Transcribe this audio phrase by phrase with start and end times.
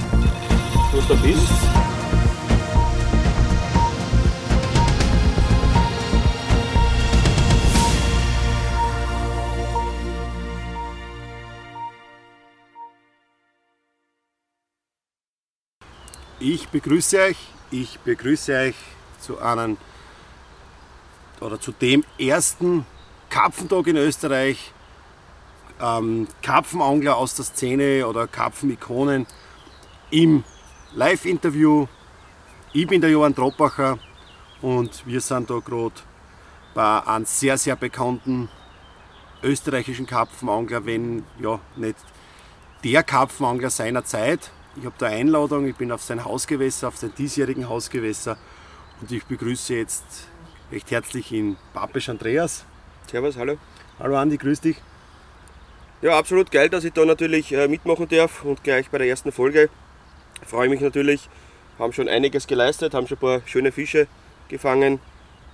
[0.00, 1.52] wo du bist.
[16.44, 17.36] Ich begrüße euch,
[17.70, 18.74] ich begrüße euch
[19.20, 19.76] zu einem
[21.40, 22.84] oder zu dem ersten
[23.30, 24.72] Karpfentag in Österreich.
[25.80, 29.26] Ähm, Karpfenangler aus der Szene oder Karpfenikonen
[30.12, 30.44] im
[30.94, 31.86] Live-Interview.
[32.74, 33.98] Ich bin der Johann Troppacher
[34.60, 35.94] und wir sind da gerade
[36.74, 38.50] bei einem sehr, sehr bekannten
[39.42, 41.96] österreichischen Karpfenangler, wenn ja nicht
[42.84, 44.50] der Karpfenangler seiner Zeit.
[44.76, 48.36] Ich habe da Einladung, ich bin auf sein Hausgewässer, auf sein diesjährigen Hausgewässer
[49.00, 50.28] und ich begrüße jetzt
[50.70, 52.66] recht herzlich in Papisch Andreas.
[53.10, 53.56] Servus, hallo.
[53.98, 54.76] Hallo Andi, grüß dich.
[56.02, 59.32] Ja, absolut geil, dass ich da natürlich äh, mitmachen darf und gleich bei der ersten
[59.32, 59.70] Folge.
[60.46, 61.28] Freue mich natürlich,
[61.78, 64.06] haben schon einiges geleistet, haben schon ein paar schöne Fische
[64.48, 65.00] gefangen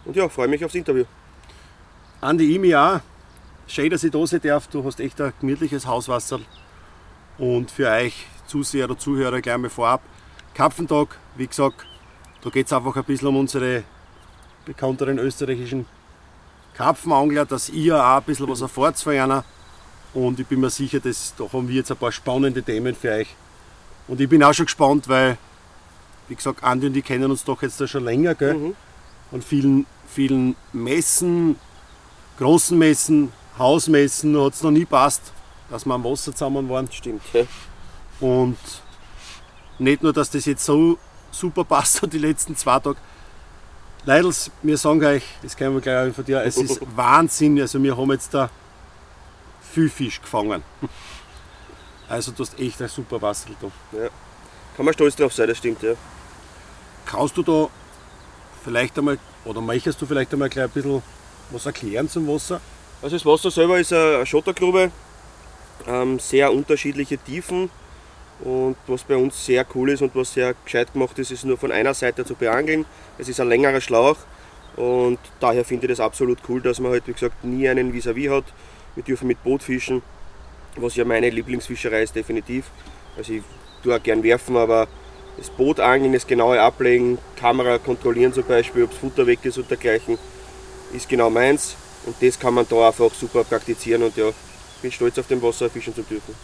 [0.05, 1.05] und ja, freue mich aufs Interview.
[2.21, 3.01] Andi, mich auch.
[3.67, 4.67] Schön, dass ich da sein darf.
[4.69, 6.41] Du hast echt ein gemütliches Hauswasser.
[7.37, 10.01] Und für euch Zuseher oder Zuhörer gleich mal vorab.
[10.55, 11.87] Kapfentag, wie gesagt,
[12.43, 13.85] da geht es einfach ein bisschen um unsere
[14.65, 15.87] bekannteren österreichischen
[16.75, 19.45] Karpfenangler, dass ihr auch ein bisschen was erfahrt von einer.
[20.15, 23.13] Und ich bin mir sicher, dass, da haben wir jetzt ein paar spannende Themen für
[23.13, 23.35] euch.
[24.09, 25.39] Und ich bin auch schon gespannt, weil,
[26.29, 28.55] wie gesagt, Andi und ich kennen uns doch jetzt da schon länger, gell?
[28.55, 28.77] Mhm.
[29.31, 31.57] Von vielen, vielen Messen,
[32.39, 35.33] großen Messen, Hausmessen hat es noch nie passt,
[35.69, 36.91] dass wir am Wasser zusammen waren.
[36.91, 37.23] Stimmt.
[37.33, 37.43] Ja.
[38.21, 38.57] Und
[39.79, 40.97] nicht nur, dass das jetzt so
[41.31, 42.97] super passt hat die letzten zwei Tage.
[44.05, 47.61] Leidels, wir sagen euch, das kennen wir gleich von dir, es ist Wahnsinn.
[47.61, 48.49] Also wir haben jetzt da
[49.73, 50.63] viel Fisch gefangen.
[52.09, 53.99] Also du hast echt ein super Wasser da.
[53.99, 54.09] Ja.
[54.77, 55.95] Kann man stolz drauf sein, das stimmt, ja.
[57.05, 57.69] Kannst du da
[58.65, 61.03] vielleicht einmal, oder möchtest du vielleicht einmal gleich ein bisschen
[61.51, 62.61] was erklären zum Wasser?
[63.03, 64.91] Also das Wasser selber ist eine Schottergrube,
[65.87, 67.71] ähm, sehr unterschiedliche Tiefen
[68.41, 71.59] und was bei uns sehr cool ist und was sehr gescheit gemacht ist, ist nur
[71.59, 72.87] von einer Seite zu beangeln.
[73.19, 74.17] Es ist ein längerer Schlauch
[74.77, 78.31] und daher finde ich das absolut cool, dass man halt wie gesagt nie einen Vis-à-vis
[78.31, 78.45] hat.
[78.95, 80.03] Wir dürfen mit Boot fischen,
[80.81, 82.67] was ja meine Lieblingsfischerei ist definitiv.
[83.17, 83.43] Also ich
[83.83, 84.89] tue auch gern werfen, aber
[85.37, 89.59] das Boot angeln, das genaue Ablegen, Kamera kontrollieren zum Beispiel, ob das Futter weg ist
[89.59, 90.19] und dergleichen,
[90.93, 91.77] ist genau meins.
[92.07, 94.31] Und das kann man da einfach super praktizieren und ja,
[94.83, 96.35] bin stolz auf dem Wasser fischen zu dürfen.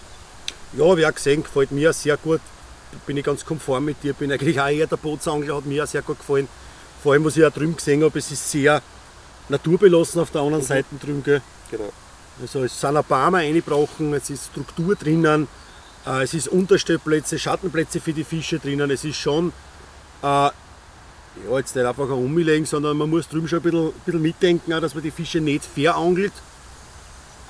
[0.77, 2.41] Ja, wie auch gesehen, gefällt mir sehr gut.
[3.07, 5.89] Bin ich ganz konform mit dir, bin eigentlich auch eher der Bootsangler, hat mir auch
[5.89, 6.49] sehr gut gefallen.
[7.03, 8.81] Vor allem, was ich auch drüben gesehen habe, es ist sehr
[9.49, 10.69] naturbelassen auf der anderen Mhm.
[10.69, 11.23] Seite drüben.
[11.25, 11.43] Gell?
[11.71, 11.93] Genau.
[12.41, 15.49] Also es sind ein paar Mal eingebrochen, es ist Struktur drinnen,
[16.07, 18.91] äh, es ist Unterstellplätze, Schattenplätze für die Fische drinnen.
[18.91, 19.53] Es ist schon,
[20.23, 20.53] äh, ja,
[21.57, 24.73] jetzt nicht einfach ein Umlegen, sondern man muss drüben schon ein bisschen, ein bisschen mitdenken,
[24.73, 26.33] auch, dass man die Fische nicht verangelt,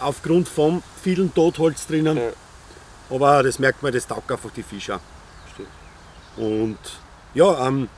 [0.00, 2.16] aufgrund vom vielen Totholz drinnen.
[2.16, 2.31] Ja.
[3.11, 4.99] Aber das merkt man, das taugt einfach die Fische.
[5.53, 5.69] Stimmt.
[6.37, 6.78] Und
[7.34, 7.89] ja, ähm,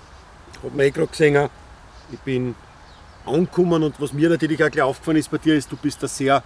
[0.62, 1.48] hat man eh gerade gesehen,
[2.12, 2.54] ich bin
[3.24, 6.08] angekommen und was mir natürlich auch gleich aufgefallen ist bei dir, ist, du bist ein
[6.08, 6.42] sehr,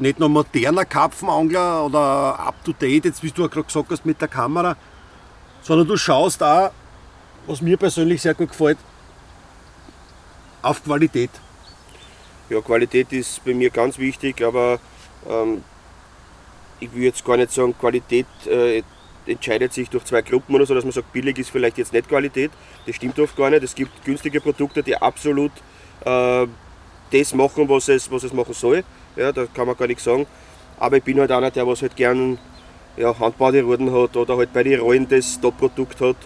[0.00, 4.06] nicht nur moderner Karpfenangler oder up to date, jetzt wie du auch gerade gesagt hast
[4.06, 4.76] mit der Kamera,
[5.62, 6.70] sondern du schaust auch,
[7.46, 8.78] was mir persönlich sehr gut gefällt,
[10.62, 11.30] auf Qualität.
[12.50, 14.80] Ja, Qualität ist bei mir ganz wichtig, aber
[15.28, 15.62] ähm,
[16.80, 18.82] ich will jetzt gar nicht sagen, Qualität äh,
[19.26, 22.08] entscheidet sich durch zwei Gruppen oder so, dass man sagt, billig ist vielleicht jetzt nicht
[22.08, 22.50] Qualität.
[22.86, 23.62] Das stimmt oft gar nicht.
[23.62, 25.52] Es gibt günstige Produkte, die absolut
[26.04, 26.46] äh,
[27.10, 28.84] das machen, was es, was es machen soll.
[29.18, 30.26] Ja, da kann man gar nichts sagen.
[30.78, 32.38] Aber ich bin halt einer, der was halt gern
[32.96, 36.16] ja, handbaute Ruden hat oder halt bei den Rollen das Top-Produkt hat,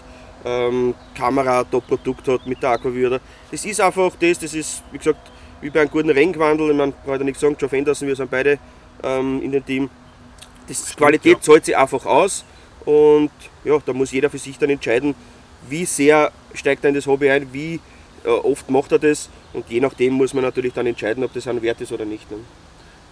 [0.45, 3.19] ähm, Kamera Top-Produkt hat mit der Aquaviewer.
[3.51, 6.93] Das ist einfach das, das ist, wie gesagt, wie bei einem guten Renngewandel, ich meine,
[7.05, 8.59] kann ich nicht sagen, Geoff Anderson, wir sind beide
[9.01, 9.89] ähm, in dem Team.
[10.67, 11.41] Das Qualität ja.
[11.41, 12.45] zahlt sich einfach aus
[12.85, 13.31] und
[13.63, 15.15] ja, da muss jeder für sich dann entscheiden,
[15.67, 17.79] wie sehr steigt er in das Hobby ein, wie
[18.23, 21.47] äh, oft macht er das und je nachdem muss man natürlich dann entscheiden, ob das
[21.47, 22.29] ein Wert ist oder nicht.
[22.29, 22.37] Ne?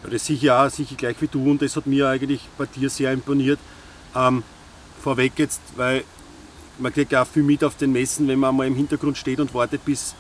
[0.04, 2.90] Ja, das sicher auch, sicher gleich wie du und das hat mir eigentlich bei dir
[2.90, 3.60] sehr imponiert.
[4.16, 4.44] Ähm,
[5.02, 6.04] vorweg jetzt, weil
[6.80, 9.40] man kriegt ja auch viel mit auf den Messen, wenn man mal im Hintergrund steht
[9.40, 10.16] und wartet, bis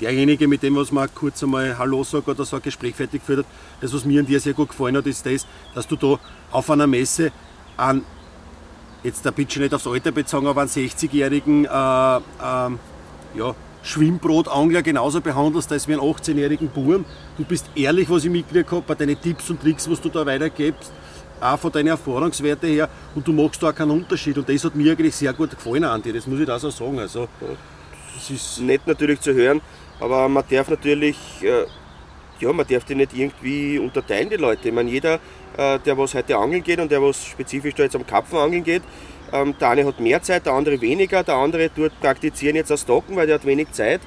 [0.00, 3.40] derjenige, mit dem was man kurz einmal Hallo sagt oder so ein Gespräch fertig geführt
[3.40, 3.46] hat.
[3.80, 6.18] Das, was mir an dir sehr gut gefallen hat, ist das, dass du da
[6.50, 7.30] auf einer Messe
[7.76, 8.04] an
[9.02, 12.78] jetzt der Pitcher nicht aufs Alter bezogen, aber einen 60-jährigen äh, ähm,
[13.34, 17.04] ja, Schwimmbrotangler genauso behandelst als wie einen 18-jährigen Buben.
[17.36, 20.24] Du bist ehrlich, was ich mitgekriegt habe, bei deinen Tipps und Tricks, was du da
[20.24, 20.92] weitergibst.
[21.42, 24.92] auch von deinen Erfahrungswerten her und du machst da keinen Unterschied und das hat mir
[24.92, 26.98] eigentlich sehr gut gefallen an dir, das muss ich da so sagen.
[26.98, 27.28] Also,
[28.14, 29.60] das ist nett natürlich zu hören,
[30.00, 31.64] aber man darf natürlich, äh,
[32.38, 34.68] ja, man darf die nicht irgendwie unterteilen, die Leute.
[34.68, 35.14] Ich meine, jeder,
[35.56, 38.64] äh, der was heute angeln geht und der was spezifisch da jetzt am Kapfen angeln
[38.64, 38.82] geht,
[39.32, 42.84] ähm, der eine hat mehr Zeit, der andere weniger, der andere tut praktizieren jetzt das
[42.84, 44.00] Docken, weil der hat wenig Zeit.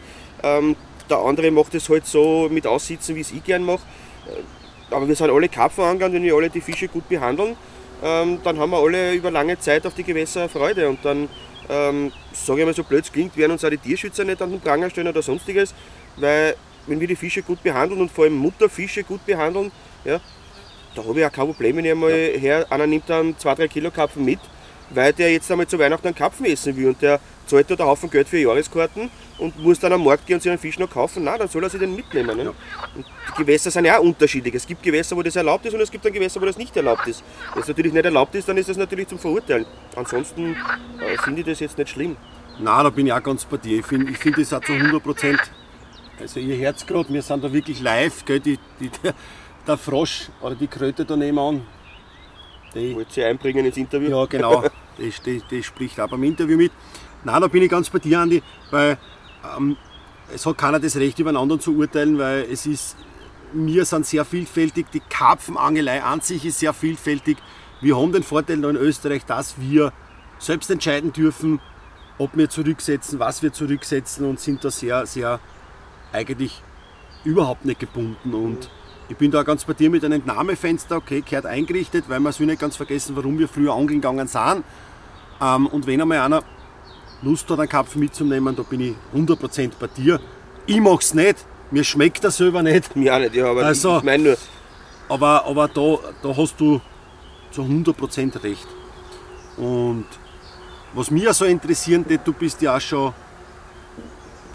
[0.44, 0.76] Ähm,
[1.10, 3.82] der andere macht es halt so mit Aussitzen, wie es ich gern mache.
[4.28, 7.56] Äh, aber wir sind alle Karpfenangler und wenn wir alle die Fische gut behandeln,
[8.04, 10.90] ähm, dann haben wir alle über lange Zeit auf die Gewässer Freude.
[10.90, 11.28] Und dann,
[11.70, 14.52] ähm, sage ich mal so blöd es klingt, werden uns auch die Tierschützer nicht an
[14.52, 15.74] den Pranger stellen oder sonstiges,
[16.18, 16.56] weil
[16.88, 19.72] wenn wir die Fische gut behandeln und vor allem Mutterfische gut behandeln,
[20.04, 20.20] ja,
[20.94, 22.40] da habe ich auch kein Problem, wenn ich einmal ja.
[22.40, 24.40] her, einer nimmt dann 2-3 Kilo Karpfen mit,
[24.90, 27.90] weil der jetzt einmal zu Weihnachten einen Karpfen essen will und der zahlt dort einen
[27.90, 30.90] Haufen Geld für Jahreskarten und muss dann am Markt gehen und sich einen Fisch noch
[30.90, 31.24] kaufen.
[31.24, 32.38] Nein, dann soll er sich den mitnehmen.
[32.38, 32.50] Ne?
[32.50, 34.56] Und die Gewässer sind ja auch unterschiedlich.
[34.56, 36.76] Es gibt Gewässer, wo das erlaubt ist und es gibt dann Gewässer, wo das nicht
[36.76, 37.24] erlaubt ist.
[37.54, 39.66] Wenn es natürlich nicht erlaubt ist, dann ist das natürlich zum Verurteilen.
[39.96, 40.56] Ansonsten
[41.00, 42.16] äh, finde ich das jetzt nicht schlimm.
[42.60, 43.80] Nein, da bin ich auch ganz bei dir.
[43.80, 45.40] Ich finde ich find das auch zu 100 Prozent.
[46.20, 48.24] Also ihr Herz gerade, wir sind da wirklich live.
[48.24, 48.40] Gell?
[48.40, 49.14] Die, die, der,
[49.68, 51.62] der Frosch oder die Kröte da nebenan.
[52.76, 54.10] Die, Wollt ihr einbringen ins Interview?
[54.10, 54.62] Ja, genau.
[54.98, 56.72] das, das, das spricht auch beim Interview mit.
[57.24, 58.98] Nein, da bin ich ganz bei dir, Andi, weil
[59.58, 59.78] ähm,
[60.34, 62.98] es hat keiner das Recht, über einen anderen zu urteilen, weil es ist,
[63.54, 67.38] wir sind sehr vielfältig, die Karpfenangelei an sich ist sehr vielfältig.
[67.82, 69.94] Wir haben den Vorteil in Österreich, dass wir
[70.40, 71.60] selbst entscheiden dürfen,
[72.18, 75.40] ob wir zurücksetzen, was wir zurücksetzen und sind da sehr, sehr
[76.12, 76.62] eigentlich
[77.24, 78.34] überhaupt nicht gebunden.
[78.34, 78.70] Und
[79.10, 82.40] ich bin da ganz bei dir mit einem Entnahmefenster, okay, gehört eingerichtet, weil wir es
[82.40, 84.64] nicht ganz vergessen, warum wir früher angeln gegangen sind.
[85.42, 86.44] Ähm, und wenn einmal einer
[87.22, 90.20] Lust hat, einen Kapfen mitzunehmen, da bin ich 100% bei dir.
[90.66, 92.96] Ich mach's nicht, mir schmeckt das selber nicht.
[92.96, 94.38] Mir auch nicht, ja, aber also, ich meine nur.
[95.08, 96.82] Aber, aber da, da hast du
[97.52, 98.68] zu 100% recht.
[99.58, 100.06] Und
[100.94, 103.14] was mich so interessieren du bist ja auch schon,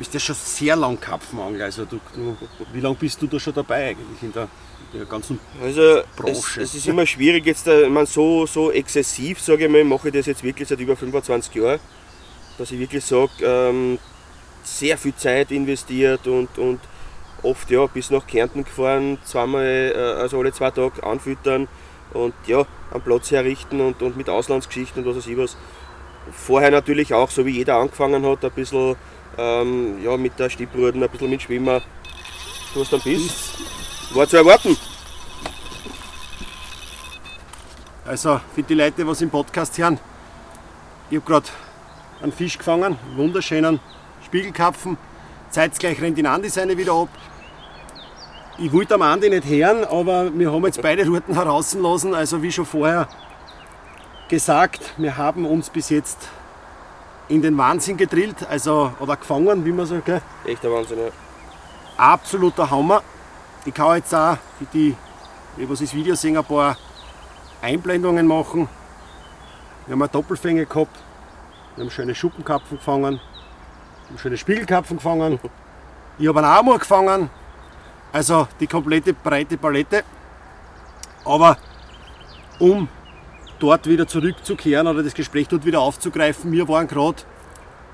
[0.00, 1.66] bist ja schon sehr lang Kapfenangler.
[1.66, 2.36] Also du, du,
[2.72, 4.48] wie lange bist du da schon dabei eigentlich in der,
[4.92, 6.62] in der ganzen also Branche?
[6.62, 10.08] Es, es, ist immer schwierig jetzt, ich meine, so, so exzessiv, sage ich mal, mache
[10.08, 11.78] ich das jetzt wirklich seit über 25 Jahren
[12.60, 13.98] dass ich wirklich sage, ähm,
[14.62, 16.80] sehr viel Zeit investiert und, und
[17.42, 21.68] oft ja, bis nach Kärnten gefahren, zweimal, äh, also alle zwei Tage anfüttern
[22.12, 25.56] und ja, am Platz herrichten und, und mit Auslandsgeschichten und was weiß ich was.
[26.32, 28.94] Vorher natürlich auch, so wie jeder angefangen hat, ein bisschen
[29.38, 31.80] ähm, ja, mit der Stippruden, ein bisschen mit Schwimmer.
[32.74, 33.58] Du hast dann bist.
[34.14, 34.76] War zu erwarten.
[38.04, 39.98] Also, für die Leute, was im Podcast hören,
[41.10, 41.48] ich habe gerade
[42.22, 43.80] einen Fisch gefangen, wunderschönen
[44.24, 44.96] Spiegelkapfen.
[45.50, 47.08] Zeitgleich rennt die Andi seine wieder ab.
[48.58, 52.14] Ich wollte am Andi nicht hören, aber wir haben jetzt beide Routen herauslassen.
[52.14, 53.08] Also wie schon vorher
[54.28, 56.28] gesagt, wir haben uns bis jetzt
[57.30, 60.04] in den Wahnsinn gedrillt, also oder gefangen, wie man sagt.
[60.04, 60.20] Gell?
[60.44, 61.10] Echter Wahnsinn, ja.
[61.96, 63.02] Absoluter Hammer.
[63.64, 64.96] Ich kann jetzt auch für die,
[65.56, 66.76] die was das Video sehen, ein paar
[67.62, 68.68] Einblendungen machen.
[69.86, 70.96] Wir haben eine Doppelfänge gehabt,
[71.76, 75.38] wir haben schöne Schuppenkapfen gefangen, wir haben schöne Spiegelkapfen gefangen.
[76.18, 77.30] Ich habe einen Amur gefangen,
[78.12, 80.02] also die komplette breite Palette.
[81.24, 81.56] Aber
[82.58, 82.88] um
[83.60, 87.22] dort wieder zurückzukehren oder das Gespräch dort wieder aufzugreifen, wir waren gerade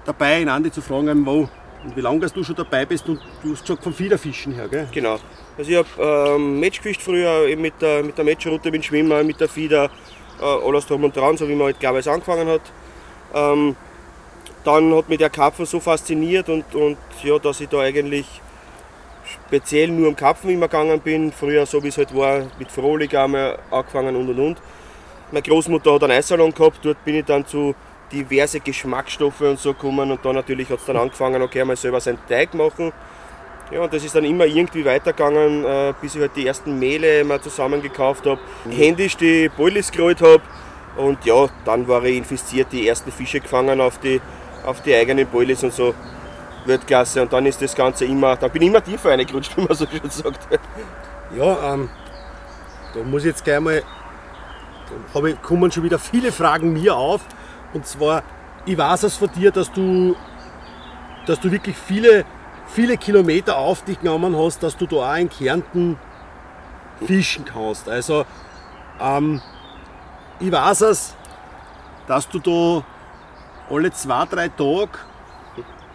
[0.05, 1.49] dabei, in Andi zu fragen, wo
[1.85, 4.89] und wie lange du schon dabei bist und du hast gesagt vom Fiederfischen her, gell?
[4.93, 5.19] Genau.
[5.57, 9.23] Also ich habe ähm, Match gefischt früher eben mit der, mit der Matchroute, dem Schwimmer,
[9.23, 9.91] mit der Fieder,
[10.41, 12.63] äh, alles drum und dran, so wie man halt ich angefangen hat.
[13.35, 13.77] Ähm,
[14.65, 18.27] dann hat mich der Karpfen so fasziniert und, und ja, dass ich da eigentlich
[19.47, 21.31] speziell nur am Karpfen immer gegangen bin.
[21.31, 24.59] Früher, so wie es halt war, mit Frohlich einmal angefangen und und und.
[25.31, 27.75] Meine Großmutter hat einen Eissalon gehabt, dort bin ich dann zu
[28.13, 32.01] diverse Geschmacksstoffe und so gekommen und dann natürlich hat es dann angefangen, okay, mal selber
[32.01, 32.93] seinen Teig machen.
[33.73, 37.25] Ja, und das ist dann immer irgendwie weitergegangen, äh, bis ich halt die ersten Mehle
[37.25, 38.71] mal zusammen gekauft habe, mhm.
[38.71, 40.43] händisch die Boilies gerollt habe
[40.97, 44.21] und ja, dann war ich infiziert, die ersten Fische gefangen auf die,
[44.65, 45.95] auf die eigenen Boilies und so.
[46.67, 47.23] Weltklasse.
[47.23, 49.87] Und dann ist das Ganze immer, da bin ich immer tiefer reingerutscht, wie man so
[49.87, 50.61] schön sagt.
[51.37, 51.89] Ja, ähm,
[52.95, 53.83] da muss ich jetzt gleich mal,
[55.13, 57.23] da kommen schon wieder viele Fragen mir auf.
[57.73, 58.23] Und zwar,
[58.65, 60.17] ich weiß es von dir, dass du,
[61.27, 62.25] dass du wirklich viele,
[62.67, 65.99] viele Kilometer auf dich genommen hast, dass du da auch in Kärnten
[67.05, 67.89] fischen kannst.
[67.89, 68.25] Also,
[69.01, 69.41] ähm,
[70.41, 71.15] ich weiß es,
[72.07, 72.85] dass du da
[73.75, 74.91] alle zwei, drei Tage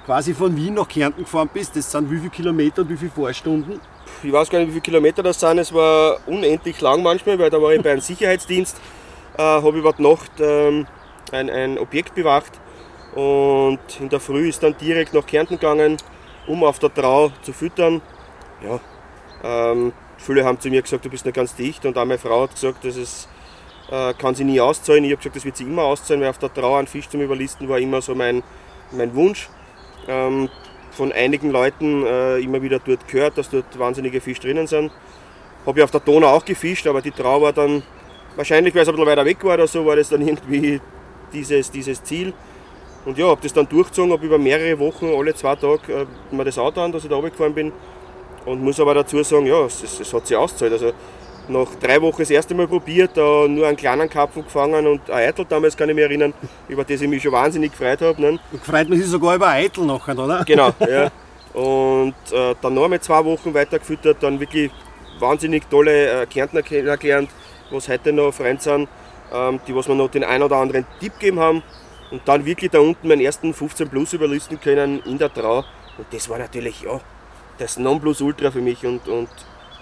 [0.05, 1.75] quasi von Wien nach Kärnten gefahren bist.
[1.75, 3.79] Das sind wie viele Kilometer und wie viele Fahrstunden?
[4.23, 7.49] Ich weiß gar nicht, wie viele Kilometer das sind, es war unendlich lang manchmal, weil
[7.49, 8.77] da war ich bei einem Sicherheitsdienst,
[9.37, 10.87] äh, habe über die Nacht ähm,
[11.31, 12.59] ein, ein Objekt bewacht
[13.15, 15.97] und in der Früh ist dann direkt nach Kärnten gegangen,
[16.47, 18.01] um auf der Trau zu füttern.
[18.63, 18.79] Ja,
[19.43, 22.43] ähm, viele haben zu mir gesagt, du bist noch ganz dicht und auch meine Frau
[22.43, 23.27] hat gesagt, das ist,
[23.89, 25.03] äh, kann sie nie auszahlen.
[25.03, 27.21] Ich habe gesagt, das wird sie immer auszahlen, weil auf der Trau einen Fisch zum
[27.21, 28.43] Überlisten war immer so mein,
[28.91, 29.49] mein Wunsch.
[30.07, 30.49] Ähm,
[30.91, 34.91] von einigen Leuten äh, immer wieder dort gehört, dass dort wahnsinnige Fische drinnen sind.
[35.65, 37.83] Habe ich auf der Donau auch gefischt, aber die Trau war dann,
[38.36, 40.81] wahrscheinlich weil es ein bisschen weiter weg war oder so, war das dann irgendwie
[41.33, 42.33] dieses, dieses Ziel.
[43.05, 46.43] Und ja, habe das dann durchgezogen, habe über mehrere Wochen, alle zwei Tage, äh, mir
[46.43, 47.71] das Auto an, dass ich da runtergefahren bin.
[48.45, 50.74] Und muss aber dazu sagen, ja, es, es hat sich ausgezahlt.
[50.74, 50.93] Also
[51.51, 55.29] nach drei Wochen das erste Mal probiert, da nur einen kleinen Karpfen gefangen und ein
[55.29, 56.34] Eitel damals kann ich mich erinnern,
[56.67, 58.22] über das ich mich schon wahnsinnig gefreut habe.
[58.22, 58.39] Ne?
[58.63, 60.43] Freut man sich sogar über ein Eitel nachher, oder?
[60.46, 61.12] Genau, ja.
[61.53, 64.72] Und äh, dann noch einmal zwei Wochen weiter gefüttert, dann wirklich
[65.20, 67.29] wahnsinnig tolle äh, Kärntner kennengelernt,
[67.70, 68.88] was heute noch Freunde sind,
[69.34, 71.62] ähm, die was mir noch den einen oder anderen Tipp gegeben haben.
[72.10, 75.60] Und dann wirklich da unten meinen ersten 15 Plus überlisten können in der Trau.
[75.98, 77.00] Und das war natürlich ja,
[77.58, 79.29] das Nonplusultra für mich und, und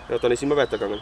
[0.10, 1.00] ja, dann ist immer weitergegangen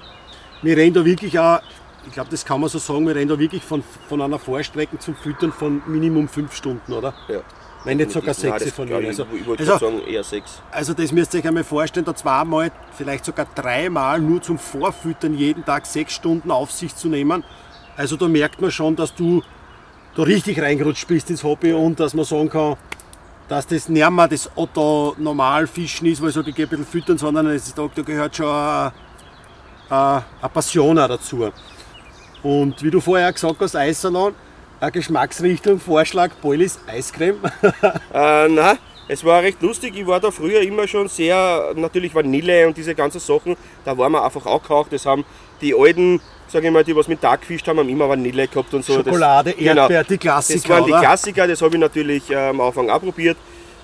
[0.62, 1.60] wir reden da wirklich auch,
[2.06, 4.98] ich glaube, das kann man so sagen, wir reden da wirklich von, von einer Vorstrecke
[5.00, 7.14] zum Füttern von Minimum fünf Stunden, oder?
[7.28, 7.42] Ja.
[7.84, 8.96] Wenn nicht sogar sechs von mir.
[8.96, 10.62] Also, ich wollte also, sagen, eher sechs.
[10.72, 15.34] Also das müsst ihr euch einmal vorstellen, da zweimal, vielleicht sogar dreimal nur zum Vorfüttern
[15.36, 17.44] jeden Tag sechs Stunden auf sich zu nehmen.
[17.96, 19.42] Also da merkt man schon, dass du
[20.16, 22.76] da richtig reingerutscht bist ins Hobby und dass man sagen kann,
[23.48, 26.70] dass das nicht mehr das Otto normal Fischen ist, weil ich sage, ich gehe ein
[26.70, 28.92] bisschen füttern, sondern es ist, da gehört schon
[29.90, 31.50] eine Passion dazu.
[32.44, 34.34] Und wie du vorher gesagt hast, Eissalon,
[34.80, 37.38] eine Geschmacksrichtung, Vorschlag, Boilis Eiscreme.
[38.14, 38.78] äh, nein,
[39.08, 39.96] es war recht lustig.
[39.96, 44.12] Ich war da früher immer schon sehr, natürlich Vanille und diese ganzen Sachen, da waren
[44.12, 44.94] wir einfach auch gekauft.
[44.94, 45.26] Das haben
[45.62, 48.74] die alten, sage ich mal, die was mit Tag gefischt haben, haben immer Vanille gehabt
[48.74, 48.96] und so.
[48.96, 50.60] Schokolade, das, Erdbeer, genau, die Klassiker.
[50.60, 53.38] Das waren die Klassiker, das habe ich natürlich äh, am Anfang auch probiert.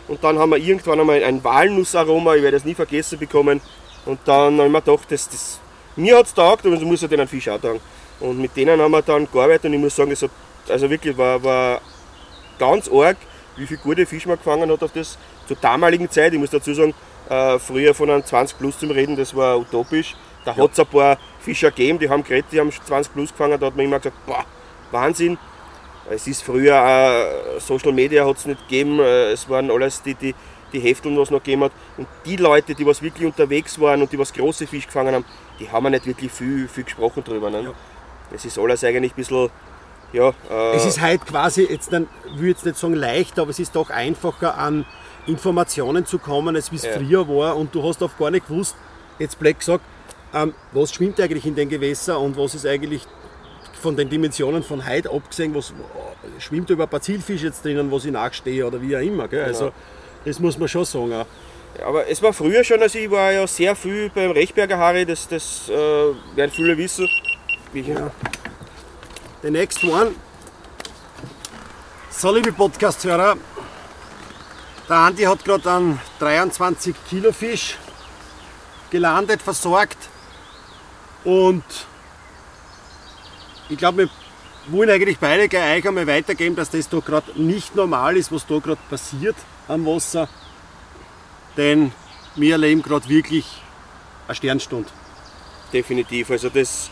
[0.07, 3.62] Und dann haben wir irgendwann einmal ein Walnussaroma, ich werde das nie vergessen bekommen.
[4.05, 5.60] Und dann habe ich mir gedacht, das, das
[5.95, 7.79] mir hat es taugt, aber es muss ja den Fisch auch taugen.
[8.19, 10.31] Und mit denen haben wir dann gearbeitet und ich muss sagen, es hat,
[10.69, 11.81] also wirklich war, war
[12.57, 13.17] ganz arg,
[13.57, 16.33] wie viel gute Fisch man gefangen hat auf das zur damaligen Zeit.
[16.33, 16.93] Ich muss dazu sagen,
[17.29, 20.15] äh, früher von einem 20 Plus zum Reden, das war utopisch.
[20.45, 20.63] Da ja.
[20.63, 23.67] hat es ein paar Fischer gegeben, die haben geredet, die haben 20 Plus gefangen, da
[23.67, 24.45] hat man immer gesagt, boah,
[24.91, 25.38] Wahnsinn.
[26.09, 30.15] Es ist früher, äh, Social Media hat es nicht gegeben, äh, es waren alles die,
[30.15, 30.35] die,
[30.73, 31.71] die Hefteln, was es noch gegeben hat.
[31.97, 35.25] Und die Leute, die was wirklich unterwegs waren und die was große Fisch gefangen haben,
[35.60, 37.50] die haben wir nicht wirklich viel, viel gesprochen drüber.
[37.50, 37.63] Ne?
[37.63, 37.74] Ja.
[38.31, 39.50] Das ist alles eigentlich ein bisschen.
[40.12, 43.50] Ja, äh es ist halt quasi, jetzt dann, ich will jetzt nicht sagen leicht, aber
[43.50, 44.86] es ist doch einfacher an
[45.25, 46.93] Informationen zu kommen, als wie es ja.
[46.93, 47.57] früher war.
[47.57, 48.75] Und du hast auch gar nicht gewusst,
[49.17, 49.83] jetzt Black gesagt,
[50.33, 53.07] ähm, was schwimmt eigentlich in den Gewässern und was ist eigentlich
[53.81, 55.74] von den Dimensionen von heute abgesehen, was
[56.39, 59.27] schwimmt über ein paar Zielfische jetzt drinnen, was ich nachstehe oder wie auch immer.
[59.27, 59.45] Gell?
[59.45, 59.48] Genau.
[59.48, 59.72] Also
[60.25, 61.25] das muss man schon sagen.
[61.82, 65.27] Aber es war früher schon, also ich war ja sehr viel beim Rechberger Harry, das,
[65.27, 67.10] das äh, werden viele wissen.
[67.74, 68.12] Ja.
[69.42, 70.12] The next one.
[72.12, 73.36] So, liebe Podcast-Hörer,
[74.88, 77.77] der Andi hat gerade einen 23 Kilo Fisch
[78.92, 79.98] gelandet, versorgt
[81.24, 81.63] und
[83.70, 84.10] ich glaube, wir
[84.68, 88.60] wollen eigentlich beide gleich einmal weitergeben, dass das da gerade nicht normal ist, was da
[88.60, 89.36] gerade passiert
[89.68, 90.30] am Wasser
[91.57, 91.91] denn
[92.36, 93.45] wir erleben gerade wirklich
[94.27, 94.89] eine Sternstunde.
[95.72, 96.31] Definitiv.
[96.31, 96.89] Also das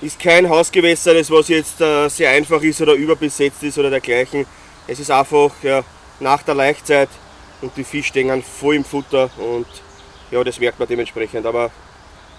[0.00, 4.46] ist kein Hausgewässer, das was jetzt äh, sehr einfach ist oder überbesetzt ist oder dergleichen.
[4.86, 5.82] Es ist einfach ja,
[6.20, 7.08] nach der Laichzeit
[7.60, 9.66] und die Fische stehen voll im Futter und
[10.30, 11.46] ja, das merkt man dementsprechend.
[11.46, 11.70] Aber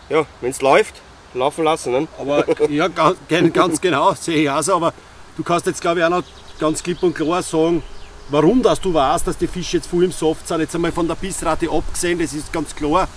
[0.09, 1.01] ja, wenn es läuft,
[1.33, 1.91] laufen lassen.
[1.91, 2.07] Ne?
[2.17, 3.17] Aber ja, ganz,
[3.53, 4.75] ganz genau, sehe ich auch so.
[4.75, 4.93] Aber
[5.35, 6.23] du kannst jetzt glaube ich auch noch
[6.59, 7.83] ganz klipp und klar sagen,
[8.29, 11.07] Warum dass du weißt, dass die Fische jetzt voll im Soft sind, jetzt einmal von
[11.07, 13.07] der Bissrate abgesehen, das ist ganz klar.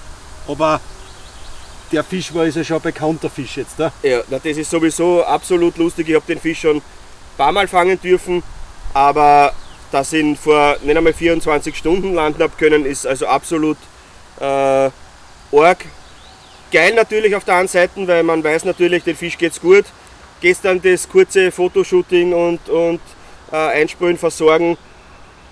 [0.49, 0.81] Aber
[1.93, 3.75] der Fisch war ist ja schon ein bekannter Fisch jetzt.
[3.79, 3.93] Da.
[4.03, 6.09] Ja, das ist sowieso absolut lustig.
[6.09, 6.83] Ich habe den Fisch schon ein
[7.37, 8.43] paar Mal fangen dürfen,
[8.95, 9.53] aber
[9.91, 13.77] dass ich ihn vor nicht einmal 24 Stunden landen habe können, ist also absolut
[14.41, 15.85] äh, arg.
[16.73, 19.85] Geil natürlich auf der einen Seite, weil man weiß natürlich, den Fisch geht's gut.
[20.41, 23.01] Gestern das kurze Fotoshooting und, und
[23.53, 24.79] äh, Einsprühen versorgen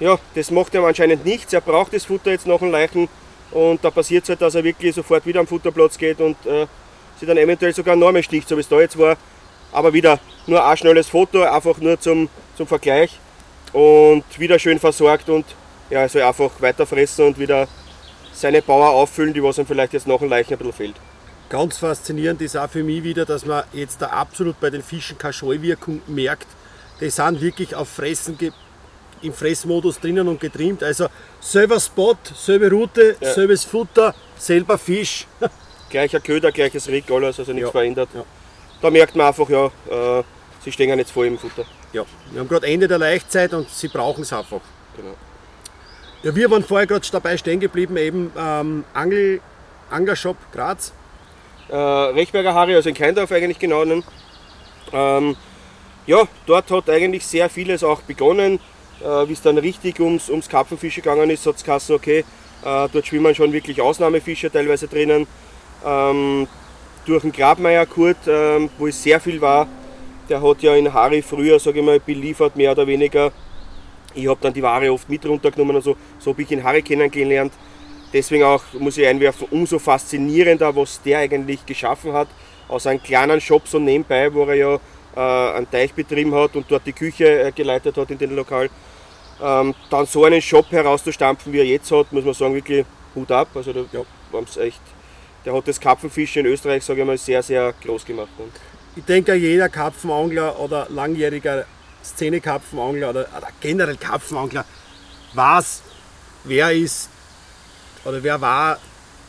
[0.01, 1.53] ja, das macht ihm anscheinend nichts.
[1.53, 3.09] Er braucht das Futter jetzt nach dem Leichen
[3.53, 6.67] und da passiert es halt, dass er wirklich sofort wieder am Futterplatz geht und äh,
[7.19, 9.17] sich dann eventuell sogar noch mehr sticht, so wie es da jetzt war.
[9.73, 13.19] Aber wieder nur ein schnelles Foto, einfach nur zum, zum Vergleich
[13.73, 15.45] und wieder schön versorgt und
[15.91, 17.69] ja, er soll einfach weiter fressen und wieder
[18.33, 20.97] seine Bauer auffüllen, die was ihm vielleicht jetzt nach dem Leichen ein bisschen fehlt.
[21.51, 25.19] Ganz faszinierend ist auch für mich wieder, dass man jetzt da absolut bei den Fischen
[25.19, 26.47] keine Scheuwirkung merkt.
[27.01, 28.39] Die sind wirklich auf Fressen
[29.23, 30.83] im Fressmodus drinnen und getrimmt.
[30.83, 31.09] Also
[31.41, 33.33] selber Spot, selbe Route, ja.
[33.33, 35.27] selbes Futter, selber Fisch.
[35.91, 37.73] Gleicher Köder, gleiches Rick, alles, also nichts ja.
[37.73, 38.11] verändert.
[38.15, 38.25] Ja.
[38.81, 40.23] Da merkt man einfach, ja, äh,
[40.65, 41.65] sie stehen jetzt voll im Futter.
[41.93, 44.61] Ja, wir haben gerade Ende der Laichzeit und sie brauchen es einfach.
[44.97, 45.15] Genau.
[46.23, 49.41] Ja, wir waren vorher gerade dabei stehen geblieben, eben ähm, Angel,
[49.91, 50.93] Anglershop Graz
[51.71, 54.05] äh, Rechberger Harry, also in Keindorf eigentlich genau nennen.
[54.93, 55.37] Ähm,
[56.07, 58.59] ja, dort hat eigentlich sehr vieles auch begonnen.
[59.01, 62.25] Äh, Wie es dann richtig ums, ums Karpfenfische gegangen ist, hat es geheißen, okay, äh,
[62.93, 65.27] dort schwimmen schon wirklich Ausnahmefische teilweise drinnen.
[65.85, 66.47] Ähm,
[67.07, 69.67] durch den Grabmeier Kurt, ähm, wo es sehr viel war,
[70.29, 73.33] der hat ja in Harry früher, sage ich mal, beliefert, mehr oder weniger.
[74.15, 76.83] Ich habe dann die Ware oft mit runtergenommen und so, so habe ich ihn Harry
[76.83, 77.53] kennengelernt
[78.13, 82.29] deswegen auch, muss ich einwerfen, umso faszinierender, was der eigentlich geschaffen hat.
[82.69, 84.75] Aus einem kleinen Shop so nebenbei, wo er ja
[85.17, 88.71] äh, einen Teich betrieben hat und dort die Küche äh, geleitet hat in dem Lokal.
[89.43, 93.31] Ähm, dann so einen Shop herauszustampfen, wie er jetzt hat, muss man sagen, wirklich Hut
[93.31, 93.49] ab.
[93.55, 94.63] Also da ja.
[94.63, 94.81] echt,
[95.45, 98.39] der hat das Karpfenfischen in Österreich, sage ich mal, sehr, sehr groß gemacht.
[98.39, 98.47] Ne?
[98.97, 101.65] Ich denke, jeder Karpfenangler oder langjähriger
[102.05, 104.65] Szene-Karpfenangler oder, oder generell Karpfenangler
[105.35, 105.83] weiß,
[106.45, 107.09] wer ist
[108.05, 108.79] oder wer war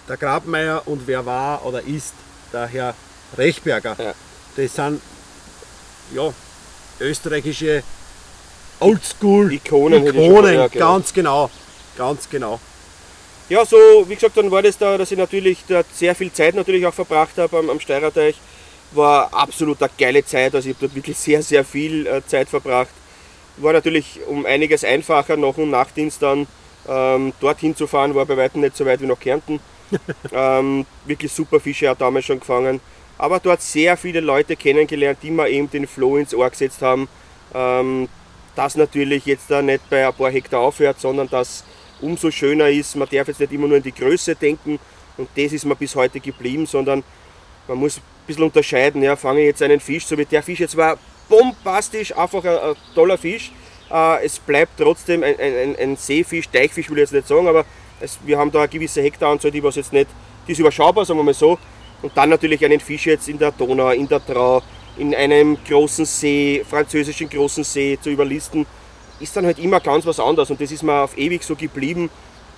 [0.07, 2.13] der Grabmeier und wer war oder ist
[2.51, 2.95] der Herr
[3.37, 3.95] Rechberger.
[3.97, 4.13] Ja.
[4.57, 5.01] Das sind
[6.13, 6.33] ja,
[6.99, 7.83] österreichische
[8.81, 11.49] Oldschool Ikonen, Ikonen ja, ganz genau,
[11.97, 12.59] ganz genau.
[13.47, 16.55] Ja, so wie gesagt, dann war das da, dass ich natürlich dort sehr viel Zeit
[16.55, 18.35] natürlich auch verbracht habe am, am Steirerteich.
[18.91, 22.49] War absolut eine geile Zeit, also ich habe dort wirklich sehr, sehr viel äh, Zeit
[22.49, 22.91] verbracht.
[23.57, 26.47] War natürlich um einiges einfacher nach und Nachtdienst dann
[26.87, 29.59] ähm, dorthin zu fahren war bei weitem nicht so weit wie nach Kärnten.
[30.33, 32.79] ähm, wirklich super Fische auch damals schon gefangen.
[33.17, 37.07] Aber dort sehr viele Leute kennengelernt, die mir eben den Flow ins Ohr gesetzt haben.
[37.53, 38.09] Ähm,
[38.55, 41.63] das natürlich jetzt da nicht bei ein paar Hektar aufhört, sondern dass
[42.01, 42.95] umso schöner ist.
[42.95, 44.79] Man darf jetzt nicht immer nur an die Größe denken
[45.17, 47.03] und das ist mir bis heute geblieben, sondern
[47.67, 49.03] man muss ein bisschen unterscheiden.
[49.03, 50.97] Ja, fange ich jetzt einen Fisch, so wie der Fisch jetzt war
[51.29, 53.51] bombastisch, einfach ein, ein toller Fisch.
[53.89, 57.65] Äh, es bleibt trotzdem ein, ein, ein, Seefisch, Teichfisch will ich jetzt nicht sagen, aber
[57.99, 60.07] es, wir haben da eine gewisse Hektaranzahl, die was jetzt nicht,
[60.47, 61.57] die ist überschaubar, sagen wir mal so.
[62.01, 64.61] Und dann natürlich einen Fisch jetzt in der Donau, in der Trau,
[64.97, 68.65] in einem großen See, französischen großen See zu überlisten,
[69.19, 72.09] ist dann halt immer ganz was anderes und das ist mir auf ewig so geblieben.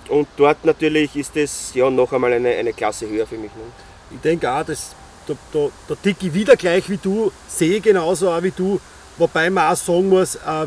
[0.08, 3.52] Und dort natürlich ist das ja noch einmal eine, eine Klasse höher für mich.
[3.54, 3.62] Ne?
[4.10, 4.94] Ich denke auch, dass
[5.26, 8.80] da, da, da ticke ich wieder gleich wie du, sehe genauso auch wie du,
[9.16, 10.66] wobei man auch sagen muss, äh,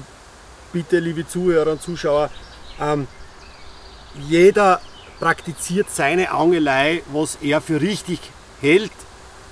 [0.74, 2.30] bitte, liebe Zuhörer und Zuschauer,
[2.82, 3.08] ähm,
[4.28, 4.82] jeder
[5.20, 8.20] praktiziert seine Angelei, was er für richtig
[8.62, 8.92] hält.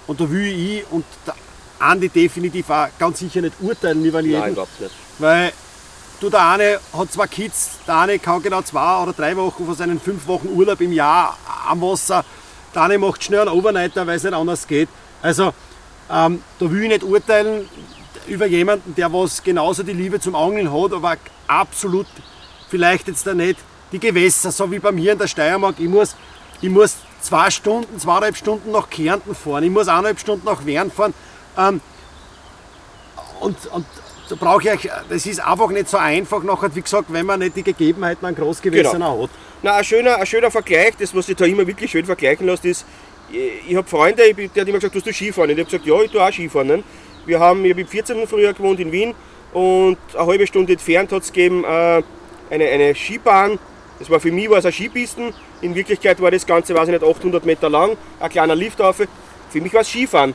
[0.08, 1.34] Und da will ich und der
[1.80, 4.40] Andi definitiv auch ganz sicher nicht urteilen über jeden.
[4.40, 4.94] Nein, überhaupt nicht.
[5.20, 5.52] Weil
[6.20, 9.76] du, der eine hat zwei Kids, der eine kann genau zwei oder drei Wochen von
[9.76, 12.24] seinen fünf Wochen Urlaub im Jahr am Wasser.
[12.74, 14.90] Der eine macht schnell einen Overnighter, weil es nicht anders geht.
[15.22, 15.54] Also
[16.12, 17.68] ähm, da will ich nicht urteilen
[18.28, 22.08] über jemanden, der was genauso die Liebe zum Angeln hat, aber absolut
[22.70, 23.60] vielleicht jetzt da nicht
[23.92, 25.76] die Gewässer, so wie bei mir in der Steiermark.
[25.80, 26.16] Ich muss,
[26.62, 30.92] ich muss zwei Stunden, zweieinhalb Stunden nach Kärnten fahren, ich muss eineinhalb Stunden nach Wern
[30.92, 31.14] fahren.
[31.58, 31.82] Ähm,
[33.40, 33.86] und, und
[34.30, 37.56] da brauche ich, das ist einfach nicht so einfach, nachher, wie gesagt, wenn man nicht
[37.56, 39.24] die Gegebenheiten an Großgewässern genau.
[39.24, 39.30] hat.
[39.62, 42.66] Na, ein, schöner, ein schöner Vergleich, das was sich da immer wirklich schön vergleichen lässt,
[42.66, 42.86] ist,
[43.32, 45.50] ich, ich habe Freunde, die haben immer gesagt, du hast Skifahren.
[45.50, 46.68] Und ich habe gesagt, ja, ich tue auch Skifahren.
[46.68, 46.84] Ne?
[47.26, 48.28] Wir haben, ich habe im 14.
[48.28, 49.14] früher gewohnt in Wien
[49.54, 52.04] und eine halbe Stunde entfernt hat es gegeben äh,
[52.50, 53.58] eine, eine Skibahn.
[54.00, 55.34] Das war für mich war es eine Skipisten.
[55.62, 58.98] In Wirklichkeit war das Ganze, weiß ich nicht, 800 Meter lang, ein kleiner Lift auf.
[58.98, 60.34] Für mich war es Skifahren.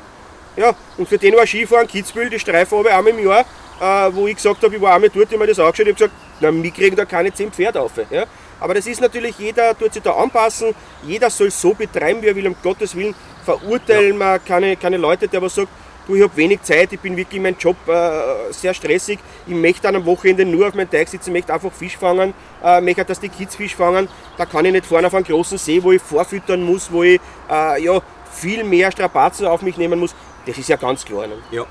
[0.56, 3.40] Ja, und für den war Skifahren Kitzbühel, die Streife habe ich einmal im Jahr,
[3.80, 5.94] äh, wo ich gesagt habe, ich war einmal dort, ich mir das angeschaut, ich habe
[5.94, 7.92] gesagt, na, wir kriegen da keine 10 Pferde auf.
[8.10, 8.24] Ja?
[8.58, 12.36] Aber das ist natürlich, jeder tut sich da anpassen, jeder soll so betreiben, wie er
[12.36, 13.14] will, um Gottes Willen.
[13.44, 14.34] Verurteilen ja.
[14.34, 15.68] wir keine, keine Leute, der was sagt,
[16.06, 19.54] du, ich habe wenig Zeit, ich bin wirklich in meinem Job äh, sehr stressig, ich
[19.54, 23.04] möchte dann am Wochenende nur auf meinem Teich sitzen, möchte einfach Fisch fangen, äh, möchte,
[23.04, 25.92] dass die Kids Fisch fangen, da kann ich nicht fahren auf einen großen See, wo
[25.92, 28.00] ich vorfüttern muss, wo ich äh, ja,
[28.32, 30.14] viel mehr Strapazen auf mich nehmen muss,
[30.46, 31.26] das ist ja ganz klar.
[31.26, 31.34] Ne?
[31.50, 31.64] Ja.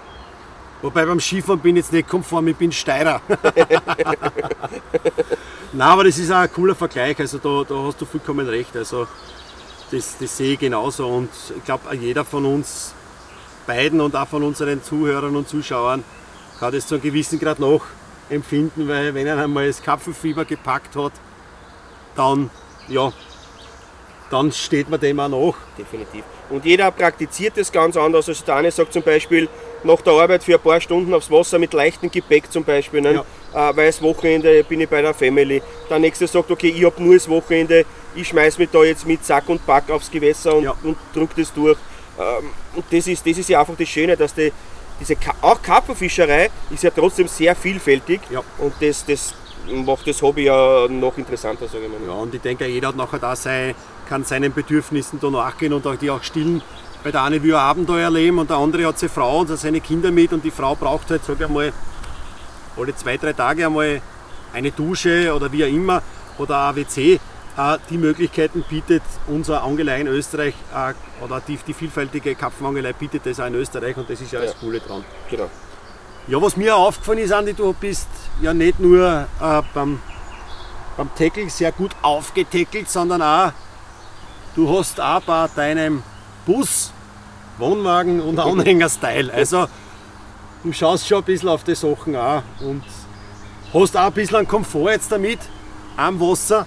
[0.82, 3.22] Wobei beim Skifahren bin ich jetzt nicht konform, ich bin Steirer.
[5.74, 8.76] Nein, aber das ist auch ein cooler Vergleich, also da, da hast du vollkommen recht.
[8.78, 9.06] Also
[9.92, 12.94] das, das sehe ich genauso und ich glaube, jeder von uns
[13.68, 16.04] beiden und auch von unseren Zuhörern und Zuschauern
[16.60, 17.84] kann das zu einem gewissen Grad noch
[18.30, 21.14] empfinden, weil wenn er einmal das Kapfelfieber gepackt hat,
[22.16, 22.50] dann
[22.88, 23.12] ja,
[24.30, 25.56] dann steht man dem auch nach.
[25.78, 26.24] Definitiv.
[26.50, 28.28] Und jeder praktiziert das ganz anders.
[28.28, 29.48] Also der eine sagt zum Beispiel,
[29.84, 33.24] nach der Arbeit für ein paar Stunden aufs Wasser mit leichtem Gepäck zum Beispiel, ne?
[33.54, 33.70] ja.
[33.70, 35.62] äh, weil das Wochenende bin ich bei der Family.
[35.90, 37.86] Der nächste sagt, okay, ich habe nur das Wochenende,
[38.16, 40.74] ich schmeiß mich da jetzt mit Sack und Pack aufs Gewässer und, ja.
[40.84, 41.78] und drück das durch.
[42.20, 44.52] Ähm, und das ist, das ist ja einfach das Schöne, dass die,
[45.00, 48.44] diese auch Karpfenfischerei ist ja trotzdem sehr vielfältig ja.
[48.58, 49.34] und das, das
[49.72, 52.00] macht das Hobby ja noch interessanter, sage ich mal.
[52.06, 53.76] Ja, und ich denke, jeder hat nachher da sein,
[54.10, 56.62] kann seinen Bedürfnissen da nachgehen und auch die auch stillen.
[57.04, 59.80] Bei der eine will ein Abenteuer erleben und der andere hat seine Frau und seine
[59.80, 61.72] Kinder mit und die Frau braucht halt, sage ich mal,
[62.76, 64.02] alle zwei, drei Tage einmal
[64.52, 66.02] eine Dusche oder wie auch immer
[66.38, 67.20] oder ein WC.
[67.58, 70.94] Äh, die Möglichkeiten bietet unser Angelei in Österreich äh,
[71.24, 74.48] oder die, die vielfältige Kapfenangelei bietet das auch in Österreich und das ist ja, ja.
[74.48, 75.06] das Coole dran.
[75.30, 75.50] Genau.
[76.28, 78.08] Ja, was mir aufgefallen ist, Andi, du bist
[78.42, 80.00] ja nicht nur äh, beim,
[80.98, 83.52] beim Tackle sehr gut aufgetackelt, sondern auch,
[84.60, 86.04] du hast auch bei deinem
[86.46, 86.92] Bus,
[87.58, 89.34] Wohnwagen und Anhänger-Style.
[89.34, 89.68] Also,
[90.64, 92.84] du schaust schon ein bisschen auf die Sachen auch und
[93.74, 95.40] hast auch ein bisschen einen Komfort jetzt damit
[95.96, 96.66] am Wasser.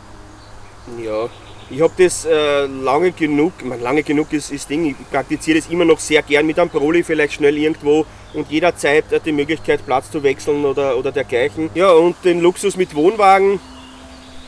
[1.03, 1.29] Ja,
[1.69, 5.59] ich habe das äh, lange genug, ich mein, lange genug ist das Ding, ich praktiziere
[5.59, 9.33] das immer noch sehr gern mit einem Proli, vielleicht schnell irgendwo und jederzeit äh, die
[9.33, 11.69] Möglichkeit Platz zu wechseln oder, oder dergleichen.
[11.75, 13.61] Ja, und den Luxus mit Wohnwagen,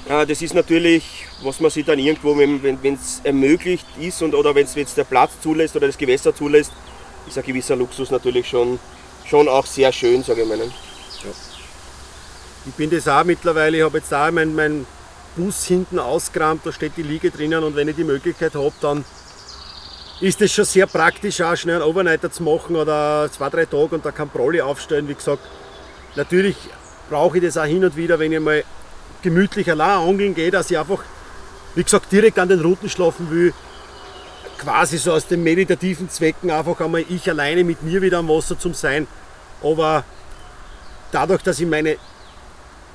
[0.06, 4.66] das ist natürlich, was man sich dann irgendwo, wenn es ermöglicht ist und, oder wenn
[4.66, 6.72] es der Platz zulässt oder das Gewässer zulässt,
[7.26, 8.78] ist ein gewisser Luxus natürlich schon,
[9.24, 10.58] schon auch sehr schön, sage ich mal.
[10.58, 10.64] Ja.
[12.66, 14.86] Ich bin das auch mittlerweile, ich habe jetzt auch mein, mein
[15.36, 19.04] Bus hinten ausgerammt, da steht die Liege drinnen und wenn ich die Möglichkeit habe, dann
[20.20, 23.94] ist es schon sehr praktisch, auch schnell einen Overnighter zu machen oder zwei, drei Tage
[23.94, 25.08] und da kann Prolli aufstellen.
[25.08, 25.42] Wie gesagt,
[26.14, 26.56] natürlich
[27.08, 28.64] brauche ich das auch hin und wieder, wenn ich mal
[29.24, 31.02] gemütlich allein angeln gehe, dass ich einfach,
[31.74, 33.54] wie gesagt, direkt an den Routen schlafen will.
[34.58, 38.58] Quasi so aus den meditativen Zwecken einfach einmal ich alleine mit mir wieder am Wasser
[38.58, 39.08] zum Sein.
[39.62, 40.04] Aber
[41.10, 41.96] dadurch, dass ich meine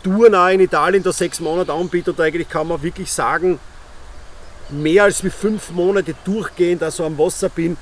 [0.03, 3.59] Tour nahe in Italien da sechs Monate anbietet, eigentlich kann man wirklich sagen,
[4.69, 7.75] mehr als wie fünf Monate durchgehend also am Wasser bin,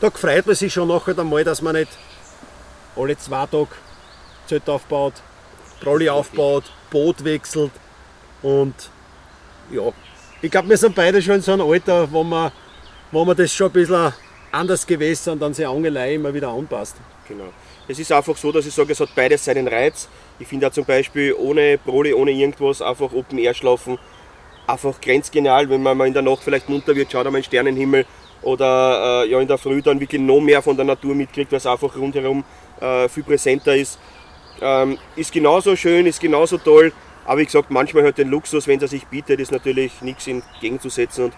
[0.00, 1.90] da freut man sich schon nachher einmal, dass man nicht
[2.94, 3.68] alle zwei Tage
[4.46, 5.14] Zelt aufbaut,
[5.80, 7.72] Trolley aufbaut, Boot wechselt
[8.42, 8.74] und
[9.70, 9.82] ja,
[10.40, 12.52] ich glaube, wir sind beide schon in so einem Alter, wo man,
[13.10, 14.12] wo man das schon ein bisschen
[14.52, 16.96] anders Gewässer und dann sich Angelei immer wieder anpasst.
[17.26, 17.52] Genau.
[17.86, 20.08] Es ist einfach so, dass ich sage, es hat beides seinen Reiz.
[20.38, 23.98] Ich finde ja zum Beispiel ohne Proli, ohne irgendwas, einfach Open Air schlafen,
[24.66, 27.46] einfach grenzgenial, wenn man mal in der Nacht vielleicht munter wird, schaut einmal in den
[27.46, 28.06] Sternenhimmel
[28.42, 31.58] oder äh, ja, in der Früh dann wirklich noch mehr von der Natur mitkriegt, weil
[31.58, 32.44] es einfach rundherum
[32.80, 33.98] äh, viel präsenter ist.
[34.60, 36.92] Ähm, ist genauso schön, ist genauso toll,
[37.28, 41.24] aber wie gesagt, manchmal halt den Luxus, wenn er sich bietet, ist natürlich nichts entgegenzusetzen.
[41.26, 41.34] Und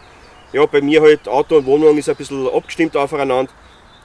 [0.52, 3.52] ja, bei mir halt Auto und Wohnung ist ein bisschen abgestimmt aufeinander.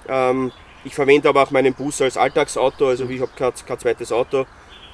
[0.09, 0.51] Ähm,
[0.83, 4.47] ich verwende aber auch meinen Bus als Alltagsauto, also ich habe kein, kein zweites Auto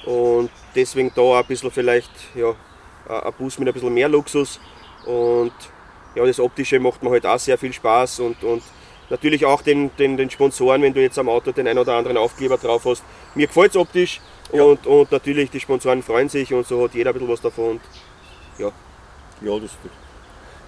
[0.06, 2.54] und deswegen da ein bisschen vielleicht ja,
[3.08, 4.60] ein Bus mit ein bisschen mehr Luxus
[5.06, 5.54] und
[6.15, 8.63] ja, das Optische macht mir halt auch sehr viel Spaß und, und
[9.10, 12.17] natürlich auch den, den, den Sponsoren, wenn du jetzt am Auto den einen oder anderen
[12.17, 13.04] Aufkleber drauf hast.
[13.34, 14.19] Mir gefällt es optisch
[14.53, 14.63] ja.
[14.63, 17.71] und, und natürlich die Sponsoren freuen sich und so hat jeder ein bisschen was davon.
[17.71, 17.81] Und,
[18.57, 18.71] ja.
[19.41, 19.71] ja, das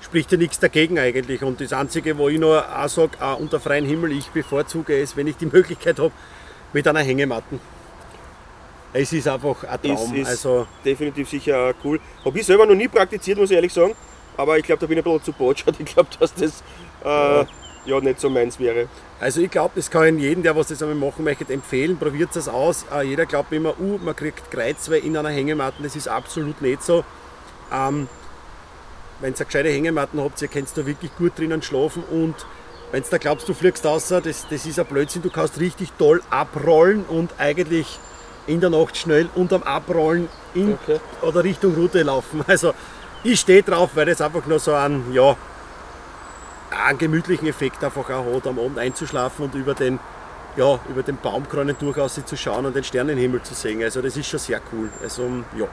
[0.02, 1.42] spricht ja nichts dagegen eigentlich.
[1.44, 5.16] Und das Einzige, wo ich nur auch sage, auch unter freiem Himmel, ich bevorzuge es,
[5.18, 6.12] wenn ich die Möglichkeit habe,
[6.72, 7.60] mit einer Hängematte.
[8.94, 10.14] Es ist einfach ein Traum.
[10.14, 12.00] Ist, ist also definitiv sicher cool.
[12.24, 13.96] Habe ich selber noch nie praktiziert, muss ich ehrlich sagen.
[14.38, 15.76] Aber ich glaube, da bin ich ein bisschen zu botschert.
[15.80, 16.64] Ich glaube, dass das
[17.04, 17.48] äh, ja.
[17.86, 18.00] Ja.
[18.00, 18.88] nicht so meins wäre.
[19.20, 21.98] Also ich glaube, das kann jedem, der was das einmal machen möchte, empfehlen.
[21.98, 22.86] Probiert es aus.
[22.94, 25.82] Äh, jeder glaubt immer, uh, man kriegt Kreuzweh in einer Hängematte.
[25.82, 27.04] Das ist absolut nicht so.
[27.72, 28.08] Ähm,
[29.20, 32.36] wenn ihr eine gescheite Hängematten habt, ihr könnt da wirklich gut drinnen schlafen und
[32.92, 35.92] wenn du da glaubst, du fliegst raus, das, das ist ein Blödsinn, du kannst richtig
[35.98, 37.98] toll abrollen und eigentlich
[38.46, 41.00] in der Nacht schnell unterm Abrollen in okay.
[41.22, 42.44] oder Richtung Route laufen.
[42.48, 42.74] Also
[43.24, 45.36] ich stehe drauf, weil das einfach nur so einen, ja,
[46.74, 50.00] einen gemütlichen Effekt einfach auch hat, am Abend einzuschlafen und über den,
[50.56, 53.82] ja, über den Baumkronen durchaus zu schauen und den Sternenhimmel zu sehen.
[53.84, 54.90] Also das ist schon sehr cool.
[55.02, 55.66] Also ja.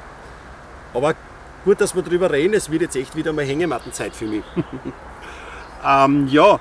[0.95, 1.15] Aber
[1.65, 2.55] gut, dass wir darüber reden.
[2.55, 4.45] Es wird jetzt echt wieder mal Hängemattenzeit für mich.
[5.87, 6.59] ähm, ja,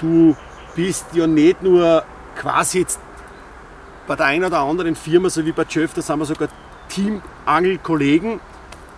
[0.00, 0.36] du
[0.74, 2.04] bist ja nicht nur
[2.36, 3.00] quasi jetzt
[4.06, 6.48] bei der einen oder anderen Firma, so wie bei Jeff, da sind wir sogar
[6.88, 8.40] Teamangel-Kollegen.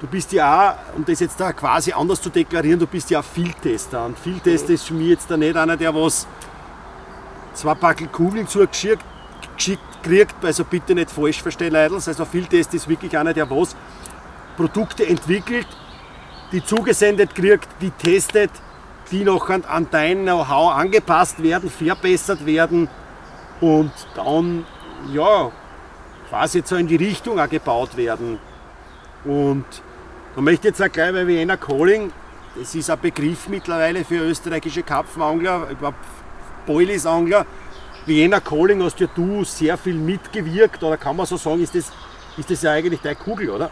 [0.01, 3.21] Du bist ja auch, um das jetzt da quasi anders zu deklarieren, du bist ja
[3.21, 4.05] auch Fieldtester.
[4.05, 6.27] Und Fieldtester ist für mich jetzt da nicht einer, der was
[7.55, 9.05] zwei Packel Kugeln zugeschickt
[10.03, 12.09] kriegt, also bitte nicht falsch verstehen, Leidels.
[12.09, 13.75] Also Fieldtest ist wirklich einer, der was
[14.57, 15.67] Produkte entwickelt
[16.53, 18.51] die zugesendet kriegt, die testet,
[19.11, 22.89] die noch an, an dein Know-how angepasst werden, verbessert werden
[23.61, 24.65] und dann
[25.13, 25.51] ja
[26.29, 28.39] quasi so in die Richtung auch gebaut werden.
[29.25, 29.65] Und
[30.37, 32.13] man möchte jetzt auch gleich bei Vienna Calling,
[32.57, 35.97] das ist ein Begriff mittlerweile für österreichische Karpfenangler, überhaupt
[36.67, 37.47] Boilies-Angler.
[38.05, 41.91] Vienna Calling hast ja du sehr viel mitgewirkt, oder kann man so sagen, ist das,
[42.37, 43.71] ist das ja eigentlich deine Kugel, oder?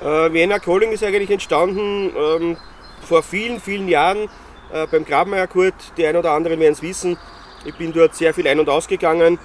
[0.00, 2.56] Äh, Vienna Calling ist eigentlich entstanden ähm,
[3.02, 4.28] vor vielen, vielen Jahren
[4.72, 5.74] äh, beim Grabenmeierkurt.
[5.96, 7.18] Die ein oder anderen werden es wissen.
[7.64, 9.40] Ich bin dort sehr viel ein- und ausgegangen.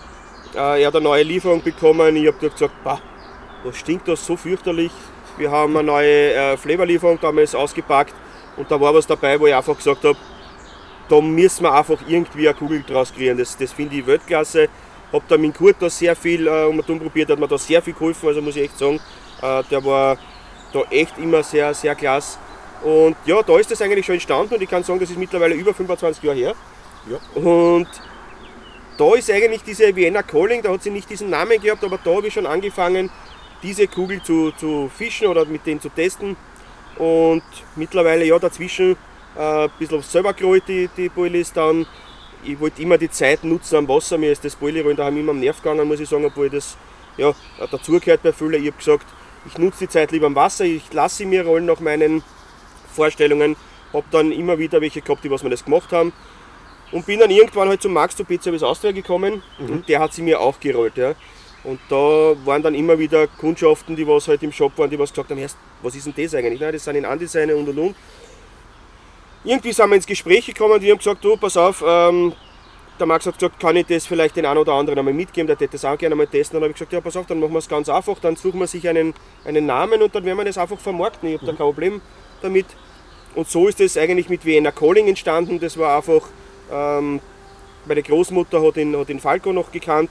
[0.54, 2.16] Äh, er hat eine neue Lieferung bekommen.
[2.16, 3.02] Ich habe dort gesagt, bah,
[3.64, 4.92] was stinkt das so fürchterlich.
[5.38, 8.14] Wir haben eine neue äh, Flavorlieferung damals ausgepackt
[8.58, 10.18] und da war was dabei, wo ich einfach gesagt habe,
[11.10, 13.38] da müssen wir einfach irgendwie eine Kugel draus kriegen.
[13.38, 14.70] Das, das finde ich Weltklasse.
[15.12, 17.82] Habe da mit Kurt da sehr viel äh, um und probiert, hat mir da sehr
[17.82, 19.00] viel geholfen, also muss ich echt sagen,
[19.42, 20.18] äh, der war
[20.74, 22.38] da echt immer sehr, sehr klasse.
[22.84, 25.56] Und ja, da ist das eigentlich schon entstanden und ich kann sagen, das ist mittlerweile
[25.56, 26.56] über 25 Jahre her.
[27.10, 27.42] Ja.
[27.42, 27.88] Und
[28.98, 32.16] da ist eigentlich diese Vienna Calling, da hat sie nicht diesen Namen gehabt, aber da
[32.16, 33.10] habe ich schon angefangen,
[33.64, 36.36] diese Kugel zu, zu fischen oder mit denen zu testen.
[36.98, 37.44] Und
[37.76, 38.96] mittlerweile ja dazwischen
[39.38, 41.86] äh, ein bisschen selber gerollt, die, die Boilies dann.
[42.44, 45.40] Ich wollte immer die Zeit nutzen am Wasser, mir ist das Boilerollen daheim immer am
[45.40, 46.78] Nerv gegangen, muss ich sagen, obwohl das
[47.18, 47.34] ja,
[47.72, 48.64] dazugehört bei vielen.
[48.64, 49.06] Ich habe gesagt,
[49.48, 52.24] ich nutze die Zeit lieber am Wasser, ich lasse mir rollen nach meinen
[52.94, 53.56] Vorstellungen,
[53.94, 56.14] habe dann immer wieder welche gehabt, die was mir das gemacht haben.
[56.92, 59.70] Und bin dann irgendwann halt zum Max zu P-Service Austria gekommen mhm.
[59.70, 60.98] und der hat sie mir auch gerollt.
[60.98, 61.14] Ja.
[61.66, 65.12] Und da waren dann immer wieder Kundschaften, die was halt im Shop waren, die was
[65.12, 65.44] gesagt haben,
[65.82, 66.60] was ist denn das eigentlich?
[66.60, 67.96] Nein, das sind in Andesigner und und und.
[69.44, 72.34] Irgendwie sind wir ins Gespräch gekommen und die haben gesagt, du, pass auf, ähm,
[73.00, 75.56] der Max hat gesagt, kann ich das vielleicht den einen oder anderen einmal mitgeben, der
[75.56, 76.56] hätte das auch gerne mal testen.
[76.56, 78.60] Dann habe ich gesagt, ja pass auf, dann machen wir es ganz einfach, dann suchen
[78.60, 81.30] wir sich einen, einen Namen und dann werden wir das einfach vermarkten.
[81.30, 81.48] Ich habe mhm.
[81.48, 82.02] da kein Problem
[82.42, 82.66] damit.
[83.36, 85.60] Und so ist es eigentlich mit Vienna Calling entstanden.
[85.60, 86.22] Das war einfach,
[86.72, 87.20] ähm,
[87.86, 90.10] meine Großmutter hat den, hat den Falco noch gekannt.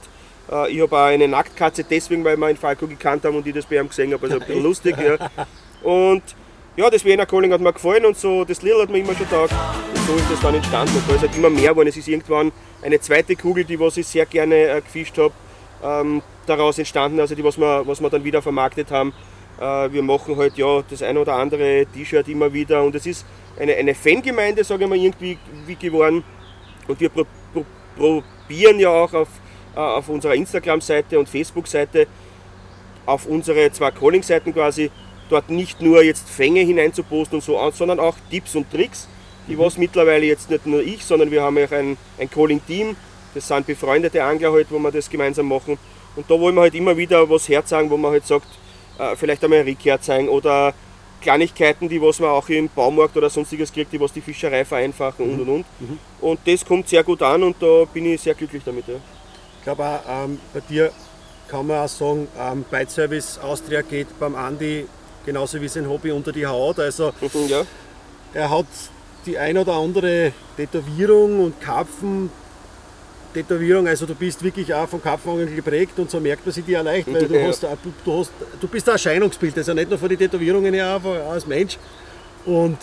[0.51, 3.53] Äh, ich habe auch eine Nacktkatze deswegen, weil wir einen Falco gekannt haben und ich
[3.53, 4.25] das bei ihm gesehen habe.
[4.25, 4.95] Also ein bisschen lustig.
[4.97, 5.17] Ja.
[5.83, 6.23] Und
[6.77, 9.29] ja, das Vienna Calling hat mir gefallen und so, das Lil hat mir immer schon
[9.29, 9.53] taugt.
[9.53, 10.95] Und so ist das dann entstanden.
[10.97, 11.87] Und da ist halt immer mehr geworden.
[11.87, 15.33] Es ist irgendwann eine zweite Kugel, die was ich sehr gerne äh, gefischt habe,
[15.83, 19.13] ähm, daraus entstanden, also die, was wir, was wir dann wieder vermarktet haben.
[19.59, 23.25] Äh, wir machen halt ja das ein oder andere T-Shirt immer wieder und es ist
[23.59, 26.23] eine, eine Fangemeinde, sage ich mal, irgendwie wie geworden.
[26.87, 29.29] Und wir pro, pro, probieren ja auch auf,
[29.75, 32.07] auf unserer Instagram-Seite und Facebook-Seite,
[33.05, 34.91] auf unsere zwei Calling-Seiten quasi,
[35.29, 39.07] dort nicht nur jetzt Fänge hineinzuposten und so, sondern auch Tipps und Tricks,
[39.47, 39.59] die mhm.
[39.59, 42.95] was mittlerweile jetzt nicht nur ich, sondern wir haben auch ein, ein Calling-Team,
[43.33, 45.77] das sind befreundete Angler halt, wo wir das gemeinsam machen.
[46.15, 48.47] Und da wollen wir halt immer wieder was herzeigen, wo man halt sagt,
[48.97, 50.73] äh, vielleicht einmal ein Rückkehr zeigen oder
[51.21, 55.25] Kleinigkeiten, die was man auch im Baumarkt oder sonstiges kriegt, die was die Fischerei vereinfachen
[55.25, 55.65] und und und.
[55.79, 55.99] Mhm.
[56.21, 58.87] Und das kommt sehr gut an und da bin ich sehr glücklich damit.
[58.87, 58.95] Ja.
[59.65, 60.91] Ich glaube auch ähm, bei dir
[61.47, 64.85] kann man auch sagen, ähm, Bite Service Austria geht beim Andi
[65.25, 66.79] genauso wie sein Hobby unter die Haut.
[66.79, 67.11] Also
[67.47, 67.63] ja.
[68.35, 68.67] er hat
[69.25, 72.29] die ein oder andere Tätowierung und Karpfen
[73.33, 76.81] Tätowierung, also du bist wirklich auch vom Karpfenangeln geprägt und so merkt man sie dir
[76.81, 77.47] auch leicht, weil du, ja.
[77.47, 77.67] hast, du,
[78.05, 81.47] du, hast, du bist ein Erscheinungsbild, also nicht nur von den Tätowierungen her, auch als
[81.47, 81.79] Mensch.
[82.45, 82.77] Und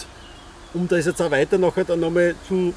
[0.75, 2.75] um da jetzt auch weiter nachher dann nochmal zu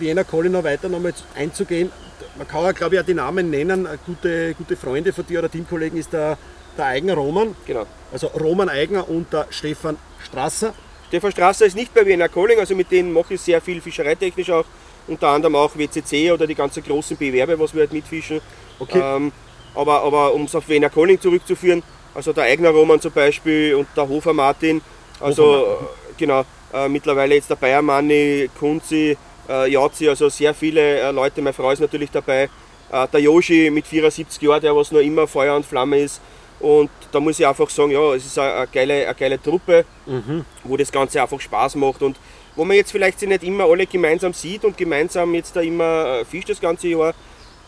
[0.00, 1.92] Vienna noch weiter nochmal einzugehen,
[2.36, 5.50] man kann ja glaube ich auch die Namen nennen, gute, gute Freunde von dir oder
[5.50, 6.38] Teamkollegen ist der,
[6.76, 7.54] der Eigner Roman.
[7.66, 7.86] Genau.
[8.12, 10.74] Also Roman Eigner und der Stefan Strasser.
[11.08, 14.50] Stefan Strasser ist nicht bei Vienna Calling, also mit denen mache ich sehr viel fischereitechnisch
[14.50, 14.64] auch
[15.06, 18.40] unter anderem auch WCC oder die ganzen großen Bewerbe, was wir halt mitfischen.
[18.78, 19.00] Okay.
[19.00, 19.32] Ähm,
[19.74, 21.82] aber, aber um es auf Wiener Calling zurückzuführen,
[22.14, 24.80] also der Eigner Roman zum Beispiel und der Hofer Martin,
[25.20, 26.16] also Hofer Martin.
[26.16, 29.16] genau, äh, mittlerweile jetzt der Bayer Manni, Kunzi,
[29.48, 32.48] äh, Jazi, also sehr viele äh, Leute, meine Frau ist natürlich dabei,
[32.90, 36.20] äh, der Yoshi mit 74 Jahren, der was noch immer Feuer und Flamme ist.
[36.60, 39.84] Und da muss ich einfach sagen, ja, es ist eine, eine geile, eine geile Truppe,
[40.06, 40.44] mhm.
[40.62, 42.02] wo das Ganze einfach Spaß macht.
[42.02, 42.16] Und
[42.56, 46.20] wo man jetzt vielleicht sie nicht immer alle gemeinsam sieht und gemeinsam jetzt da immer
[46.20, 47.14] äh, fischt das ganze Jahr,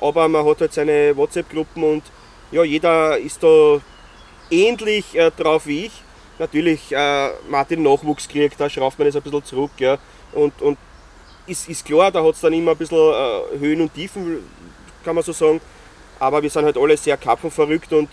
[0.00, 2.02] aber man hat halt seine WhatsApp-Gruppen und
[2.52, 3.80] ja, jeder ist da
[4.50, 5.92] ähnlich äh, drauf wie ich.
[6.38, 9.70] Natürlich, äh, Martin Nachwuchs kriegt, da schraubt man das ein bisschen zurück.
[9.78, 9.98] Ja.
[10.32, 10.78] Und, und
[11.46, 14.38] ist, ist klar, da hat es dann immer ein bisschen äh, Höhen und Tiefen,
[15.04, 15.60] kann man so sagen.
[16.18, 18.08] Aber wir sind halt alle sehr verrückt und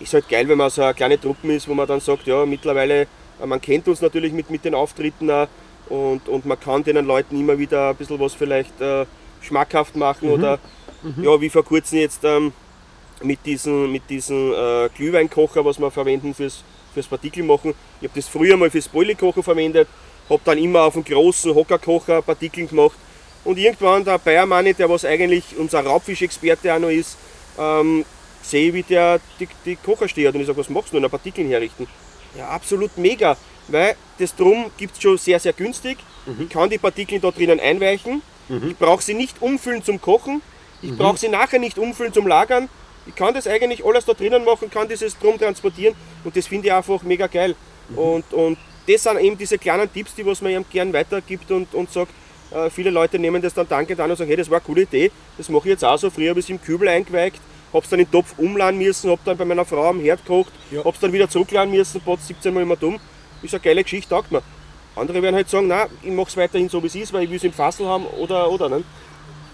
[0.00, 2.44] ist halt geil, wenn man so eine kleine Truppe ist, wo man dann sagt, ja,
[2.44, 3.02] mittlerweile,
[3.40, 5.48] äh, man kennt uns natürlich mit, mit den Auftritten auch
[5.88, 9.04] und, und man kann den Leuten immer wieder ein bisschen was vielleicht äh,
[9.40, 10.34] schmackhaft machen mhm.
[10.34, 10.58] oder
[11.02, 11.24] mhm.
[11.24, 12.52] ja, wie vor kurzem jetzt ähm,
[13.22, 17.74] mit diesem mit diesen, äh, Glühweinkocher, was wir verwenden fürs, fürs Partikel machen.
[18.00, 19.88] Ich habe das früher mal fürs Boilekochen verwendet,
[20.32, 22.96] habe dann immer auf dem großen Hockerkocher Partikeln gemacht.
[23.44, 27.16] Und irgendwann der Bayermann, der was eigentlich unser Raubfischexperte auch noch ist,
[27.58, 28.04] ähm,
[28.42, 31.48] sehe, wie der die, die Kocher steht und ich sage, was machst du denn, Partikeln
[31.48, 31.86] herrichten?
[32.36, 33.36] Ja, absolut mega,
[33.68, 35.98] weil das Drum gibt es schon sehr, sehr günstig.
[36.26, 36.44] Mhm.
[36.44, 38.22] Ich kann die Partikeln da drinnen einweichen.
[38.48, 38.70] Mhm.
[38.70, 40.40] Ich brauche sie nicht umfüllen zum Kochen.
[40.80, 40.96] Ich mhm.
[40.96, 42.68] brauche sie nachher nicht umfüllen zum Lagern.
[43.06, 46.68] Ich kann das eigentlich alles da drinnen machen, kann dieses Drum transportieren und das finde
[46.68, 47.56] ich einfach mega geil.
[47.88, 47.98] Mhm.
[47.98, 51.72] Und, und das sind eben diese kleinen Tipps, die was man ihm gern weitergibt und,
[51.74, 52.12] und sagt,
[52.50, 54.82] äh, viele Leute nehmen das dann dankend an und sagen, hey, das war eine coole
[54.82, 56.10] Idee, das mache ich jetzt auch so.
[56.10, 57.40] Früher habe ich es im Kübel eingeweicht,
[57.72, 60.24] habe es dann in den Topf umladen müssen, habe dann bei meiner Frau am Herd
[60.24, 60.80] gekocht, ja.
[60.80, 62.98] habe es dann wieder zurückladen müssen, Potz 17 Mal immer dumm.
[63.42, 64.42] Ist eine geile Geschichte, taugt mir.
[64.94, 67.30] Andere werden halt sagen, nein, ich mache es weiterhin so wie es ist, weil ich
[67.30, 68.68] will es im Fassel haben oder, oder.
[68.68, 68.84] Ne?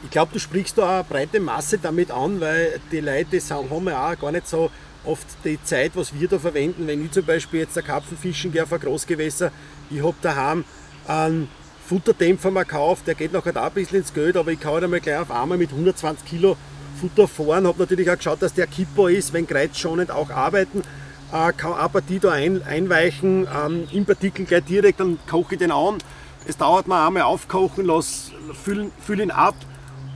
[0.04, 4.12] Ich glaube, du sprichst da eine breite Masse damit an, weil die Leute haben ja
[4.12, 4.70] auch gar nicht so
[5.08, 6.86] oft die Zeit, was wir da verwenden.
[6.86, 9.50] Wenn ich zum Beispiel jetzt ein Karpfenfischen gehe auf ein Großgewässer,
[9.90, 10.64] ich habe daheim
[11.06, 11.48] einen
[11.86, 14.84] Futterdämpfer mal gekauft, der geht nachher auch ein bisschen ins Geld, aber ich kann halt
[14.84, 16.56] einmal gleich auf einmal mit 120 Kilo
[17.00, 17.66] Futter fahren.
[17.66, 20.82] Habe natürlich auch geschaut, dass der Kipper ist, wenn kreuzschonend auch arbeiten.
[21.32, 25.58] Äh, kann eine Partie da ein, einweichen, ähm, im Partikel gleich direkt, dann koche ich
[25.58, 25.98] den an.
[26.46, 28.32] Es dauert mal einmal aufkochen, lass,
[28.64, 29.54] füll, füll ihn ab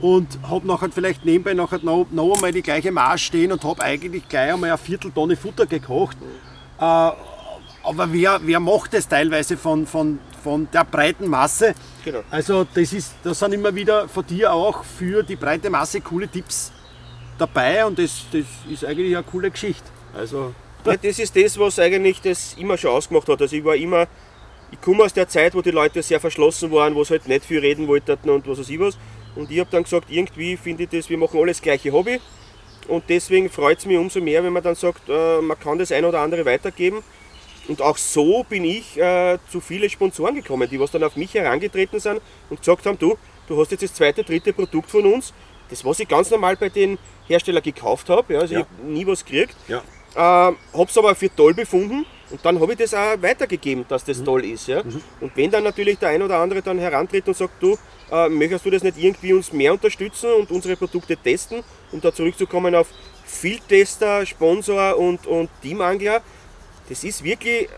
[0.03, 3.81] und habe nachher vielleicht nebenbei nachher noch, noch einmal die gleiche Maß stehen und habe
[3.81, 6.17] eigentlich gleich einmal eine Vierteltonne Futter gekocht.
[6.77, 11.73] Äh, aber wer, wer macht das teilweise von, von, von der breiten Masse?
[12.03, 12.19] Genau.
[12.29, 16.27] Also das, ist, das sind immer wieder von dir auch für die breite Masse coole
[16.27, 16.73] Tipps
[17.37, 19.85] dabei und das, das ist eigentlich eine coole Geschichte.
[20.13, 20.53] Also
[20.85, 23.41] ja, das ist das, was eigentlich das immer schon ausgemacht hat.
[23.41, 24.07] Also ich war immer,
[24.69, 27.45] ich komme aus der Zeit, wo die Leute sehr verschlossen waren, wo sie halt nicht
[27.45, 28.97] viel reden wollten und was weiß ich was.
[29.35, 32.19] Und ich habe dann gesagt, irgendwie finde ich das, wir machen alles gleiche Hobby.
[32.87, 35.91] Und deswegen freut es mich umso mehr, wenn man dann sagt, äh, man kann das
[35.91, 37.03] ein oder andere weitergeben.
[37.67, 41.33] Und auch so bin ich äh, zu vielen Sponsoren gekommen, die was dann auf mich
[41.33, 42.19] herangetreten sind
[42.49, 43.17] und gesagt haben, du,
[43.47, 45.33] du hast jetzt das zweite, dritte Produkt von uns.
[45.69, 48.59] Das, was ich ganz normal bei den Herstellern gekauft habe, ja, also ja.
[48.59, 49.55] ich habe nie was gekriegt.
[49.69, 49.81] Ja.
[50.13, 54.03] Äh, habe es aber für toll befunden und dann habe ich das auch weitergegeben, dass
[54.03, 54.25] das mhm.
[54.25, 54.67] toll ist.
[54.67, 54.81] Ja?
[54.83, 55.03] Mhm.
[55.21, 57.77] Und wenn dann natürlich der ein oder andere dann herantritt und sagt, du,
[58.11, 62.11] äh, möchtest du das nicht irgendwie uns mehr unterstützen und unsere Produkte testen, um da
[62.11, 62.87] zurückzukommen auf
[63.23, 66.23] Fieldtester, Sponsor und, und Teamangler,
[66.89, 67.69] das ist wirklich,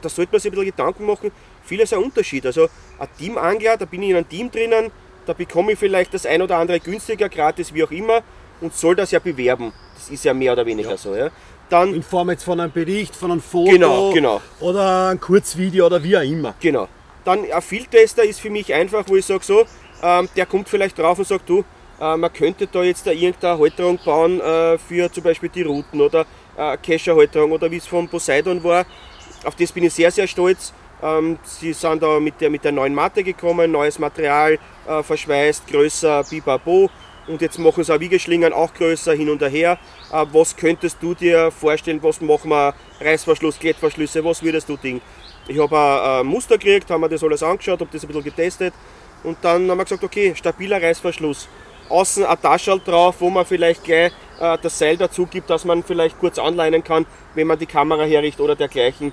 [0.00, 1.30] da sollte man sich ein bisschen Gedanken machen,
[1.62, 2.46] vieles ein Unterschied.
[2.46, 2.68] Also
[2.98, 4.90] ein Teamangler, da bin ich in einem Team drinnen,
[5.26, 8.22] da bekomme ich vielleicht das ein oder andere günstiger, gratis, wie auch immer,
[8.62, 9.70] und soll das ja bewerben.
[9.94, 10.96] Das ist ja mehr oder weniger ja.
[10.96, 11.14] so.
[11.14, 11.30] Ja.
[11.68, 14.40] Dann, in Form jetzt von einem Bericht, von einem Foto genau, genau.
[14.60, 16.54] oder ein Kurzvideo oder wie auch immer.
[16.60, 16.88] Genau.
[17.24, 19.64] Dann ein Fieldtester ist für mich einfach, wo ich sage so,
[20.02, 21.64] ähm, der kommt vielleicht drauf und sagt, du,
[22.00, 26.00] äh, man könnte da jetzt da irgendeine Halterung bauen äh, für zum Beispiel die Routen
[26.00, 26.24] oder
[26.56, 28.86] äh, Kescherhalterung oder wie es von Poseidon war.
[29.44, 30.72] Auf das bin ich sehr, sehr stolz.
[31.02, 35.66] Ähm, sie sind da mit der, mit der neuen Matte gekommen, neues Material, äh, verschweißt,
[35.66, 36.90] größer, bibabo
[37.28, 39.78] und jetzt machen sie auch Wiegeschlingen auch größer hin und her.
[40.12, 45.02] Äh, was könntest du dir vorstellen, was machen wir, Reißverschluss, Klettverschlüsse, was würdest du denken?
[45.46, 48.74] Ich habe ein Muster gekriegt, haben wir das alles angeschaut, habe das ein bisschen getestet
[49.22, 51.48] und dann haben wir gesagt, okay, stabiler Reißverschluss.
[51.88, 55.82] Außen ein Taschel drauf, wo man vielleicht gleich äh, das Seil dazu gibt, dass man
[55.82, 59.12] vielleicht kurz anleinen kann, wenn man die Kamera herrichtet oder dergleichen.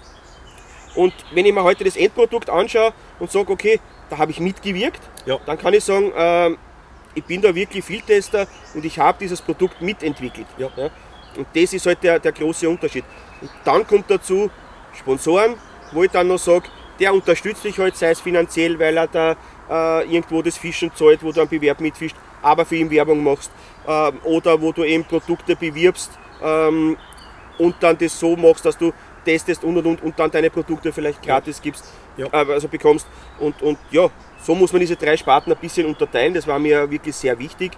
[0.95, 5.01] Und wenn ich mir heute das Endprodukt anschaue und sage, okay, da habe ich mitgewirkt,
[5.25, 5.39] ja.
[5.45, 6.55] dann kann ich sagen, äh,
[7.15, 10.47] ich bin da wirklich Vieltester und ich habe dieses Produkt mitentwickelt.
[10.57, 10.69] Ja.
[10.75, 10.89] Ja?
[11.37, 13.03] Und das ist halt der, der große Unterschied.
[13.41, 14.49] Und dann kommt dazu
[14.93, 15.55] Sponsoren,
[15.91, 16.67] wo ich dann noch sage,
[16.99, 19.35] der unterstützt dich halt, sei es finanziell, weil er da
[19.69, 23.51] äh, irgendwo das Fischen zahlt, wo du einen Bewerb mitfischst, aber für ihn Werbung machst.
[23.85, 26.97] Äh, oder wo du eben Produkte bewirbst ähm,
[27.57, 28.93] und dann das so machst, dass du
[29.25, 31.85] testest und und und und dann deine Produkte vielleicht gratis gibst,
[32.17, 32.27] ja.
[32.27, 33.07] äh, also bekommst.
[33.39, 34.09] Und, und ja,
[34.41, 37.71] so muss man diese drei Sparten ein bisschen unterteilen, das war mir wirklich sehr wichtig.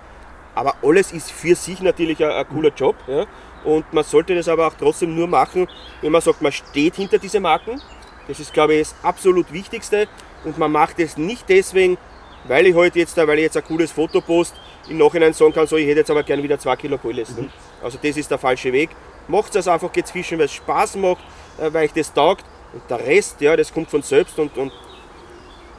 [0.53, 2.95] Aber alles ist für sich natürlich ein, ein cooler Job.
[3.07, 3.25] Ja?
[3.63, 5.67] Und man sollte das aber auch trotzdem nur machen,
[6.01, 7.79] wenn man sagt, man steht hinter diese Marken.
[8.27, 10.07] Das ist, glaube ich, das absolut Wichtigste.
[10.43, 11.97] Und man macht es nicht deswegen,
[12.45, 14.55] weil ich heute halt jetzt, weil ich jetzt ein cooles Foto post,
[14.89, 17.23] im Nachhinein sagen kann, so, ich hätte jetzt aber gerne wieder zwei Kilo Kohle.
[17.23, 17.49] Mhm.
[17.83, 18.89] Also das ist der falsche Weg.
[19.27, 21.23] Macht es einfach, geht fischen, weil es Spaß macht,
[21.57, 22.45] weil ich das taugt.
[22.73, 24.71] Und der Rest, ja, das kommt von selbst und, und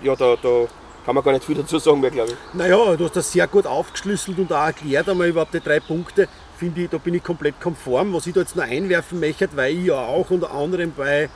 [0.02, 0.66] ja, da, da
[1.04, 2.36] kann man gar nicht viel dazu sagen mehr, glaube ich.
[2.54, 6.28] Naja, du hast das sehr gut aufgeschlüsselt und auch erklärt einmal überhaupt die drei Punkte.
[6.56, 8.12] Finde ich, da bin ich komplett konform.
[8.14, 11.28] Was ich da jetzt noch einwerfen möchte, weil ich ja auch unter anderem bei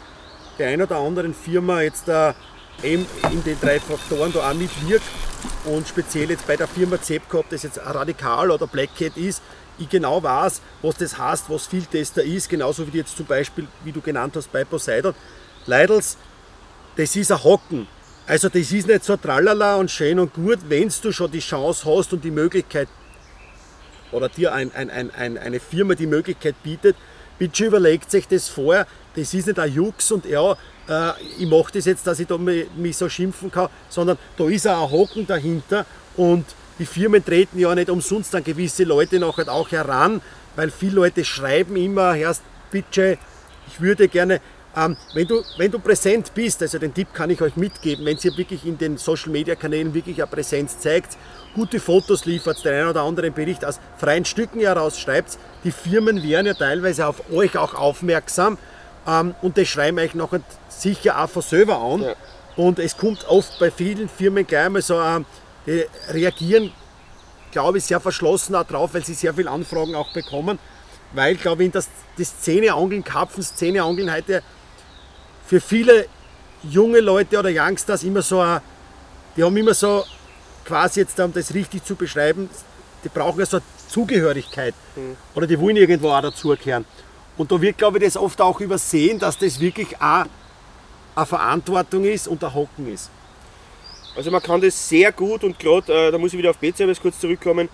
[0.59, 2.35] der einen oder anderen Firma jetzt da
[2.83, 5.05] eben in den drei Faktoren da auch mitwirkt
[5.65, 9.43] und speziell jetzt bei der Firma Zepco, ob das jetzt Radikal oder Black Cat ist,
[9.79, 13.93] ich genau weiß, was das heißt, was Vieltester ist, genauso wie jetzt zum Beispiel, wie
[13.93, 15.15] du genannt hast, bei Poseidon.
[15.67, 16.17] Leidels,
[16.97, 17.87] das ist ein Hocken.
[18.27, 21.85] Also das ist nicht so tralala und schön und gut, wenn du schon die Chance
[21.87, 22.89] hast und die Möglichkeit
[24.13, 26.97] oder dir ein, ein, ein, eine Firma die Möglichkeit bietet,
[27.39, 28.87] bitte überlegt sich das vor.
[29.17, 30.53] Das ist nicht ein Jux und ja,
[30.89, 34.49] äh, ich mache das jetzt, dass ich da mich, mich so schimpfen kann, sondern da
[34.49, 35.85] ist auch ein Hocken dahinter
[36.17, 36.45] und
[36.83, 40.21] die Firmen treten ja nicht umsonst an gewisse Leute nachher auch heran,
[40.57, 43.19] weil viele Leute schreiben immer, Herrst, bitte,
[43.69, 44.41] ich würde gerne,
[44.75, 48.19] ähm, wenn, du, wenn du präsent bist, also den Tipp kann ich euch mitgeben, wenn
[48.21, 51.17] ihr wirklich in den Social Media Kanälen wirklich eine Präsenz zeigt,
[51.55, 56.21] gute Fotos liefert, den einen oder anderen Bericht aus freien Stücken heraus schreibt, die Firmen
[56.21, 58.59] werden ja teilweise auf euch auch aufmerksam
[59.07, 62.03] ähm, und das schreiben euch nachher sicher auch von selber an.
[62.03, 62.15] Ja.
[62.57, 65.25] Und es kommt oft bei vielen Firmen gleich mal so, ähm,
[65.67, 66.73] die reagieren,
[67.51, 70.59] glaube ich, sehr verschlossen drauf, weil sie sehr viele Anfragen auch bekommen.
[71.13, 74.43] Weil, glaube ich, das, das Szeneangeln, Karpfen, Szeneangeln heute
[75.47, 76.07] für viele
[76.63, 78.61] junge Leute oder Youngsters immer so, ein,
[79.37, 80.05] die haben immer so
[80.65, 82.49] quasi jetzt, um das richtig zu beschreiben,
[83.05, 85.17] die brauchen ja so eine Zugehörigkeit mhm.
[85.35, 86.85] oder die wollen irgendwo auch dazugehören.
[87.37, 90.25] Und da wird, glaube ich, das oft auch übersehen, dass das wirklich auch
[91.15, 93.11] eine Verantwortung ist und ein Hocken ist.
[94.15, 97.01] Also man kann das sehr gut und gerade, äh, da muss ich wieder auf B-Service
[97.01, 97.69] kurz zurückkommen,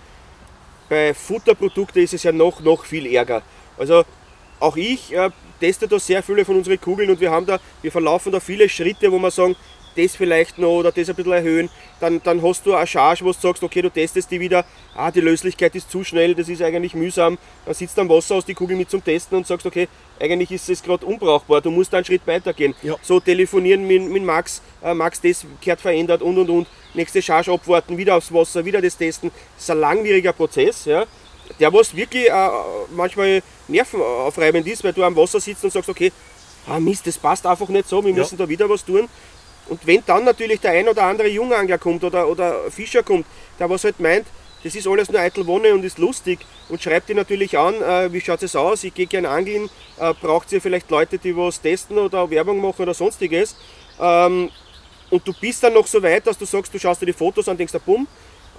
[0.87, 3.41] bei Futterprodukten ist es ja noch, noch viel ärger.
[3.77, 4.03] Also
[4.59, 5.29] auch ich äh,
[5.59, 8.69] teste da sehr viele von unseren Kugeln und wir haben da, wir verlaufen da viele
[8.69, 9.55] Schritte, wo wir sagen,
[10.01, 11.69] das vielleicht noch oder das ein bisschen erhöhen,
[11.99, 15.11] dann, dann hast du eine Charge, wo du sagst, okay, du testest die wieder, ah,
[15.11, 18.53] die Löslichkeit ist zu schnell, das ist eigentlich mühsam, dann sitzt am Wasser aus die
[18.53, 19.87] Kugel mit zum Testen und sagst, okay,
[20.19, 22.75] eigentlich ist es gerade unbrauchbar, du musst einen Schritt weitergehen.
[22.81, 22.95] Ja.
[23.01, 27.51] So telefonieren mit, mit Max, äh, Max, das gehört verändert und und und, nächste Charge
[27.51, 31.05] abwarten, wieder aufs Wasser, wieder das testen, das ist ein langwieriger Prozess, ja,
[31.59, 32.49] der was wirklich äh,
[32.95, 36.11] manchmal nervenaufreibend ist, weil du am Wasser sitzt und sagst, okay,
[36.67, 38.45] ah Mist, das passt einfach nicht so, wir müssen ja.
[38.45, 39.07] da wieder was tun.
[39.69, 43.25] Und wenn dann natürlich der ein oder andere Jungangler kommt oder, oder Fischer kommt,
[43.59, 44.25] der was halt meint,
[44.63, 48.11] das ist alles nur eitel Wonne und ist lustig und schreibt dir natürlich an, äh,
[48.11, 51.61] wie schaut es aus, ich gehe gerne angeln, äh, braucht ihr vielleicht Leute, die was
[51.61, 53.55] testen oder Werbung machen oder sonstiges.
[54.01, 54.49] Ähm,
[55.09, 57.47] und du bist dann noch so weit, dass du sagst, du schaust dir die Fotos
[57.47, 58.07] an, denkst, bumm,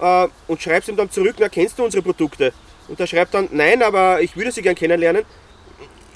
[0.01, 2.51] äh, und schreibst ihm dann zurück, na, kennst du unsere Produkte?
[2.87, 5.23] Und er schreibt dann, nein, aber ich würde sie gerne kennenlernen.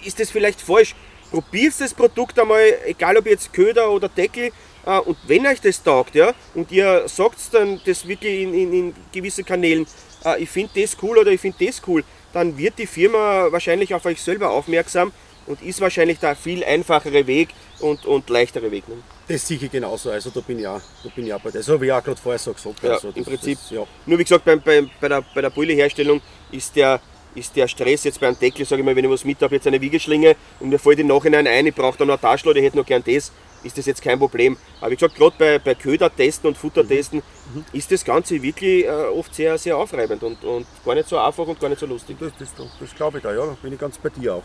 [0.04, 0.96] Ist das vielleicht falsch?
[1.32, 4.52] Probiert das Produkt einmal, egal ob jetzt Köder oder Deckel,
[4.86, 8.96] und wenn euch das taugt, ja, und ihr sagt dann das wirklich in, in, in
[9.12, 9.88] gewissen Kanälen,
[10.24, 13.94] äh, ich finde das cool oder ich finde das cool, dann wird die Firma wahrscheinlich
[13.94, 15.12] auf euch selber aufmerksam
[15.48, 18.88] und ist wahrscheinlich der viel einfachere Weg und, und leichtere Weg.
[18.88, 18.96] Ne?
[19.28, 21.64] Das sehe ich genauso, also da bin ich auch, da bin ich auch bei dir.
[21.64, 22.88] So wie ich auch gerade vorher so gesagt habe.
[22.88, 23.86] Ja, also Im Prinzip, das, ja.
[24.06, 26.22] nur wie gesagt, bei, bei, bei der, bei der Brilleherstellung
[26.52, 27.00] ist der,
[27.36, 29.68] ist der Stress jetzt beim Deckel, sage ich mal, wenn ich was mit habe, jetzt
[29.68, 32.66] eine Wiegeschlinge und mir fällt im Nachhinein ein, ich brauche da noch eine Taschenload, ich
[32.66, 33.32] hätte noch gern das,
[33.64, 34.58] ist das jetzt kein Problem.
[34.80, 37.22] Aber wie gesagt, gerade bei, bei Ködertesten und Futtertesten
[37.54, 37.66] mhm.
[37.74, 41.46] ist das Ganze wirklich äh, oft sehr, sehr aufreibend und, und gar nicht so einfach
[41.48, 42.18] und gar nicht so lustig.
[42.20, 44.44] Das, das, das glaube ich da, ja, bin ich ganz bei dir auch.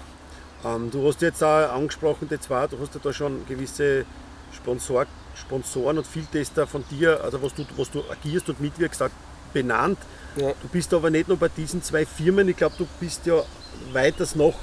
[0.64, 4.04] Ähm, du hast jetzt auch angesprochen, die zwei, du hast ja da schon gewisse
[4.52, 9.10] Sponsor, Sponsoren und Vieltester von dir, also was du, was du agierst und mitwirkst, auch
[9.52, 9.98] benannt.
[10.36, 10.52] Ja.
[10.60, 13.42] Du bist aber nicht nur bei diesen zwei Firmen, ich glaube, du bist ja
[13.92, 14.54] weiters noch,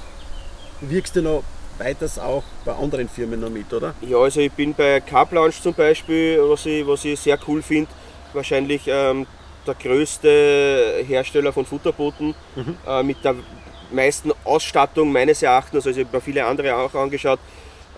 [0.80, 1.42] wirkst ja noch
[1.78, 3.94] weiters auch bei anderen Firmen noch mit, oder?
[4.00, 7.62] Ja, also ich bin bei Carp Lounge zum Beispiel, was ich, was ich sehr cool
[7.62, 7.90] finde,
[8.32, 9.26] wahrscheinlich ähm,
[9.66, 12.76] der größte Hersteller von Futterbooten mhm.
[12.86, 13.36] äh, mit der
[13.90, 17.38] meisten Ausstattung meines Erachtens, also ich habe mir viele andere auch angeschaut.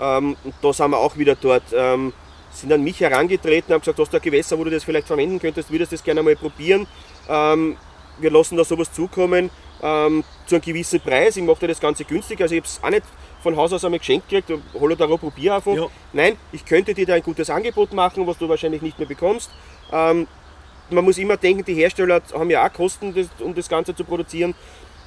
[0.00, 1.64] Ähm, und da sind wir auch wieder dort.
[1.74, 2.12] Ähm,
[2.52, 5.38] sind an mich herangetreten, haben gesagt, hast du ein Gewässer, wo du das vielleicht verwenden
[5.38, 6.86] könntest, würdest du das gerne mal probieren.
[7.30, 7.76] Ähm,
[8.18, 9.50] wir lassen da sowas zukommen
[9.82, 11.36] ähm, zu einem gewissen Preis.
[11.36, 13.04] Ich mache das Ganze günstig, also ich habe es auch nicht
[13.42, 15.74] von Haus aus einmal geschenkt gekriegt, hol da probier einfach.
[15.74, 15.86] Ja.
[16.12, 19.50] Nein, ich könnte dir da ein gutes Angebot machen, was du wahrscheinlich nicht mehr bekommst.
[19.92, 20.26] Ähm,
[20.90, 24.04] man muss immer denken, die Hersteller haben ja auch Kosten, das, um das Ganze zu
[24.04, 24.54] produzieren.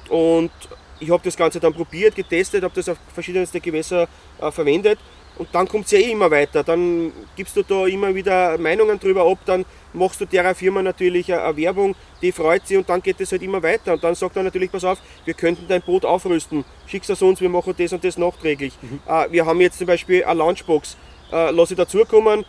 [0.08, 0.50] Und
[0.98, 4.08] ich habe das Ganze dann probiert, getestet, habe das auf verschiedenste Gewässer
[4.40, 4.98] äh, verwendet
[5.36, 6.62] und dann kommt es ja eh immer weiter.
[6.62, 11.32] Dann gibst du da immer wieder Meinungen drüber ab, dann machst du der Firma natürlich
[11.32, 13.94] eine Werbung, die freut sich und dann geht es halt immer weiter.
[13.94, 17.40] Und dann sagt er natürlich, pass auf, wir könnten dein Boot aufrüsten, schickst es uns,
[17.40, 18.74] wir machen das und das nachträglich.
[18.80, 19.00] Mhm.
[19.06, 20.96] Äh, wir haben jetzt zum Beispiel eine Launchbox,
[21.32, 22.44] äh, lass ich dazukommen,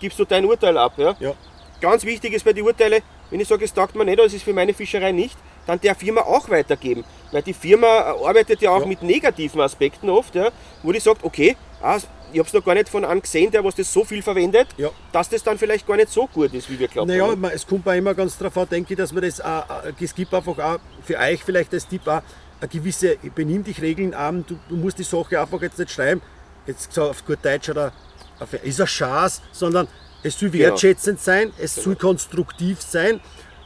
[0.00, 0.94] gibst du dein Urteil ab.
[0.96, 1.14] Ja?
[1.20, 1.34] ja.
[1.80, 4.42] Ganz wichtig ist bei den Urteilen, wenn ich sage, es taugt mir nicht, es ist
[4.42, 5.36] für meine Fischerei nicht,
[5.66, 7.04] dann der Firma auch weitergeben.
[7.32, 8.86] Weil die Firma arbeitet ja auch ja.
[8.86, 10.50] mit negativen Aspekten oft, ja,
[10.82, 11.98] wo die sagt, okay, ah,
[12.32, 14.68] ich habe es noch gar nicht von einem gesehen, der was das so viel verwendet,
[14.76, 14.90] Ja.
[15.12, 17.08] dass das dann vielleicht gar nicht so gut ist, wie wir glauben.
[17.08, 19.68] Naja, man- es kommt auch immer ganz darauf an, denke ich, dass man das, auch,
[19.68, 22.22] auch- es gibt einfach auch für euch vielleicht als Tipp auch
[22.60, 24.44] eine gewisse Benimm dich Regeln an.
[24.46, 26.20] Du, du musst die Sache einfach jetzt nicht schreiben,
[26.66, 27.92] jetzt so auf gut Deutsch oder
[28.38, 29.88] auf, ist eine Chance, sondern
[30.22, 30.64] es soll Genau.
[30.64, 33.20] wertschätzend sein, es soll konstruktiv sein.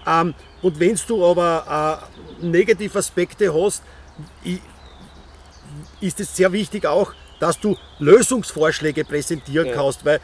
[0.07, 2.01] Ähm, und wenn du aber
[2.43, 3.83] äh, negative Aspekte hast,
[4.45, 4.61] ich,
[6.01, 7.13] ist es sehr wichtig auch,
[7.45, 9.75] dass du Lösungsvorschläge präsentieren Ja.
[9.75, 10.19] kannst, weil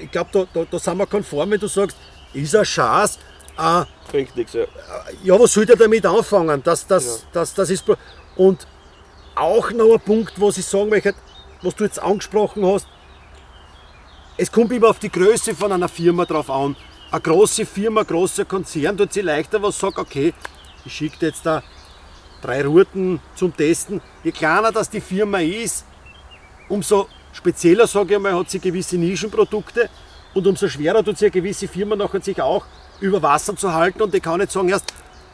[0.00, 1.96] ich glaube, da, da, da sind wir konform, wenn du sagst,
[2.32, 3.18] ist eine Chance,
[3.58, 4.64] äh, Bringt nichts, ja.
[5.24, 6.62] ja, was soll der damit anfangen?
[6.62, 7.84] Das, das, das, das ist,
[8.36, 8.64] und
[9.34, 11.14] auch noch ein Punkt, was ich sagen möchte,
[11.62, 12.86] was du jetzt angesprochen hast,
[14.36, 16.76] es kommt immer auf die Größe von einer Firma drauf an.
[17.10, 20.32] Eine große Firma, ein großer Konzern tut sich leichter, was sagt, okay,
[20.84, 21.62] ich schicke jetzt da
[22.40, 24.00] drei Routen zum Testen.
[24.22, 25.86] Je kleiner das die Firma ist,
[26.72, 29.90] umso spezieller, sage ich einmal, hat sie gewisse Nischenprodukte
[30.32, 32.64] und umso schwerer tut sie eine gewisse Firma nachher sich auch
[33.00, 34.92] über Wasser zu halten und die kann nicht sagen, erst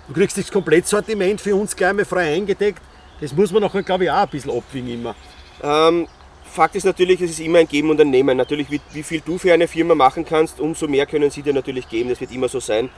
[0.09, 2.83] du kriegst das Komplettsortiment für uns gleich mal frei eingedeckt.
[3.21, 5.15] Das muss man nachher, glaube ich, auch ein bisschen abwiegen immer.
[5.63, 6.09] Ähm,
[6.45, 8.37] Fakt ist natürlich, es ist immer ein Geben und ein Nehmen.
[8.37, 11.53] Natürlich, wie, wie viel du für eine Firma machen kannst, umso mehr können sie dir
[11.53, 12.09] natürlich geben.
[12.09, 12.91] Das wird immer so sein.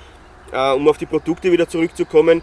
[0.52, 2.42] Äh, um auf die Produkte wieder zurückzukommen,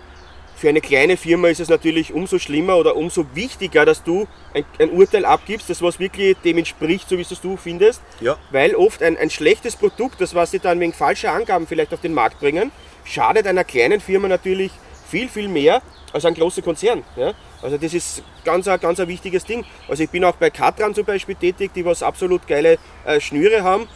[0.57, 4.65] für eine kleine Firma ist es natürlich umso schlimmer oder umso wichtiger, dass du ein,
[4.79, 8.01] ein Urteil abgibst, das was wirklich dem entspricht, so wie es du findest.
[8.21, 8.37] Ja.
[8.49, 12.01] Weil oft ein, ein schlechtes Produkt, das was sie dann wegen falscher Angaben vielleicht auf
[12.01, 12.71] den Markt bringen,
[13.05, 14.71] schadet einer kleinen Firma natürlich
[15.09, 15.81] viel, viel mehr
[16.11, 17.03] als ein großer Konzern.
[17.15, 17.33] Ja?
[17.61, 19.63] Also das ist ganz, ein- ganz ein wichtiges Ding.
[19.87, 23.63] Also ich bin auch bei Katran zum Beispiel tätig, die was absolut geile äh, Schnüre
[23.63, 23.87] haben.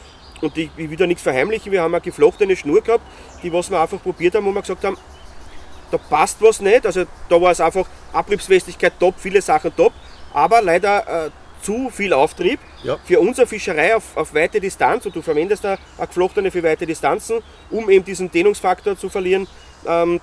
[0.41, 3.03] Und die, ich will da nichts verheimlichen, wir haben eine geflochtene Schnur gehabt,
[3.43, 4.97] die was wir einfach probiert haben, wo wir gesagt haben,
[5.91, 6.85] da passt was nicht.
[6.85, 9.93] Also da war es einfach Abriebsfestigkeit top, viele Sachen top,
[10.33, 11.29] aber leider äh,
[11.61, 12.97] zu viel Auftrieb Ja.
[13.03, 16.85] für unsere Fischerei auf, auf weite Distanz und du verwendest da eine geflochtene für weite
[16.85, 17.39] Distanzen,
[17.69, 19.47] um eben diesen Dehnungsfaktor zu verlieren,
[19.85, 20.19] ähm,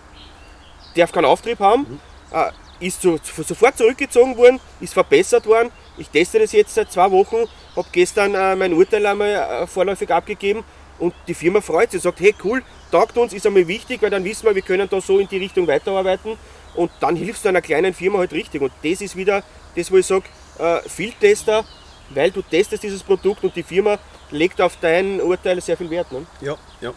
[0.97, 2.01] darf keinen Auftrieb haben,
[2.33, 2.51] äh,
[2.85, 5.71] ist so, sofort zurückgezogen worden, ist verbessert worden.
[5.97, 7.45] Ich teste das jetzt seit zwei Wochen,
[7.77, 10.65] habe gestern äh, mein Urteil einmal äh, vorläufig abgegeben
[10.99, 14.25] und die Firma freut sich, sagt, hey cool, taugt uns, ist einmal wichtig, weil dann
[14.25, 16.37] wissen wir, wir können da so in die Richtung weiterarbeiten
[16.75, 18.63] und dann hilfst du einer kleinen Firma halt richtig.
[18.63, 19.43] Und das ist wieder
[19.75, 20.25] das, wo ich sage,
[20.59, 21.65] äh, Fieldtester,
[22.11, 23.99] weil du testest dieses Produkt und die Firma
[24.31, 26.11] legt auf dein Urteil sehr viel Wert.
[26.13, 26.27] Ne?
[26.41, 26.93] Ja, ja.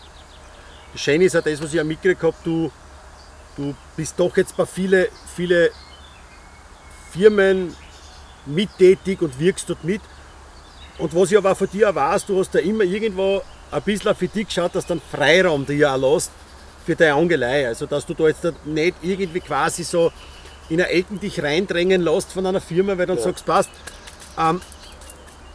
[0.94, 2.72] Das Schöne ist auch das, was ich auch mitgekriegt habe, du,
[3.56, 5.72] du bist doch jetzt bei viele, viele
[7.12, 7.76] Firmen
[8.46, 10.02] mittätig und wirkst dort mit.
[10.98, 13.42] Und was ich aber auch von dir auch weiß, du hast da immer irgendwo
[13.72, 16.32] ein bisschen für dich geschaut, dass du einen Freiraum dir auch lässt
[16.86, 17.68] für deine Angelei.
[17.68, 20.12] Also dass du da jetzt nicht irgendwie quasi so
[20.70, 23.24] in eine Ecken dich reindrängen lässt von einer Firma, weil dann Ja.
[23.24, 23.70] sagst, passt,
[24.38, 24.62] ähm,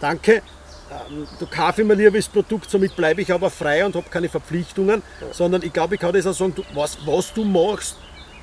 [0.01, 0.43] danke,
[0.91, 4.29] ähm, du kaufe mir lieber das Produkt, somit bleibe ich aber frei und habe keine
[4.29, 5.03] Verpflichtungen,
[5.33, 7.97] sondern ich glaube, ich kann das auch sagen, du, was, was du machst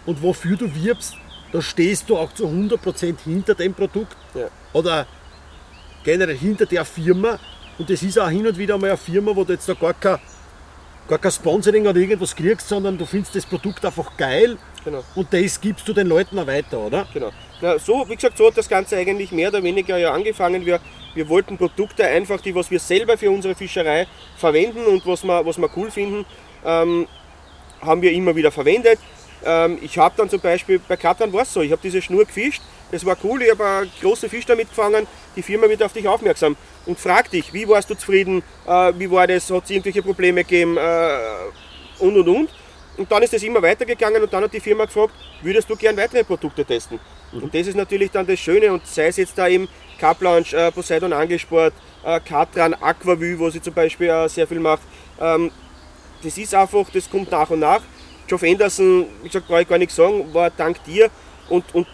[0.06, 1.16] und wofür du wirbst,
[1.52, 4.48] da stehst du auch zu 100% hinter dem Produkt Ja.
[4.74, 5.06] oder
[6.04, 7.40] generell hinter der Firma
[7.78, 9.94] und das ist auch hin und wieder mal eine Firma, wo du jetzt da gar
[9.94, 10.20] kein,
[11.08, 15.02] gar kein Sponsoring oder irgendwas kriegst, sondern du findest das Produkt einfach geil Genau.
[15.16, 17.08] und das gibst du den Leuten auch weiter, oder?
[17.14, 17.32] Genau.
[17.62, 20.66] Na, so, wie gesagt, so hat das Ganze eigentlich mehr oder weniger ja angefangen.
[20.66, 20.82] Wir,
[21.16, 25.46] wir wollten Produkte einfach, die was wir selber für unsere Fischerei verwenden und was wir,
[25.46, 26.26] was wir cool finden,
[26.66, 27.08] ähm,
[27.82, 29.00] haben wir immer wieder verwendet.
[29.46, 32.26] Ähm, ich habe dann zum Beispiel bei Katan war es so, ich habe diese Schnur
[32.26, 32.62] gefischt,
[32.92, 36.08] das war cool, ich habe einen großen Fisch damit gefangen, die Firma wird auf dich
[36.08, 36.56] aufmerksam
[36.86, 40.44] und fragt dich, wie warst du zufrieden, äh, wie war das, hat es irgendwelche Probleme
[40.44, 41.18] gegeben äh,
[42.00, 42.50] und und und.
[42.96, 45.98] Und dann ist es immer weitergegangen und dann hat die Firma gefragt, würdest du gern
[45.98, 47.00] weitere Produkte testen?
[47.32, 49.68] Und das ist natürlich dann das Schöne und sei es jetzt da eben
[49.98, 51.74] Carp Lounge, äh, Poseidon Angesport,
[52.04, 54.82] äh, Katran, Aquavue, wo sie zum Beispiel äh, sehr viel macht.
[55.20, 55.52] Ähm,
[56.22, 57.82] das ist einfach, das kommt nach und nach.
[58.28, 61.10] Geoff Anderson, wie gesagt, brauche ich gar nichts sagen, war dank dir
[61.50, 61.88] und, und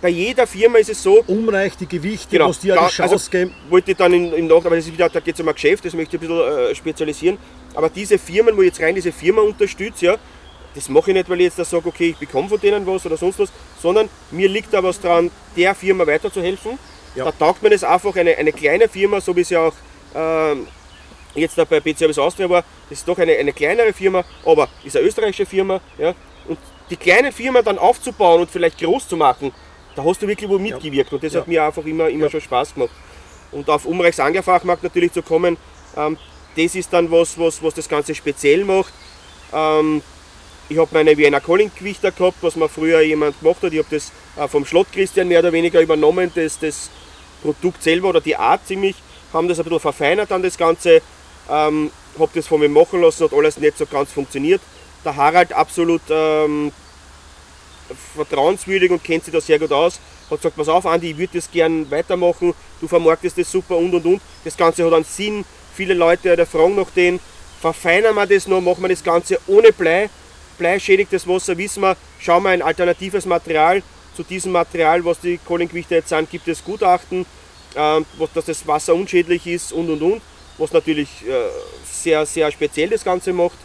[0.00, 3.14] bei jeder Firma ist es so, Umreich die Gewichte, Genau, was dir da- eine Chance
[3.14, 3.54] also- geben.
[3.68, 5.54] wollte ich dann im, im Nachhinein, aber das ist wieder, da geht es um ein
[5.54, 7.38] Geschäft, das möchte ich ein bisschen äh, spezialisieren.
[7.74, 10.16] Aber diese Firmen, wo ich jetzt rein diese Firma unterstütze, ja,
[10.74, 13.04] das mache ich nicht, weil ich jetzt da sage, okay, ich bekomme von denen was
[13.06, 13.50] oder sonst was,
[13.82, 16.78] sondern mir liegt da was dran, der Firma weiterzuhelfen.
[17.16, 17.24] Ja.
[17.24, 19.72] Da taugt mir das einfach, eine, eine kleine Firma, so wie es ja auch
[20.14, 20.68] ähm,
[21.34, 24.96] jetzt da bei Service Austria war, das ist doch eine, eine kleinere Firma, aber ist
[24.96, 25.80] eine österreichische Firma.
[25.98, 26.14] Ja,
[26.46, 26.58] und
[26.90, 29.52] die kleinen Firmen dann aufzubauen und vielleicht groß zu machen,
[29.98, 32.74] da hast du wirklich wo mitgewirkt und das hat mir einfach immer, immer schon Spaß
[32.74, 32.92] gemacht.
[33.50, 35.56] Und auf Umreichs Angerfachmarkt natürlich zu kommen,
[35.96, 36.16] ähm,
[36.56, 38.92] das ist dann was, was, was das Ganze speziell macht.
[39.52, 40.00] Ähm,
[40.68, 43.72] ich habe meine Wiener Calling Gewichter gehabt, was mir früher jemand gemacht hat.
[43.72, 46.90] Ich habe das äh, vom Schlott Christian mehr oder weniger übernommen, das, das
[47.42, 48.94] Produkt selber oder die Art ziemlich.
[49.32, 51.02] haben das ein bisschen verfeinert an das Ganze,
[51.50, 54.60] ähm, habe das von mir machen lassen, hat alles nicht so ganz funktioniert.
[55.04, 56.70] Der Harald absolut ähm,
[58.14, 60.00] vertrauenswürdig und kennt sich da sehr gut aus.
[60.30, 63.94] Hat gesagt, pass auf Andi, ich würde das gern weitermachen, du vermarktest das super und
[63.94, 64.20] und und.
[64.44, 67.20] Das Ganze hat einen Sinn, viele Leute der fragen nach den,
[67.60, 70.10] verfeinern wir das noch, machen wir das Ganze ohne Blei.
[70.58, 73.82] Blei schädigt das Wasser, wissen wir, schauen wir ein alternatives Material.
[74.16, 77.24] Zu diesem Material, was die Kohlengewichte jetzt sind, gibt es Gutachten,
[77.74, 78.00] äh,
[78.34, 80.22] dass das Wasser unschädlich ist und und und,
[80.58, 81.48] was natürlich äh,
[81.90, 83.58] sehr, sehr speziell das Ganze macht.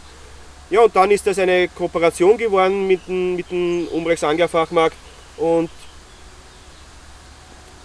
[0.70, 4.96] Ja, und dann ist das eine Kooperation geworden mit dem, mit dem Umbrechts Anglerfachmarkt
[5.36, 5.70] und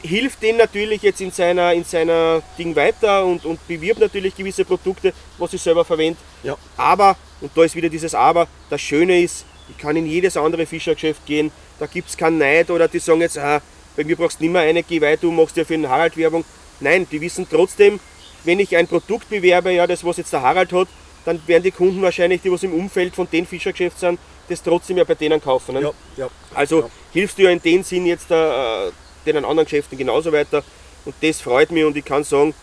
[0.02, 4.64] hilft den natürlich jetzt in seiner, in seiner Ding weiter und, und bewirbt natürlich gewisse
[4.64, 6.18] Produkte, was ich selber verwende.
[6.44, 6.58] Ja.
[6.78, 10.66] Aber, und da ist wieder dieses Aber, das Schöne ist, ich kann in jedes andere
[10.66, 13.62] Fischergeschäft gehen, da gibt es keinen Neid oder die sagen jetzt, ah,
[13.96, 16.16] bei mir brauchst du nicht mehr eine, geh weiter, du machst ja für den Harald
[16.16, 16.46] Werbung.
[16.80, 18.00] Nein, die wissen trotzdem,
[18.46, 20.88] wenn ich ein Produkt bewerbe, ja, das was jetzt der Harald hat,
[21.30, 24.98] dann werden die Kunden wahrscheinlich, die was im Umfeld von den Fischergeschäft sind, das trotzdem
[24.98, 25.76] ja bei denen kaufen.
[25.76, 25.82] Ne?
[25.82, 26.28] Ja, ja.
[26.56, 26.90] Also Ja.
[27.14, 28.92] hilfst du ja in dem Sinn jetzt äh,
[29.26, 30.64] den anderen Geschäften genauso weiter.
[31.06, 32.54] Und das freut mich und ich kann sagen,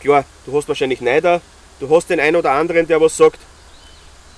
[0.00, 1.40] klar, du hast wahrscheinlich Neider,
[1.80, 3.38] du hast den einen oder anderen, der was sagt,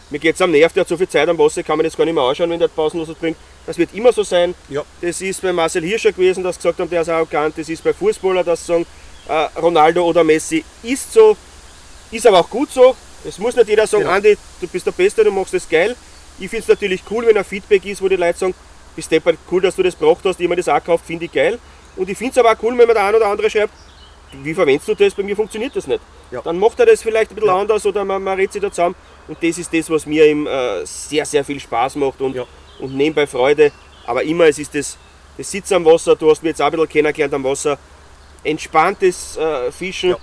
[0.09, 1.97] mir geht es am Nerv, der hat so viel Zeit am Wasser, kann man das
[1.97, 3.37] gar nicht mehr anschauen, wenn der pausenlos bringt.
[3.67, 4.55] Das wird immer so sein.
[4.69, 4.83] Ja.
[5.01, 7.59] Das ist bei Marcel Hirscher gewesen, dass gesagt haben, der ist arrogant.
[7.59, 8.87] Das ist bei Fußballer, dass sie sagen,
[9.29, 11.37] äh, Ronaldo oder Messi ist so,
[12.13, 12.95] ist aber auch gut so.
[13.27, 14.15] Es muss nicht jeder sagen, Genau.
[14.17, 15.97] Andi, du bist der Beste, du machst das geil.
[16.39, 18.55] Ich finde es natürlich cool, wenn ein Feedback ist, wo die Leute sagen,
[18.95, 21.59] bist deppert, cool, dass du das gebracht hast, jemand das auch gekauft, finde ich geil.
[21.97, 23.73] Und ich finde es aber auch cool, wenn man der ein oder andere schreibt,
[24.43, 25.15] wie verwendest du das?
[25.15, 26.01] Bei mir funktioniert das nicht.
[26.31, 26.43] Ja.
[26.43, 27.59] Dann macht er das vielleicht ein bisschen Ja.
[27.61, 28.95] anders oder man, man redet sich da zusammen.
[29.29, 32.45] Und das ist das, was mir eben äh, sehr, sehr viel Spaß macht und, Ja.
[32.81, 33.73] und nebenbei Freude.
[34.05, 34.97] Aber immer, es ist das,
[35.39, 37.79] das Sitzen am Wasser, du hast mich jetzt auch ein bisschen kennengelernt am Wasser.
[38.45, 40.11] Entspanntes äh, Fischen.
[40.11, 40.17] Ja.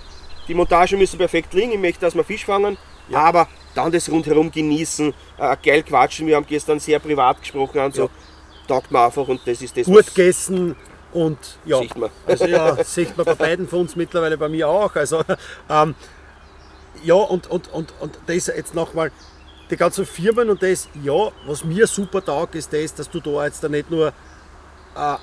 [0.48, 2.76] Die Montage müssen perfekt liegen, ich möchte, dass wir Fisch fangen.
[3.08, 3.18] Ja.
[3.18, 6.26] Aber dann das rundherum genießen, äh, geil quatschen.
[6.26, 8.04] Wir haben gestern sehr privat gesprochen und so.
[8.04, 8.10] Ja.
[8.66, 10.74] Taugt mir einfach und das ist das, Gut gegessen
[11.12, 11.78] und ja.
[11.78, 12.10] Sieht man.
[12.26, 14.94] Also ja, sieht man bei beiden von uns mittlerweile, bei mir auch.
[14.94, 15.22] Also
[15.68, 15.94] ähm,
[17.02, 19.10] ja, und, und, und, und das jetzt nochmal,
[19.70, 23.44] die ganzen Firmen und das, ja, was mir super taugt, ist das, dass du da
[23.44, 25.16] jetzt da nicht nur äh,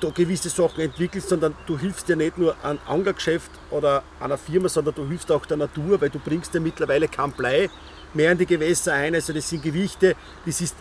[0.00, 4.68] da gewisse Sachen entwickelst, sondern du hilfst dir nicht nur an Angergeschäft oder einer Firma,
[4.68, 7.70] sondern du hilfst auch der Natur, weil du bringst ja mittlerweile kein Blei
[8.14, 9.14] mehr in die Gewässer ein.
[9.14, 10.76] Also das sind Gewichte, das ist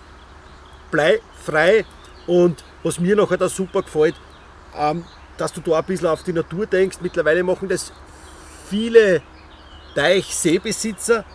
[0.91, 1.85] bleifrei
[2.27, 4.15] und was mir nachher da super gefällt,
[4.77, 5.03] ähm,
[5.37, 6.97] dass du da ein bisschen auf die Natur denkst.
[7.01, 7.91] Mittlerweile machen das
[8.69, 9.21] viele
[9.95, 11.25] Teichseebesitzer.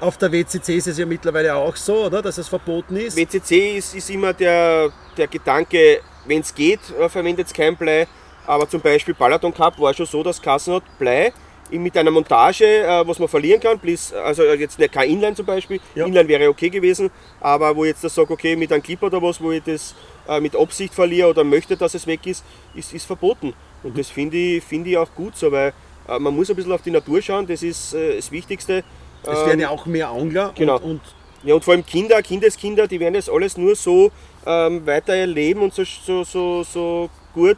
[0.00, 2.20] Auf der WCC ist es ja mittlerweile auch so, oder?
[2.20, 3.16] dass es verboten ist.
[3.16, 8.06] WCC ist, ist immer der, der Gedanke, wenn es geht, äh, verwendet es kein Blei.
[8.46, 11.32] Aber zum Beispiel Balaton Cup war schon so, dass Kassen hat Blei
[11.70, 13.78] mit einer Montage, äh, was man verlieren kann.
[13.78, 15.80] Bliss, also äh, jetzt nicht kein Inline zum Beispiel.
[15.94, 16.06] Ja.
[16.06, 17.10] Inline wäre okay gewesen.
[17.40, 19.94] Aber wo ich jetzt das sage, okay, mit einem Clip oder was, wo ich das
[20.28, 22.44] äh, mit Absicht verliere oder möchte, dass es weg ist,
[22.74, 23.54] ist, ist verboten.
[23.82, 25.72] Und das finde ich, finde ich auch gut so, weil
[26.08, 28.84] äh, man muss ein bisschen auf die Natur schauen, das ist äh, das Wichtigste.
[29.22, 30.76] Es Ähm, werden ja auch mehr Angler genau.
[30.76, 31.00] und, und
[31.44, 34.10] ja, und vor allem Kinder, Kindeskinder, die werden das alles nur so
[34.46, 37.56] ähm, weiter erleben und so, so, so, so gut,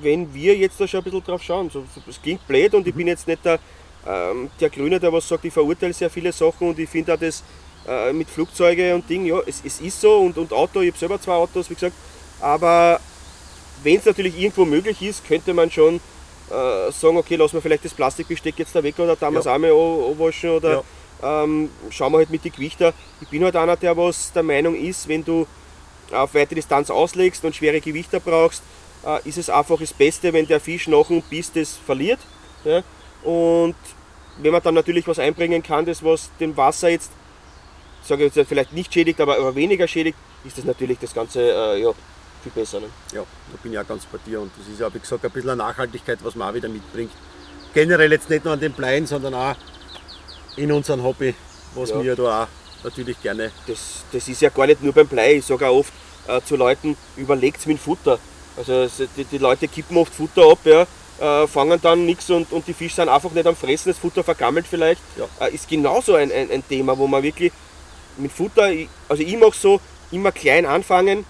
[0.00, 1.70] wenn wir jetzt da schon ein bisschen drauf schauen.
[1.70, 3.58] So, so, es klingt blöd und ich bin jetzt nicht der,
[4.06, 7.18] ähm, der Grüne, der was sagt, ich verurteile sehr viele Sachen und ich finde auch
[7.18, 7.42] das
[7.88, 10.98] äh, mit Flugzeuge und Ding, ja, es, es ist so und, und Auto, ich habe
[10.98, 11.94] selber zwei Autos, wie gesagt,
[12.40, 13.00] aber
[13.82, 15.96] wenn es natürlich irgendwo möglich ist, könnte man schon
[16.50, 19.54] äh, sagen, okay, lassen wir vielleicht das Plastikbesteck jetzt da weg oder damals Ja.
[19.54, 20.84] einmal an- anwaschen oder
[21.22, 22.92] ähm, schauen wir halt mit den Gewichter.
[23.20, 25.46] Ich bin halt einer, der was der Meinung ist, wenn du
[26.12, 28.62] auf weite Distanz auslegst und schwere Gewichter brauchst,
[29.06, 32.20] äh, ist es einfach das Beste, wenn der Fisch nach dem Biss das verliert.
[32.64, 32.82] Ja?
[33.22, 33.74] Und
[34.38, 37.10] wenn man dann natürlich was einbringen kann, das was dem Wasser jetzt,
[38.02, 41.40] sage ich jetzt vielleicht nicht schädigt, aber, aber weniger schädigt, ist das natürlich das Ganze
[41.40, 41.90] äh, ja,
[42.42, 42.80] viel besser.
[42.80, 42.86] Ne?
[43.12, 45.30] ja, da bin ich auch ganz bei dir und das ist ja, wie gesagt, ein
[45.30, 47.12] bisschen eine Nachhaltigkeit, was man auch wieder mitbringt.
[47.74, 49.54] Generell jetzt nicht nur an den Bleien, sondern auch
[50.56, 51.34] in unserem Hobby,
[51.74, 52.02] was Ja.
[52.02, 52.48] wir da auch
[52.84, 55.34] natürlich gerne das, das ist ja gar nicht nur beim Blei.
[55.36, 55.92] Ich sage auch oft
[56.28, 58.18] äh, zu Leuten, überlegt mit Futter.
[58.56, 60.86] Also es- die, die Leute kippen oft Futter ab, ja,
[61.20, 64.24] äh, fangen dann nichts und, und die Fische sind einfach nicht am Fressen, das Futter
[64.24, 65.00] vergammelt vielleicht.
[65.16, 65.46] Ja.
[65.46, 67.52] Äh, ist genauso ein, ein, ein Thema, wo man wirklich
[68.16, 68.70] mit Futter,
[69.08, 71.24] also ich mache so, immer klein anfangen.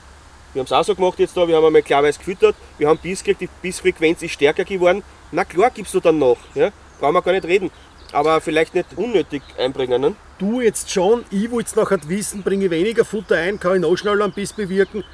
[0.52, 2.98] Wir haben es auch so gemacht jetzt da, wir haben einmal klarweise gefüttert, wir haben
[2.98, 5.02] Biss gekriegt, die Bissfrequenz ist stärker geworden.
[5.30, 6.70] Na klar gibst du dann noch, ja?
[6.98, 7.70] brauchen wir gar nicht reden.
[8.12, 10.00] Aber vielleicht nicht unnötig einbringen.
[10.00, 10.16] Ne?
[10.40, 13.80] Du jetzt schon, ich will jetzt nachher wissen, bringe ich weniger Futter ein, kann ich
[13.80, 15.04] noch schneller einen Biss bewirken.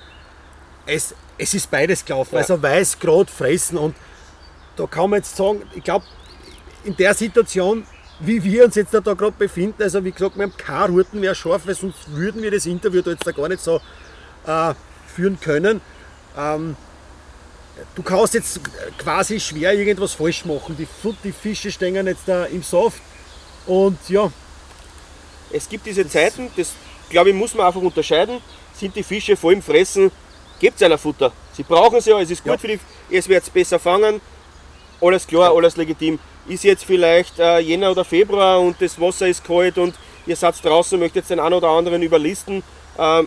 [0.86, 2.34] Es, es ist beides gelaufen.
[2.34, 2.40] Ja.
[2.40, 3.94] Also weiß gerade fressen und
[4.76, 6.04] da kann man jetzt sagen, ich glaube,
[6.84, 7.84] in der Situation,
[8.20, 11.20] wie wir uns jetzt da, da gerade befinden, also wie gesagt, wir haben keine Routen
[11.20, 13.80] mehr scharf, weil sonst würden wir das Interview da jetzt da gar nicht so
[14.46, 14.74] äh,
[15.06, 15.80] führen können.
[16.38, 16.76] Ähm,
[17.94, 18.60] du kannst jetzt
[18.98, 20.76] quasi schwer irgendwas falsch machen.
[20.78, 20.86] Die,
[21.24, 23.00] die Fische stehen jetzt da im Saft
[23.66, 24.30] und ja.
[25.56, 26.72] Es gibt diese Zeiten, das
[27.08, 28.40] glaube ich, muss man einfach unterscheiden.
[28.74, 30.12] Sind die Fische voll im Fressen,
[30.60, 31.32] gebt es einer Futter.
[31.54, 32.58] Sie brauchen es ja, es ist gut ja.
[32.58, 32.80] für die,
[33.10, 34.20] es wird besser fangen.
[35.00, 36.18] Alles klar, alles legitim.
[36.46, 39.94] Ist jetzt vielleicht äh, Jänner oder Februar und das Wasser ist kalt und
[40.26, 42.62] ihr seid draußen, möchtet jetzt den einen oder anderen überlisten.
[42.98, 43.26] Ähm,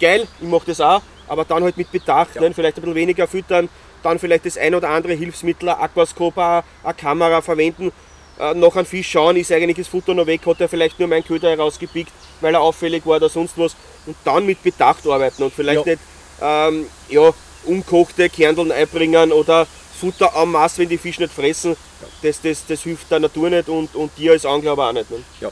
[0.00, 2.42] geil, ich mache das auch, aber dann halt mit Bedacht, ja.
[2.42, 2.54] ne?
[2.54, 3.68] vielleicht ein bisschen weniger füttern,
[4.04, 7.90] dann vielleicht das ein oder andere Hilfsmittel, Aquascope, eine Kamera verwenden,
[8.38, 11.08] äh, nach einem Fisch schauen, ist eigentlich das Futter noch weg, hat er vielleicht nur
[11.08, 13.76] meinen Köder herausgepickt, weil er auffällig war oder sonst was
[14.06, 15.92] und dann mit Bedacht arbeiten und vielleicht ja.
[15.92, 16.02] nicht
[16.40, 17.32] ähm, ja,
[17.64, 19.66] unkochte Kerneln einbringen oder
[19.98, 21.76] Futter am Maß, wenn die Fische nicht fressen,
[22.22, 25.10] das, das, das hilft der Natur nicht und, und dir als Angler aber auch nicht.
[25.10, 25.18] Ne?
[25.40, 25.50] Ja,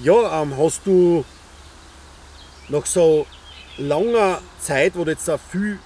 [0.00, 1.24] ja ähm, hast du
[2.68, 3.26] nach so
[3.78, 5.78] langer Zeit, wo du jetzt da viel,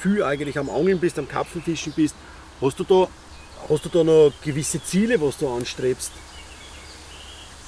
[0.00, 2.14] viel eigentlich am Angeln bist, am Karpfenfischen bist,
[2.60, 3.08] hast du da,
[3.68, 6.12] hast du da noch gewisse Ziele, was du anstrebst?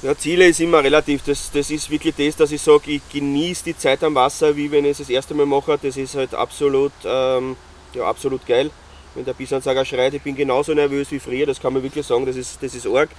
[0.03, 1.23] Ja, Ziele ist immer relativ.
[1.25, 4.71] Das, das ist wirklich das, dass ich sage, ich genieße die Zeit am Wasser, wie
[4.71, 5.79] wenn ich es das erste Mal mache.
[5.81, 7.57] Das ist halt absolut, ähm,
[7.93, 8.71] ja, absolut geil.
[9.15, 12.25] Wenn der Bissansager schreit, ich bin genauso nervös wie früher, das kann man wirklich sagen,
[12.25, 13.11] das ist, das ist arg.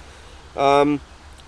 [0.56, 0.98] Ähm,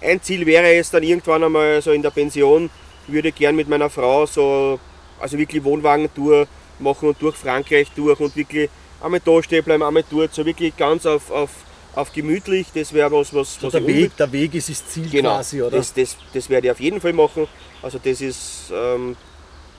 [0.00, 2.70] ein Ziel wäre es dann irgendwann einmal so in der Pension,
[3.08, 4.78] würde gern mit meiner Frau so,
[5.18, 6.46] also wirklich Wohnwagentour
[6.78, 8.70] machen und durch Frankreich durch und wirklich
[9.05, 11.50] einmal da stehen bleiben, einmal dort, so wirklich ganz auf, auf,
[11.94, 15.09] auf gemütlich, das wäre was, was, so was der, Weg, der Weg ist das Ziel
[15.11, 15.76] genau, quasi, oder?
[15.76, 17.46] Das, das, das werde ich auf jeden Fall machen,
[17.82, 19.16] also das ist, ähm,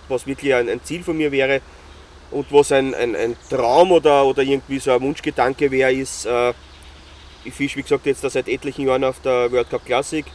[0.07, 1.61] was wirklich ein, ein, Ziel von mir wäre
[2.32, 6.53] und was ein, ein, ein Traum oder, oder irgendwie so ein Wunschgedanke wäre, ist, äh,
[7.43, 10.26] ich fische wie gesagt jetzt seit etlichen Jahren auf der World Cup Classic,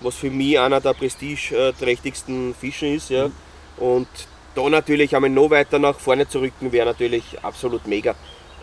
[0.00, 3.10] was für mich einer der prestigeträchtigsten Fischen ist.
[3.10, 3.28] Ja.
[3.28, 3.32] Mhm.
[3.78, 4.08] Und
[4.54, 8.14] da natürlich einmal noch weiter nach vorne zu rücken, wäre natürlich absolut mega.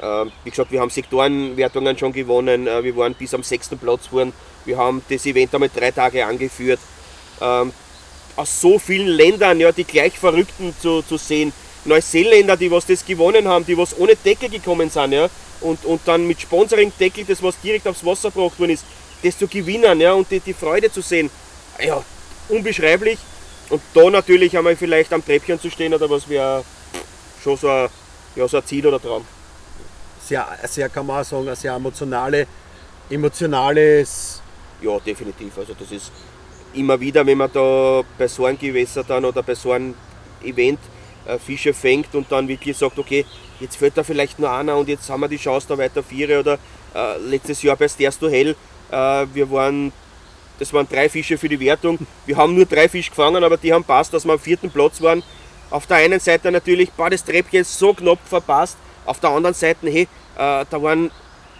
[0.04, 4.10] Äh, wie gesagt, wir haben Sektorenwertungen schon gewonnen, äh, wir waren bis am sechsten Platz
[4.10, 4.34] geworden,
[4.66, 6.80] wir haben das Event einmal drei Tage angeführt.
[7.40, 7.72] Ähm,
[8.36, 11.54] aus so vielen Ländern, ja, die gleich Verrückten zu, zu sehen.
[11.86, 15.30] Neuseeländer, die was das gewonnen haben, die was ohne Deckel gekommen sind, ja,
[15.62, 18.86] und, und dann mit Sponsoring-Deckel, das was direkt aufs Wasser gebracht worden ist,
[19.22, 21.30] das zu gewinnen ja, und die, die Freude zu sehen,
[21.82, 22.04] ja,
[22.50, 23.20] unbeschreiblich.
[23.70, 26.66] Und da natürlich einmal vielleicht am Treppchen zu stehen oder was wäre
[27.42, 27.90] schon so ein,
[28.36, 29.26] ja, so ein Ziel oder Traum.
[30.34, 32.48] Sehr, sehr kann man sagen, ein sehr emotionale,
[33.08, 34.42] emotionales.
[34.82, 35.56] Ja, definitiv.
[35.60, 36.12] Also das ist
[36.74, 39.94] immer wieder, wenn man da bei so einem Gewässer dann oder bei so einem
[40.44, 40.80] Event
[41.28, 43.28] äh, Fische fängt und dann wirklich sagt, okay,
[43.60, 46.40] jetzt fällt da vielleicht nur einer und jetzt haben wir die Chance da weiter Viere
[46.40, 46.58] oder
[46.96, 48.56] äh, letztes Jahr bei Stairs to Hell
[48.90, 49.94] äh, wir waren,
[50.58, 52.00] das waren drei Fische für die Wertung.
[52.26, 55.00] Wir haben nur drei Fische gefangen, aber die haben passt, dass wir am vierten Platz
[55.00, 55.22] waren.
[55.70, 58.78] Auf der einen Seite natürlich, boah, das Treppchen so knapp verpasst.
[59.06, 61.12] Auf der anderen Seite, hey, da waren,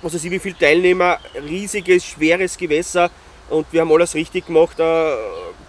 [0.02, 1.18] was weiß ich, wie viele Teilnehmer,
[1.48, 3.10] riesiges, schweres Gewässer
[3.50, 4.80] und wir haben alles richtig gemacht.
[4.80, 5.16] Äh,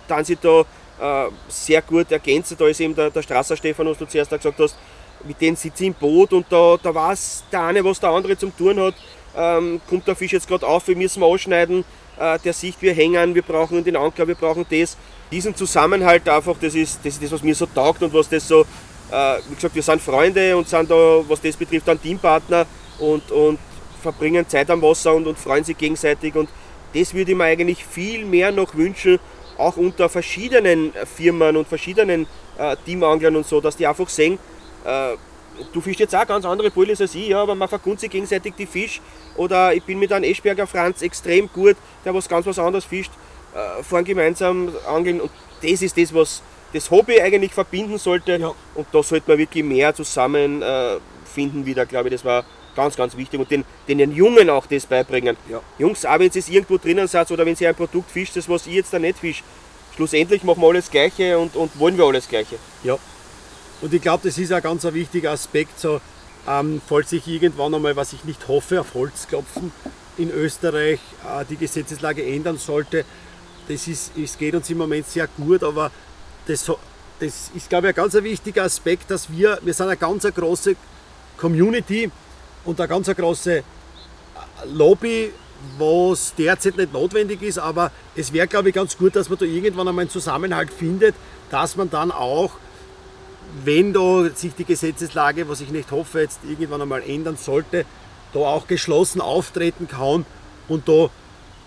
[0.08, 0.60] dann sind da
[1.00, 2.54] äh, sehr gut ergänzt.
[2.58, 4.76] Da ist eben der, der Strasser Stefan, was du zuerst gesagt hast,
[5.24, 8.36] mit denen sitze ich im Boot und da, da weiß der eine, was der andere
[8.36, 8.94] zum Tun hat
[9.36, 11.84] ähm, kommt der Fisch jetzt gerade auf, wir müssen ausschneiden,
[12.18, 14.96] äh, der Sicht, wir hängen, wir brauchen den Anker, wir brauchen das.
[15.30, 18.46] Diesen Zusammenhalt einfach, das ist, das ist das, was mir so taugt und was das
[18.46, 18.62] so,
[19.10, 22.66] äh, wie gesagt, wir sind Freunde und sind da, was das betrifft, dann Teampartner
[22.98, 23.58] und, und
[24.02, 26.48] verbringen Zeit am Wasser und, und freuen sich gegenseitig und
[26.94, 29.18] das würde ich mir eigentlich viel mehr noch wünschen,
[29.58, 32.26] auch unter verschiedenen Firmen und verschiedenen
[32.58, 34.38] äh, Teamanglern und so, dass die einfach sehen,
[34.84, 35.16] äh,
[35.72, 38.54] du fischst jetzt auch ganz andere Bullis als ich, ja, aber man verkunzt sich gegenseitig
[38.56, 39.00] die Fisch.
[39.36, 43.12] Oder ich bin mit einem Eschberger Franz extrem gut, der was ganz was anderes fischt,
[43.54, 45.20] äh, fahren gemeinsam angeln.
[45.20, 45.30] Und
[45.62, 46.42] das ist das, was
[46.72, 48.36] das Hobby eigentlich verbinden sollte.
[48.36, 48.54] Ja.
[48.74, 52.96] Und da sollte man wirklich mehr zusammen äh, finden wieder, glaube ich, das war ganz,
[52.96, 53.40] ganz wichtig.
[53.40, 55.36] Und den, den Jungen auch das beibringen.
[55.48, 55.60] Ja.
[55.78, 58.48] Jungs, auch wenn sie es irgendwo drinnen seid oder wenn sie ein Produkt fischt, das
[58.48, 59.42] was ich jetzt da nicht fisch,
[59.94, 62.56] schlussendlich machen wir alles Gleiche und, und wollen wir alles Gleiche.
[62.82, 62.98] Ja,
[63.80, 66.00] und ich glaube, das ist ein ganz wichtiger Aspekt, so,
[66.48, 69.72] ähm, falls sich irgendwann einmal, was ich nicht hoffe, auf Holz klopfen,
[70.16, 73.04] in Österreich äh, die Gesetzeslage ändern sollte.
[73.68, 75.90] Das ist, es geht uns im Moment sehr gut, aber
[76.46, 76.64] das,
[77.18, 80.76] das ist, glaube ich, ein ganz wichtiger Aspekt, dass wir, wir sind eine ganz große
[81.36, 82.10] Community
[82.64, 83.62] und eine ganz große äh,
[84.72, 85.32] Lobby,
[85.78, 89.44] was derzeit nicht notwendig ist, aber es wäre, glaube ich, ganz gut, dass man da
[89.46, 91.14] irgendwann einmal einen Zusammenhalt findet,
[91.50, 92.52] dass man dann auch
[93.62, 97.84] wenn da sich die Gesetzeslage, was ich nicht hoffe, jetzt irgendwann einmal ändern sollte,
[98.32, 100.26] da auch geschlossen auftreten kann
[100.68, 101.10] und da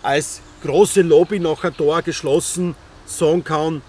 [0.04, 2.76] als große Lobby nachher da geschlossen
[3.06, 3.82] sagen kann,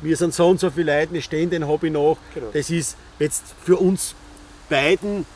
[0.00, 2.16] wir sind so und so viele Leute, wir stehen den Hobby nach.
[2.34, 2.48] Genau.
[2.52, 4.14] Das ist jetzt für uns
[4.68, 5.26] beiden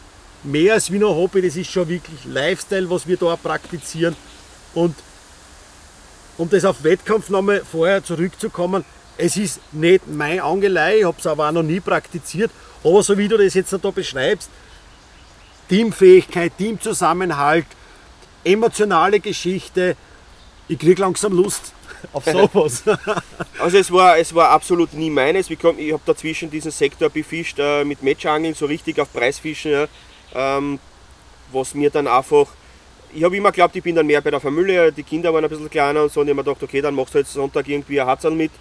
[0.42, 4.16] mehr als wie ein Hobby, das ist schon wirklich Lifestyle, was wir da praktizieren.
[4.74, 4.94] Und
[6.38, 8.84] um das auf Wettkampf nochmal vorher zurückzukommen,
[9.18, 12.50] es ist nicht mein Angelei, ich habe es aber auch noch nie praktiziert,
[12.82, 14.48] aber so wie du das jetzt da beschreibst,
[15.68, 17.66] Teamfähigkeit, Teamzusammenhalt,
[18.42, 19.96] emotionale Geschichte,
[20.68, 21.74] ich kriege langsam Lust
[22.12, 22.82] auf sowas.
[23.58, 25.50] also es war, es war absolut nie meines.
[25.50, 29.88] Ich habe dazwischen diesen Sektor befischt äh, mit Matchangeln, so richtig auf Preisfischen, ja,
[30.34, 30.78] ähm,
[31.52, 32.46] was mir dann einfach
[33.12, 35.50] ich habe immer geglaubt, ich bin dann mehr bei der Familie, die Kinder waren ein
[35.50, 37.68] bisschen kleiner und so und ich habe mir gedacht, okay, dann machst du jetzt Sonntag
[37.68, 38.52] irgendwie ein Hatzal mit.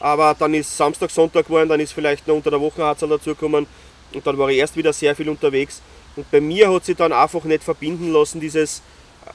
[0.00, 3.08] Aber dann ist Samstag, Sonntag geworden, dann ist vielleicht noch unter der Woche ein Hatzal
[3.08, 3.66] dazugekommen
[4.12, 5.82] und dann war ich erst wieder sehr viel unterwegs.
[6.14, 8.82] Und bei mir hat sich dann einfach nicht verbinden lassen, dieses,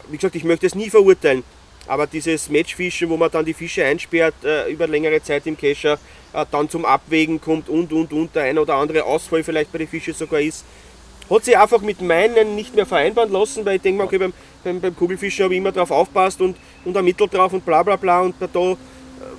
[0.10, 1.44] wie gesagt, ich möchte es nie verurteilen,
[1.88, 6.00] aber dieses Matchfischen, wo man dann die Fische einsperrt äh, über längere Zeit im Kescher,
[6.32, 9.80] äh, dann zum Abwägen kommt und und und der ein oder andere Ausfall vielleicht bei
[9.80, 10.64] den Fischen sogar ist,
[11.30, 14.34] hat sich einfach mit meinen nicht mehr vereinbaren lassen, weil ich denke mir, okay, beim,
[14.64, 17.96] beim, beim Kugelfischen habe ich immer darauf aufpasst und, und ermittelt drauf und bla bla
[17.96, 18.78] bla und da, da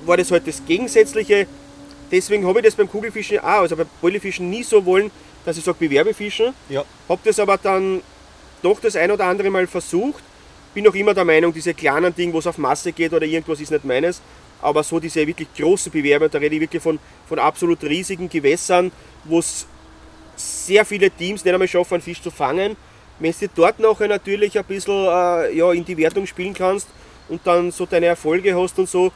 [0.07, 1.47] war das halt das Gegensätzliche.
[2.11, 5.11] Deswegen habe ich das beim Kugelfischen auch, also beim Polyfischen nie so wollen,
[5.45, 6.55] dass ich sage, Bewerbefischen.
[6.69, 6.85] Ja.
[7.09, 8.03] Habe das aber dann
[8.63, 10.23] doch das ein oder andere Mal versucht.
[10.73, 13.61] Bin auch immer der Meinung, diese kleinen Dinge, wo es auf Masse geht oder irgendwas,
[13.61, 14.21] ist nicht meines.
[14.63, 18.91] Aber so diese wirklich großen Bewerber, da rede ich wirklich von, von absolut riesigen Gewässern,
[19.25, 19.67] wo es
[20.37, 22.77] sehr viele Teams nicht einmal schaffen, einen Fisch zu fangen.
[23.19, 26.89] Wenn du dort nachher natürlich ein bisschen äh, ja, in die Wertung spielen kannst
[27.29, 29.13] und dann so deine Erfolge hast und so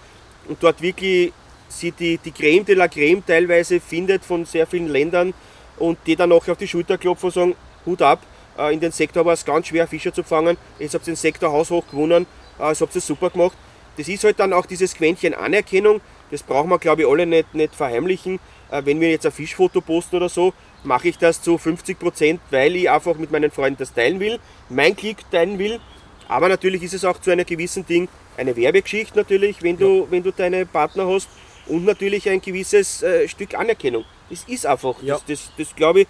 [0.49, 1.33] und dort wirklich
[1.69, 5.35] sie die, die Creme de la Creme teilweise findet von sehr vielen Ländern
[5.79, 7.55] und die dann nachher auf die Schulter klopfen und sagen,
[7.87, 8.21] Hut ab,
[8.59, 11.17] äh, in den Sektor war es ganz schwer, Fische zu fangen, jetzt habt ihr den
[11.17, 12.27] Sektor haushoch gewonnen,
[12.59, 13.57] äh, jetzt habt ihr es super gemacht.
[13.97, 16.01] Das ist halt dann auch dieses Quäntchen Anerkennung,
[16.31, 18.39] das brauchen wir glaube ich alle nicht, nicht verheimlichen.
[18.71, 20.53] Äh, wenn wir jetzt ein Fischfoto posten oder so,
[20.89, 24.41] mache ich das zu 50 Prozent, weil ich einfach mit meinen Freunden das teilen will,
[24.69, 25.79] mein Klick teilen will.
[26.27, 30.07] Aber natürlich ist es auch zu einer gewissen Ding eine Werbegeschichte natürlich, wenn du, ja.
[30.11, 31.29] wenn du deine Partner hast
[31.67, 34.05] und natürlich ein gewisses äh, Stück Anerkennung.
[34.31, 35.15] Das ist einfach, ja.
[35.15, 36.07] das, das, das glaube ich,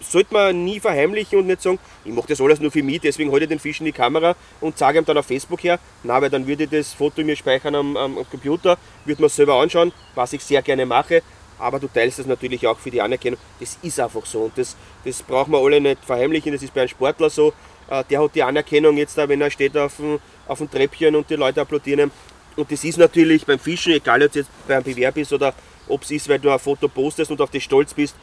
[0.00, 3.30] sollte man nie verheimlichen und nicht sagen, ich mache das alles nur für mich, deswegen
[3.32, 5.78] halte ich den Fisch in die Kamera und zeige ihm dann auf Facebook her.
[6.04, 9.36] Na, weil dann würde ich das Foto mir speichern am, am Computer, würde man es
[9.36, 11.22] selber anschauen, was ich sehr gerne mache
[11.58, 13.38] aber du teilst das natürlich auch für die Anerkennung.
[13.60, 16.52] Das ist einfach so und das, das brauchen wir alle nicht verheimlichen.
[16.52, 17.52] Das ist bei einem Sportler so.
[17.88, 21.14] Äh, der hat die Anerkennung jetzt da, wenn er steht auf dem, auf dem Treppchen
[21.14, 22.10] und die Leute applaudieren.
[22.56, 25.52] Und das ist natürlich beim Fischen, egal ob es jetzt beim Bewerb ist oder
[25.88, 28.16] ob es ist, weil du ein Foto postest und auf das stolz bist,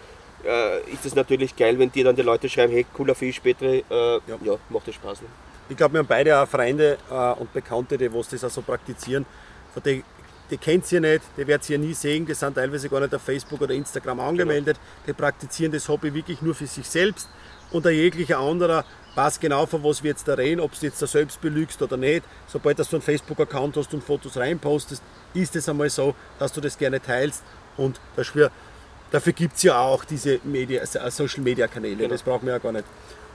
[0.44, 3.84] äh, ist es natürlich geil, wenn dir dann die Leute schreiben, hey, cooler Fisch, Petri,
[3.90, 4.38] äh, ja.
[4.44, 5.22] ja, macht das Spaß.
[5.22, 5.28] Ne?
[5.70, 8.62] Ich glaube, wir haben beide auch Freunde äh, und Bekannte, die was das auch so
[8.62, 9.26] praktizieren.
[9.74, 10.04] Von denen
[10.50, 13.22] die kennt ihr nicht, die werdet ihr nie sehen, die sind teilweise gar nicht auf
[13.22, 15.06] Facebook oder Instagram angemeldet, genau.
[15.08, 17.30] die praktizieren das Hobby wirklich nur für sich selbst
[17.72, 18.86] und ein jeglicher anderer
[19.16, 21.98] weiß genau, von was wir jetzt da reden, ob du jetzt da selbst belügst oder
[21.98, 22.24] nicht.
[22.48, 26.78] Sobald du einen Facebook-Account hast und Fotos reinpostest, ist es einmal so, dass du das
[26.78, 27.44] gerne teilst
[27.78, 28.52] und dafür,
[29.12, 32.10] dafür gibt es ja auch diese Media, äh, Social-Media-Kanäle, genau.
[32.10, 32.86] das brauchen wir ja gar nicht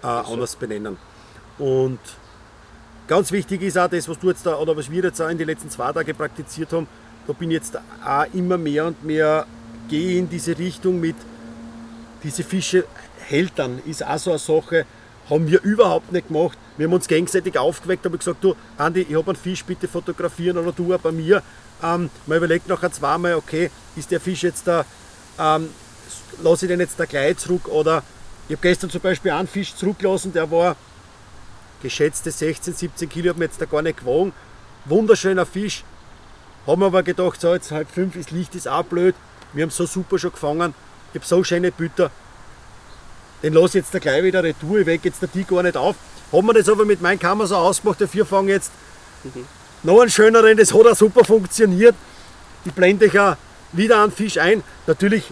[0.03, 0.97] äh, anders benennen.
[1.59, 2.01] Und
[3.09, 5.39] Ganz wichtig ist auch das, was du jetzt da oder was wir jetzt auch in
[5.39, 6.87] den letzten zwei Tagen praktiziert haben.
[7.27, 9.47] Da bin ich jetzt auch immer mehr und mehr
[9.89, 11.17] gehe in diese Richtung mit
[12.23, 12.85] diese Fische
[13.27, 13.53] hält
[13.87, 14.85] ist auch so eine Sache,
[15.31, 16.59] haben wir überhaupt nicht gemacht.
[16.77, 20.59] Wir haben uns gegenseitig aufgeweckt, habe gesagt, du Andi, ich habe einen Fisch, bitte fotografieren
[20.59, 21.43] oder du auch bei mir.
[21.83, 24.85] Ähm, man überlegt nachher zweimal, okay, ist der Fisch jetzt da,
[25.39, 25.71] ähm,
[26.43, 28.03] lasse ich den jetzt da gleich zurück oder
[28.49, 30.77] ich habe gestern zum Beispiel einen Fisch zurückgelassen, der war
[31.83, 34.33] geschätzte 16, 17 Kilo, habe mir jetzt da gar nicht gewogen.
[34.85, 35.85] Wunderschöner Fisch.
[36.67, 39.15] Haben wir aber gedacht, so jetzt halb fünf, das Licht ist auch blöd.
[39.53, 40.75] Wir haben so super schon gefangen.
[41.13, 42.11] Ich habe so schöne Bütter.
[43.43, 44.81] Den lasse ich jetzt da gleich wieder retour.
[44.81, 45.97] Ich wecke jetzt die gar nicht auf.
[46.33, 48.71] Haben wir das aber mit meinem Kamera so ausgemacht, dafür fangen jetzt
[49.25, 49.47] mhm.
[49.83, 50.57] noch einen schöneren.
[50.57, 51.95] Das hat auch super funktioniert.
[52.65, 53.37] Ich blende ich auch
[53.73, 54.63] wieder einen Fisch ein.
[54.87, 55.25] Natürlich,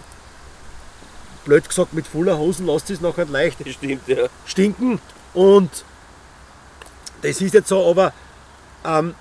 [1.45, 4.27] blöd gesagt, mit voller Hosen lasst es nachher leicht Stimmt, ja.
[4.45, 4.99] stinken.
[5.33, 5.83] Und
[7.21, 8.13] das ist jetzt so, aber
[8.85, 9.15] ähm,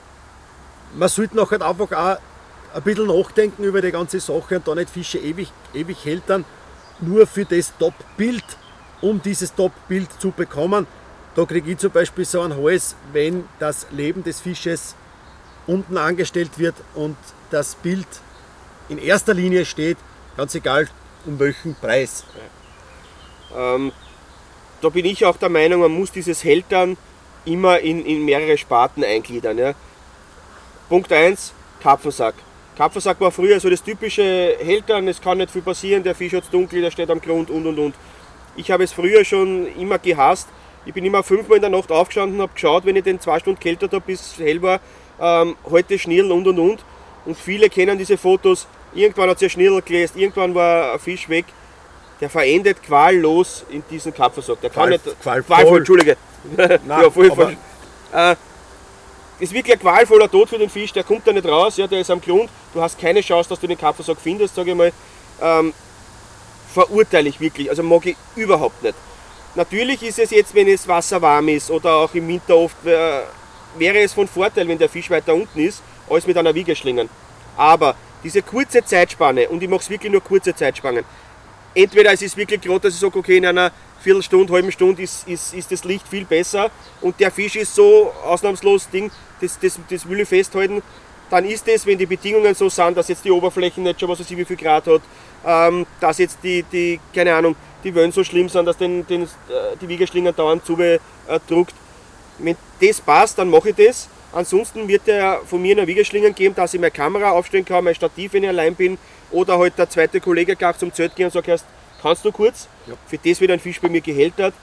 [0.94, 2.18] man sollte noch halt einfach auch
[2.74, 6.44] ein bisschen nachdenken über die ganze Sache und da nicht Fische ewig, ewig hält dann
[7.01, 8.44] nur für das Top-Bild,
[9.01, 10.86] um dieses Top-Bild zu bekommen.
[11.34, 14.94] Da kriege ich zum Beispiel so einen Hals, wenn das Leben des Fisches
[15.66, 17.16] unten angestellt wird und
[17.51, 18.07] das Bild
[18.88, 19.99] in erster Linie steht,
[20.36, 20.88] ganz egal,
[21.26, 22.24] um welchen Preis?
[23.55, 23.92] Ähm,
[24.80, 26.97] da bin ich auch der Meinung, man muss dieses Hältern
[27.47, 29.59] immer in, in mehrere Sparten eingliedern.
[29.59, 29.74] Ja.
[30.88, 32.34] Punkt 1, Karpfensack.
[32.76, 36.44] Karpfensack war früher so das typische Hältern, es kann nicht viel passieren, der Fisch hat
[36.53, 37.94] dunkel, der steht am Grund und und und.
[38.57, 40.49] Ich habe es früher schon immer gehasst.
[40.84, 43.59] Ich bin immer fünfmal in der Nacht aufgestanden, habe geschaut, wenn ich den zwei Stunden
[43.59, 44.80] kälter habe, bis hell war,
[45.20, 46.84] ähm, heute Schnirl und und und.
[47.24, 48.68] Und viele kennen diese Fotos.
[48.94, 51.47] Irgendwann hat sich ein Schnirl gelöst, irgendwann war ein Fisch weg.
[52.21, 54.61] Der verendet quallos in diesen Karpfensack.
[54.61, 55.21] Der kann Qual- nicht.
[55.23, 55.43] qualvoll.
[55.57, 56.17] Qualvoll, Entschuldige.
[56.57, 57.57] Nein, ja, voll, voll.
[58.12, 58.37] Äh,
[59.39, 62.01] ist wirklich ein qualvoller Tod für den Fisch, der kommt da nicht raus, ja, der
[62.01, 64.93] ist am Grund, du hast keine Chance, dass du den Karpfensack findest, sage ich mal.
[65.43, 65.75] Ähm,
[66.73, 68.95] verurteile ich wirklich, also mag ich überhaupt nicht.
[69.55, 73.21] Natürlich ist es jetzt, wenn es Wasser warm ist oder auch im Winter oft, äh,
[73.77, 77.09] wäre es von Vorteil, wenn der Fisch weiter unten ist, als mit einer Wiegeschlingen.
[77.57, 81.05] Aber diese kurze Zeitspanne, und ich mache es wirklich nur kurze Zeitspannen,
[81.77, 83.70] entweder es ist wirklich gerade, dass ich sage, okay, in einer
[84.01, 86.70] Viertelstunde, halben Stunde ist, ist, ist das Licht viel besser
[87.01, 89.11] und der Fisch ist so ausnahmslos Ding,
[89.41, 90.83] das, das, das will ich festhalten,
[91.31, 94.20] dann ist es, wenn die Bedingungen so sind, dass jetzt die Oberfläche nicht schon was
[94.20, 95.03] weiß ich wie viel Grad hat,
[95.45, 99.22] ähm, dass jetzt die, die, keine Ahnung, die Wellen so schlimm sind, dass den, den,
[99.22, 99.27] äh,
[99.81, 101.39] die Wiegeschlingen dauernd zube äh.
[102.39, 104.09] Wenn das passt, dann mache ich das.
[104.33, 107.95] Ansonsten wird er von mir eine Wiegeschlingen geben, dass ich meine Kamera aufstellen kann, mein
[107.95, 108.99] Stativ, wenn ich allein bin,
[109.37, 111.66] oder halt der zweite Kollege gleich zum Zelt gehen und sagt, erst,
[112.01, 112.68] kannst du kurz?
[112.87, 112.95] Ja.
[113.07, 114.55] Für das wird ein Fisch bei mir gehältert.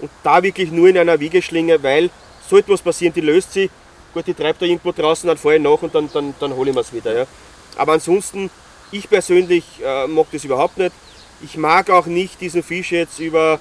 [0.00, 2.10] Und da wirklich nur in einer Wiegeschlinge, weil
[2.48, 3.70] sollte was passieren, die löst sie.
[4.14, 6.70] Gut, die treibt da irgendwo draußen, dann fahre ich nach und dann, dann, dann hole
[6.70, 7.14] ich mir es wieder.
[7.14, 7.26] Ja.
[7.76, 8.50] Aber ansonsten,
[8.90, 10.92] ich persönlich äh, mag das überhaupt nicht.
[11.42, 13.60] Ich mag auch nicht diesen Fisch jetzt über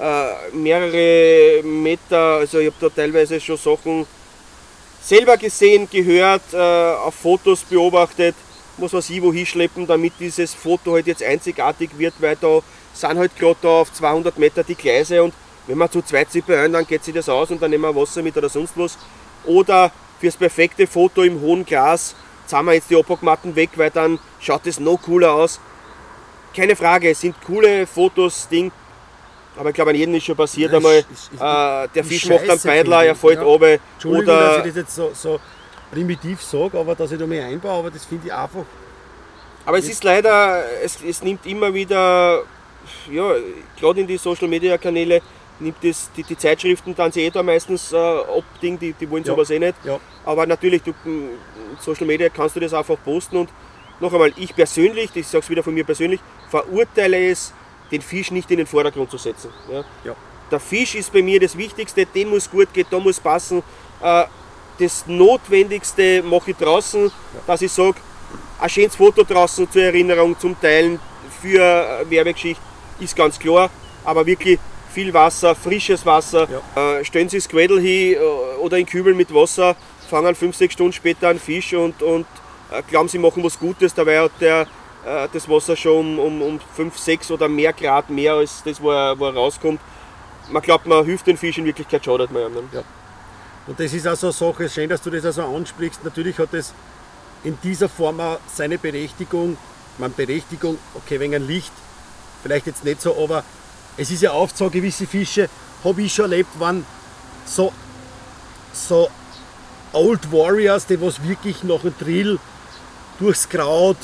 [0.00, 4.06] äh, mehrere Meter, also ich habe da teilweise schon Sachen
[5.00, 8.34] selber gesehen, gehört, äh, auf Fotos beobachtet,
[8.78, 12.60] muss man sie wohin schleppen, damit dieses Foto halt jetzt einzigartig wird, weil da
[12.92, 15.34] sind halt gerade da auf 200 Meter die Gleise und
[15.66, 17.94] wenn man zu zweit sich beeilen, dann geht sich das aus und dann nehmen wir
[17.96, 18.96] Wasser mit oder sonst was.
[19.44, 22.14] Oder fürs perfekte Foto im hohen Glas
[22.46, 25.58] zahlen wir jetzt die Abpackmatten weg, weil dann schaut es noch cooler aus.
[26.54, 28.70] Keine Frage, es sind coole Fotos, Ding,
[29.58, 32.26] aber ich glaube, an jedem ist schon passiert Ja, einmal, ist- ist- äh, der Fisch
[32.28, 33.18] macht einen Beidler, er ich.
[33.18, 33.42] fällt Ja.
[33.42, 33.78] runter.
[33.94, 35.40] Entschuldigung, Oder dass ich das jetzt so, so
[35.96, 38.64] primitiv sage, aber dass ich da mehr einbaue, aber das finde ich einfach.
[39.64, 42.42] Aber es ist leider, es, es nimmt immer wieder,
[43.10, 43.32] ja,
[43.80, 45.22] gerade in die Social Media Kanäle,
[45.58, 49.10] nimmt es die, die Zeitschriften dann sie eh da meistens äh, ab, Ding, die, die
[49.10, 49.32] wollen Ja.
[49.32, 49.74] sowas eh nicht.
[49.84, 49.98] Ja.
[50.26, 50.92] Aber natürlich, du,
[51.80, 53.48] Social Media kannst du das einfach posten und
[53.98, 56.20] noch einmal, ich persönlich, ich sage es wieder von mir persönlich,
[56.50, 57.54] verurteile es,
[57.90, 59.50] den Fisch nicht in den Vordergrund zu setzen.
[59.72, 59.82] Ja.
[60.04, 60.14] Ja.
[60.50, 63.62] Der Fisch ist bei mir das Wichtigste, den muss gut gehen, da muss passen.
[64.02, 64.24] Äh,
[64.78, 67.10] das Notwendigste mache ich draußen,
[67.46, 67.96] dass ich sage,
[68.58, 70.98] ein schönes Foto draußen zur Erinnerung, zum Teilen
[71.40, 72.62] für Werbegeschichte
[73.00, 73.70] ist ganz klar,
[74.04, 74.58] aber wirklich
[74.92, 76.48] viel Wasser, frisches Wasser.
[76.74, 78.18] Äh, stellen Sie das Quädel hin äh,
[78.58, 79.76] oder in Kübel mit Wasser,
[80.08, 82.26] fangen 5-6 Stunden später einen Fisch und, und
[82.70, 83.92] äh, glauben, Sie machen was Gutes.
[83.92, 84.62] Dabei hat der,
[85.04, 88.80] äh, das Wasser schon um, um, um 5, 6 oder mehr Grad mehr als das,
[88.80, 89.80] wo er, wo er rauskommt.
[90.50, 92.68] Man glaubt, man hilft den Fisch, in Wirklichkeit schadet man ihm.
[92.72, 92.82] Ja.
[93.66, 96.04] Und das ist auch so eine Sache, schön, dass du das also ansprichst.
[96.04, 96.72] Natürlich hat es
[97.42, 99.56] in dieser Form auch seine Berechtigung.
[99.98, 101.72] Man Berechtigung, okay, wegen ein Licht,
[102.42, 103.42] vielleicht jetzt nicht so, aber
[103.96, 105.48] es ist ja oft so, gewisse Fische,
[105.82, 106.84] habe ich schon erlebt, waren
[107.46, 107.72] so,
[108.72, 109.08] so
[109.92, 112.38] Old Warriors, die was wirklich nach dem Drill
[113.18, 113.96] durchs Kraut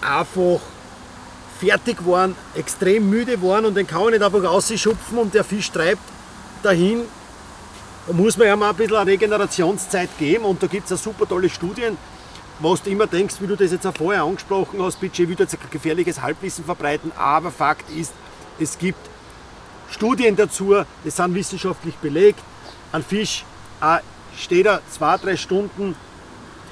[0.00, 0.60] einfach
[1.58, 5.70] fertig waren, extrem müde waren und den kann man nicht einfach rausschupfen und der Fisch
[5.70, 6.02] treibt
[6.62, 7.04] dahin.
[8.08, 11.28] Da muss man ja mal ein bisschen eine Regenerationszeit geben und da gibt es super
[11.28, 11.98] tolle Studien,
[12.58, 15.36] wo du immer denkst, wie du das jetzt auch vorher angesprochen hast, bitte, ich will
[15.38, 18.14] jetzt ein gefährliches Halbwissen verbreiten, aber Fakt ist,
[18.58, 18.98] es gibt
[19.90, 22.40] Studien dazu, die sind wissenschaftlich belegt.
[22.92, 23.44] Ein Fisch
[23.82, 23.98] äh,
[24.38, 25.94] steht da zwei, drei Stunden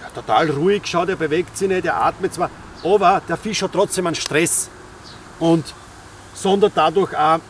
[0.01, 2.49] ja, total ruhig, schaut, er bewegt sich nicht, er atmet zwar,
[2.83, 4.71] aber der Fisch hat trotzdem einen Stress
[5.39, 5.67] und
[6.33, 7.41] sondert dadurch auch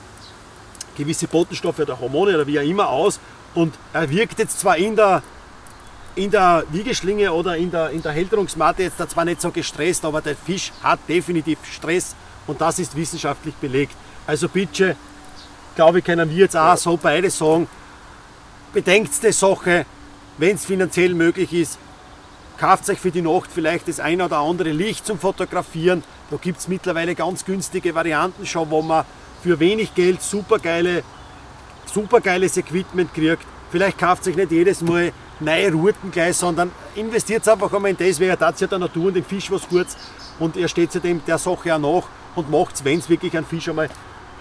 [0.97, 3.21] gewisse Botenstoffe oder Hormone oder wie auch immer aus
[3.57, 5.23] und er wirkt jetzt zwar in der,
[6.15, 10.21] in der Wiegeschlinge oder in der, in der Hälterungsmatte jetzt zwar nicht so gestresst, aber
[10.21, 12.15] der Fisch hat definitiv Stress
[12.47, 13.97] und das ist wissenschaftlich belegt.
[14.27, 14.95] Also bitte,
[15.75, 17.67] glaube ich, können wir jetzt auch so beide sagen,
[18.73, 19.87] bedenkt die Sache,
[20.37, 21.79] wenn es finanziell möglich ist,
[22.59, 26.05] kauft euch für die Nacht vielleicht das eine oder andere Licht zum Fotografieren.
[26.31, 29.07] Da gibt es mittlerweile ganz günstige Varianten schon, wo man
[29.43, 31.05] für wenig Geld supergeile,
[31.97, 33.47] supergeiles Equipment kriegt.
[33.71, 38.21] Vielleicht kauft euch nicht jedes Mal neue Routen gleich, sondern investiert einfach einmal in das
[38.21, 39.97] Vegetation der Natur und den Fisch was kurz
[40.39, 42.09] und ihr steht zu dem der Sache auch nach.
[42.35, 43.89] und macht es, wenn es wirklich ein Fisch einmal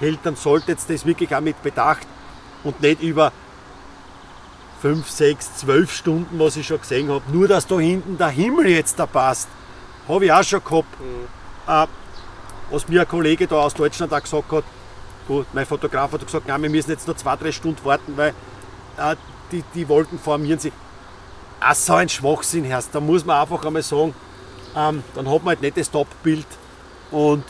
[0.01, 2.05] hält, dann solltet ihr das wirklich auch mit Bedacht
[2.65, 3.31] und nicht über
[4.81, 8.67] 5, 6, 12 Stunden, was ich schon gesehen habe, nur dass da hinten der Himmel
[8.67, 9.47] jetzt da passt.
[10.09, 10.99] Habe ich auch schon gehabt.
[10.99, 11.73] Mhm.
[11.73, 11.87] Äh,
[12.69, 14.63] was mir ein Kollege da aus Deutschland auch gesagt hat,
[15.27, 18.33] gut, mein Fotograf hat gesagt, nein, wir müssen jetzt noch zwei, drei Stunden warten, weil
[18.97, 19.15] äh,
[19.51, 20.73] die, die Wolken formieren sich.
[21.59, 22.83] Ach, so ein Schwachsinn, Herr.
[22.91, 24.13] Da muss man einfach einmal sagen,
[24.75, 26.45] ähm, dann hat man halt nicht das Top-Bild
[27.11, 27.43] und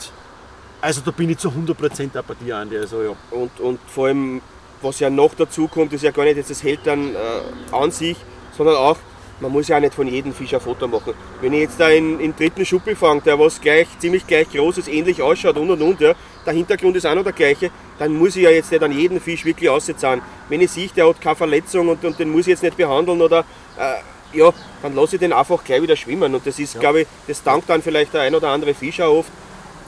[0.80, 2.78] also da bin ich zu 100% bei dir, Andi.
[2.78, 3.16] Also, ja.
[3.30, 4.40] und, und vor allem,
[4.82, 7.90] was ja noch dazu kommt, ist ja gar nicht jetzt das Hält dann äh, an
[7.90, 8.16] sich,
[8.56, 8.96] sondern auch,
[9.40, 11.14] man muss ja auch nicht von jedem Fisch ein Foto machen.
[11.40, 14.78] Wenn ich jetzt da einen, einen dritten Schuppi fange, der was gleich, ziemlich gleich groß
[14.78, 16.14] ist, ähnlich ausschaut und und und, ja,
[16.46, 19.20] der Hintergrund ist auch noch der gleiche, dann muss ich ja jetzt nicht an jeden
[19.20, 20.22] Fisch wirklich auszahlen.
[20.48, 23.20] Wenn ich sehe, der hat keine Verletzung und, und den muss ich jetzt nicht behandeln
[23.20, 23.40] oder
[23.78, 26.34] äh, ja, dann lasse ich den einfach gleich wieder schwimmen.
[26.34, 26.80] Und das ist, ja.
[26.80, 29.30] glaube ich, das dankt dann vielleicht der ein oder andere Fisch auch oft.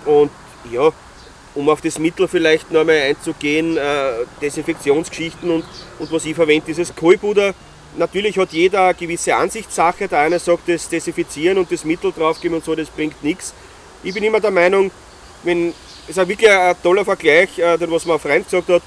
[0.04, 0.30] Und
[0.70, 0.90] ja,
[1.54, 5.64] um auf das Mittel vielleicht noch einmal einzugehen, äh, Desinfektionsgeschichten und,
[5.98, 7.54] und was ich verwende, dieses Kohlpuder.
[7.96, 10.08] Natürlich hat jeder eine gewisse Ansichtssache.
[10.08, 13.54] Der eine sagt, das Desinfizieren und das Mittel draufgeben und so, das bringt nichts.
[14.02, 14.90] Ich bin immer der Meinung,
[15.42, 15.72] wenn,
[16.08, 18.82] ist wirklich ein toller Vergleich, äh, den was mein Freund gesagt hat,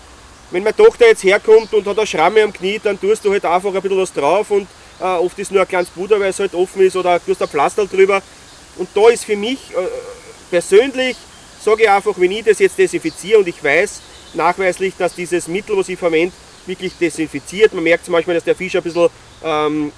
[0.52, 3.46] wenn meine Tochter jetzt herkommt und hat eine Schramme am Knie, dann tust du halt
[3.46, 4.68] einfach ein bisschen was drauf und
[5.00, 7.48] äh, oft ist nur ein kleines Puder, weil es halt offen ist oder tust ein
[7.48, 8.22] Pflaster drüber.
[8.78, 9.88] Und da ist für mich äh,
[10.50, 11.16] persönlich
[11.62, 14.02] sage ich einfach, wenn ich das jetzt desinfiziere und ich weiß
[14.34, 16.34] nachweislich, dass dieses Mittel, was ich verwende,
[16.66, 17.74] wirklich desinfiziert.
[17.74, 19.10] Man merkt zum Beispiel, dass der Fisch ein bisschen
[19.44, 19.92] ähm,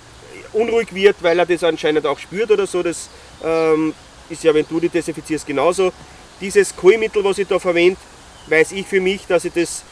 [0.54, 2.84] unruhig wird, weil er das anscheinend auch spürt oder so.
[2.84, 3.10] Das
[3.44, 3.94] ähm,
[4.30, 5.92] ist ja, wenn du die desinfizierst, genauso.
[6.42, 7.98] Dieses Kohlmittel, was ich da verwende,
[8.48, 9.84] weiß ich für mich, dass ich das,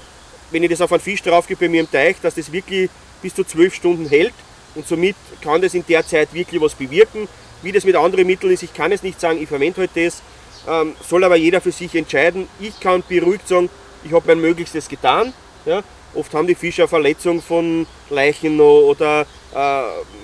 [0.52, 2.90] wenn ich das auf einen Fisch draufgebe bei mir im Teich, dass das wirklich
[3.22, 4.34] bis zu zwölf Stunden hält
[4.76, 7.28] und somit kann das in der Zeit wirklich was bewirken.
[7.62, 10.22] Wie das mit anderen Mitteln ist, ich kann es nicht sagen, ich verwende halt das
[10.68, 12.48] ähm, soll aber jeder für sich entscheiden.
[12.60, 13.70] Ich kann beruhigt sagen,
[14.04, 15.34] ich habe mein Möglichstes getan.
[15.66, 15.82] Ja.
[16.14, 19.22] Oft haben die Fischer Verletzung von Leichen noch oder
[19.56, 19.82] äh,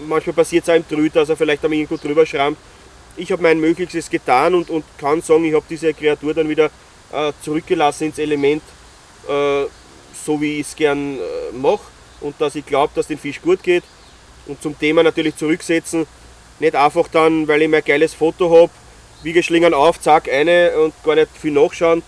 [0.07, 2.57] manchmal passiert es auch im Trüt, dass er vielleicht einmal irgendwo drüber schrammt.
[3.17, 6.69] Ich habe mein Möglichstes getan und, und kann sagen, ich habe diese Kreatur dann wieder
[7.11, 8.61] äh, zurückgelassen ins Element,
[9.27, 9.63] äh,
[10.13, 11.81] so wie ich es gern äh, mache
[12.21, 13.83] und dass ich glaube, dass den Fisch gut geht.
[14.45, 16.05] Und zum Thema natürlich zurücksetzen,
[16.59, 18.71] nicht einfach dann, weil ich mein geiles Foto habe,
[19.23, 22.03] Wiegeschlingern auf, zack, eine und gar nicht viel nachschauen.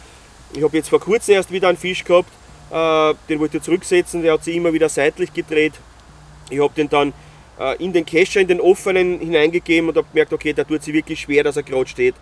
[0.53, 2.29] Ich habe jetzt vor kurzem erst wieder einen Fisch gehabt,
[2.69, 5.73] äh, den wollte ich zurücksetzen, der hat sich immer wieder seitlich gedreht.
[6.51, 7.13] Ich habe den dann
[7.79, 11.19] in den Kescher, in den offenen hineingegeben und habe gemerkt, okay, da tut sich wirklich
[11.19, 12.15] schwer, dass er gerade steht.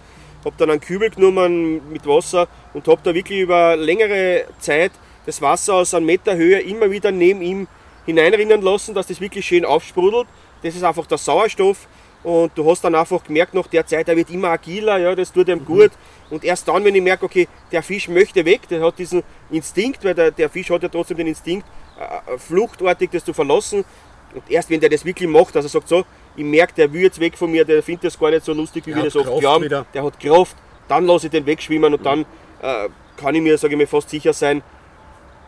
[0.43, 4.91] Habe dann einen Kübel genommen mit Wasser und habe da wirklich über längere Zeit
[5.25, 7.67] das Wasser aus einem Meter Höhe immer wieder neben ihm
[8.05, 10.27] hineinrinnen lassen, dass das wirklich schön aufsprudelt.
[10.63, 11.87] Das ist einfach der Sauerstoff,
[12.23, 15.31] und du hast dann einfach gemerkt, nach der Zeit, er wird immer agiler, ja, das
[15.31, 15.91] tut ihm gut.
[16.29, 20.03] Und erst dann, wenn ich merke, okay, der Fisch möchte weg, der hat diesen Instinkt,
[20.03, 21.65] weil der, der Fisch hat ja trotzdem den Instinkt,
[21.97, 23.85] äh, äh fluchtartig das zu verlassen.
[24.33, 26.05] Und erst wenn der das wirklich macht, also er sagt so,
[26.35, 28.85] ich merke, der will jetzt weg von mir, der findet das gar nicht so lustig,
[28.85, 29.65] wie wir das oft glauben.
[29.65, 29.85] Wieder.
[29.93, 30.55] Der hat Kraft,
[30.87, 32.25] dann lasse ich den wegschwimmen und dann
[32.61, 34.61] äh, kann ich mir, sage ich mir, fast sicher sein,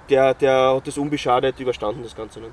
[0.10, 2.40] der, der hat das unbeschadet überstanden, das Ganze.
[2.40, 2.48] Ne?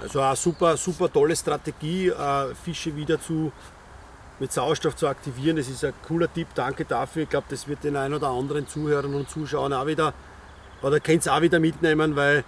[0.00, 3.52] Also eine super, super tolle Strategie, äh, Fische wieder zu,
[4.38, 5.56] mit Sauerstoff zu aktivieren.
[5.56, 7.24] Das ist ein cooler Tipp, danke dafür.
[7.24, 10.14] Ich glaube, das wird den einen oder anderen Zuhörern und Zuschauern auch wieder,
[10.82, 12.44] oder könnt auch wieder mitnehmen, weil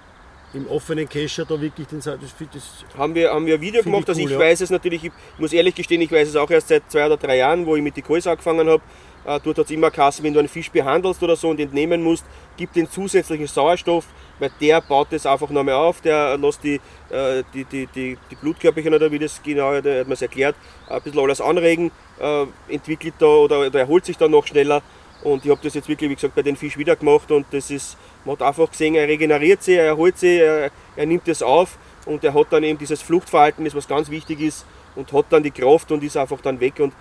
[0.54, 4.08] im offenen Kescher da wirklich den das, das haben wir haben wir ein Video gemacht,
[4.08, 4.44] also ich cool, ich ja.
[4.44, 7.16] weiß es natürlich, ich muss ehrlich gestehen, ich weiß es auch erst seit zwei oder
[7.16, 8.82] drei Jahren, wo ich mit die Kois angefangen habe.
[9.24, 12.02] Äh, dort hat es immer Kasse, wenn du einen Fisch behandelst oder so und entnehmen
[12.02, 12.24] musst,
[12.56, 14.04] gib den zusätzlichen Sauerstoff,
[14.40, 18.34] weil der baut das einfach nochmal auf, der lässt die, äh, die, die, die, die
[18.34, 20.56] Blutkörperchen oder wie das genau, der hat man es erklärt,
[20.88, 24.82] ein bisschen alles anregen, äh, entwickelt da oder, oder erholt sich dann noch schneller.
[25.22, 27.70] Und ich habe das jetzt wirklich, wie gesagt, bei den Fisch wieder gemacht und das
[27.70, 31.42] ist, man hat einfach gesehen, er regeneriert sich, er erholt sich, er, er nimmt das
[31.42, 35.26] auf und er hat dann eben dieses Fluchtverhalten, das was ganz wichtig ist und hat
[35.30, 36.92] dann die Kraft und ist einfach dann weg und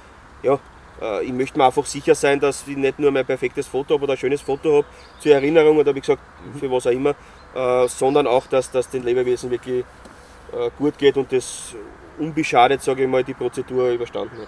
[0.44, 0.60] ja,
[1.02, 4.04] äh, ich möchte mir einfach sicher sein, dass ich nicht nur mein perfektes Foto habe
[4.04, 4.88] oder ein schönes Foto habe
[5.20, 6.22] zur Erinnerung oder wie gesagt,
[6.60, 7.16] für was auch immer,
[7.56, 9.84] äh, sondern auch, dass das den Lebewesen wirklich
[10.52, 11.76] äh, gut geht und das
[12.18, 14.48] unbeschadet, sage ich mal, die Prozedur überstanden hat.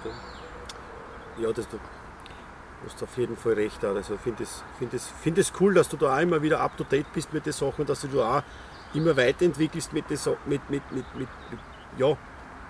[1.42, 1.68] Ja, das,
[2.84, 3.84] du hast auf jeden Fall recht.
[3.84, 6.84] Also ich finde es find find cool, dass du da auch immer wieder up to
[6.84, 8.44] date bist mit den Sachen, dass du da auch
[8.94, 11.60] immer weiterentwickelst mit, den, mit, mit, mit, mit, mit,
[11.98, 12.16] ja,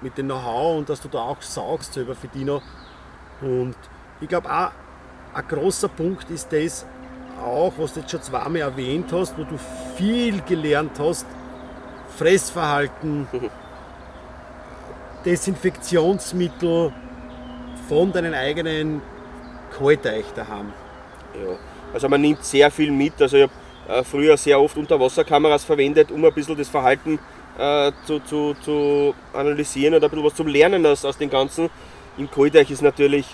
[0.01, 2.61] mit dem Know-how und dass du da auch saugst selber für dich noch
[3.41, 3.75] und
[4.21, 4.71] ich glaube auch,
[5.33, 6.85] ein großer Punkt ist das
[7.41, 9.57] auch, was du jetzt schon zweimal erwähnt hast, wo du
[9.97, 11.25] viel gelernt hast,
[12.17, 13.27] Fressverhalten,
[15.25, 16.93] Desinfektionsmittel
[17.89, 19.01] von deinen eigenen
[19.77, 20.73] Kalteich daheim.
[21.33, 21.57] Ja,
[21.93, 23.21] Also man nimmt sehr viel mit.
[23.21, 23.53] Also ich habe
[23.99, 27.19] äh, früher sehr oft Unterwasserkameras verwendet, um ein bisschen das Verhalten
[27.57, 31.69] äh, zu, zu, zu analysieren oder ein bisschen was zum Lernen aus, aus dem Ganzen.
[32.17, 33.25] Im Kalteich ist natürlich,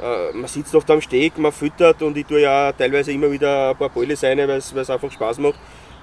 [0.00, 3.70] äh, man sitzt oft am Steg, man füttert und ich tue ja teilweise immer wieder
[3.70, 5.58] ein paar Bälle rein, weil es einfach Spaß macht.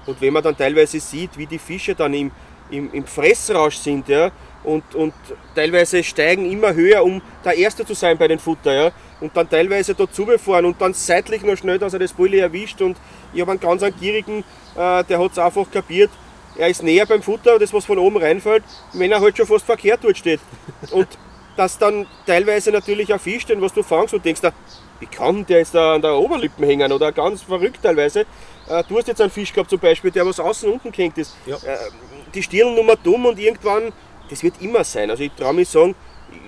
[0.06, 2.30] Und wenn man dann teilweise sieht, wie die Fische dann im,
[2.70, 4.30] im, im Fressrausch sind, ja,
[4.64, 5.14] und, und
[5.54, 9.48] teilweise steigen immer höher, um der Erste zu sein bei den Futter, ja, und dann
[9.48, 12.96] teilweise dort zubefahren und dann seitlich noch schnell, dass er das Bulli erwischt und
[13.32, 14.44] ich habe einen ganz gierigen,
[14.76, 16.10] äh, der hat es einfach kapiert,
[16.56, 19.64] er ist näher beim Futter, das was von oben reinfällt, wenn er halt schon fast
[19.64, 20.40] verkehrt dort steht.
[20.90, 21.06] Und
[21.56, 24.42] dass dann teilweise natürlich ein Fisch, den was du fangst und denkst,
[25.00, 28.20] wie kann der jetzt da an der Oberlippen hängen oder ganz verrückt teilweise.
[28.68, 31.36] Äh, du hast jetzt einen Fisch gehabt zum Beispiel, der was außen unten gehängt ist.
[31.46, 31.56] Ja.
[31.56, 31.78] Äh,
[32.34, 33.92] die Stirn nur dumm und irgendwann,
[34.28, 35.10] das wird immer sein.
[35.10, 35.94] Also ich traue mich sagen,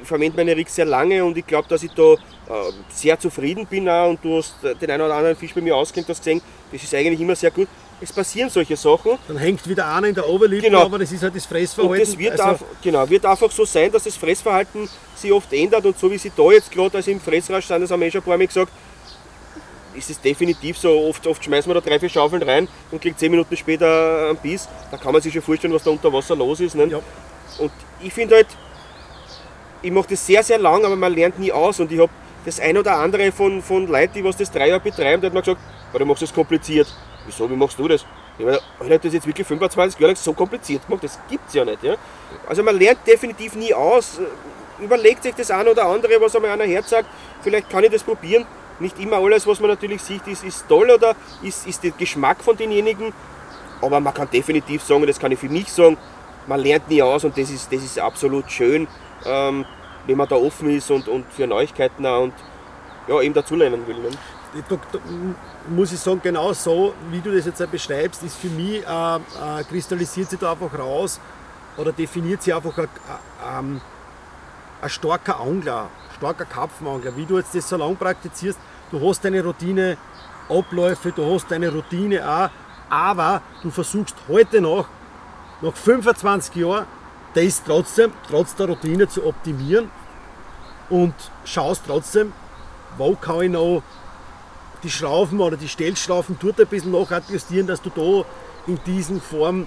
[0.00, 2.16] ich verwende meine Rigs sehr lange und ich glaube, dass ich da äh,
[2.88, 6.08] sehr zufrieden bin auch und du hast den einen oder anderen Fisch bei mir ausgehängt,
[6.08, 6.40] hast gesehen,
[6.72, 7.68] das ist eigentlich immer sehr gut
[8.00, 9.18] es passieren solche Sachen.
[9.28, 10.82] Dann hängt wieder einer in der Oberlippe, genau.
[10.82, 12.00] aber das ist halt das Fressverhalten.
[12.00, 15.84] Und das wird, also genau, wird einfach so sein, dass das Fressverhalten sich oft ändert
[15.84, 18.10] und so wie sie da jetzt gerade, als im Fressrasch sind, das haben wir eh
[18.10, 18.72] schon ein paar Mal gesagt,
[19.94, 21.08] ist es definitiv so.
[21.08, 24.38] Oft, oft schmeißen wir da drei, vier Schaufeln rein und kriegt zehn Minuten später einen
[24.38, 24.68] Biss.
[24.90, 26.76] Da kann man sich schon vorstellen, was da unter Wasser los ist.
[26.76, 26.86] Ne?
[26.86, 27.00] Ja.
[27.58, 28.46] Und ich finde halt,
[29.82, 31.80] ich mache das sehr, sehr lang, aber man lernt nie aus.
[31.80, 32.10] Und ich habe
[32.44, 35.34] das ein oder andere von, von Leuten, die was das drei Jahre betreiben, der hat
[35.34, 35.60] mir gesagt,
[35.92, 36.92] du machst es kompliziert.
[37.26, 38.04] Wieso, wie machst du das?
[38.38, 41.46] Ich meine, ich habe das jetzt wirklich 25 Jahre lang so kompliziert gemacht, das gibt
[41.48, 41.82] es ja nicht.
[41.82, 41.96] Ja?
[42.48, 44.18] Also man lernt definitiv nie aus,
[44.80, 47.06] überlegt sich das eine oder andere, was einmal einer Herz sagt,
[47.42, 48.46] vielleicht kann ich das probieren.
[48.78, 52.42] Nicht immer alles, was man natürlich sieht, ist, ist toll oder ist, ist der Geschmack
[52.42, 53.12] von denjenigen,
[53.82, 55.98] aber man kann definitiv sagen, das kann ich für mich sagen,
[56.46, 58.88] man lernt nie aus und das ist, das ist absolut schön,
[59.24, 59.64] ähm,
[60.06, 62.34] wenn man da offen ist und, und für Neuigkeiten auch und
[63.06, 63.98] ja, eben dazulernen will.
[63.98, 64.10] Ne?
[64.68, 64.98] Da, da,
[65.68, 69.64] muss ich sagen, genau so, wie du das jetzt beschreibst, ist für mich, äh, äh,
[69.68, 71.20] kristallisiert sich da einfach raus
[71.76, 73.80] oder definiert sich einfach ein,
[74.82, 77.16] ein, starker Angler, starker Karpfenangler.
[77.16, 78.58] Wie du jetzt das so lange praktizierst,
[78.90, 79.96] du hast deine Routine,
[80.48, 82.50] Abläufe, du hast deine Routine auch,
[82.90, 84.86] aber du versuchst heute noch,
[85.62, 86.86] nach 25 Jahren,
[87.34, 89.90] das trotzdem, trotz der Routine zu optimieren
[90.88, 92.32] und schaust trotzdem,
[92.98, 93.82] wo kann ich noch
[94.82, 98.24] die Schrauben oder die Stellschrauben dort ein bisschen nachadjustieren, dass du da
[98.66, 99.66] in diesen Form,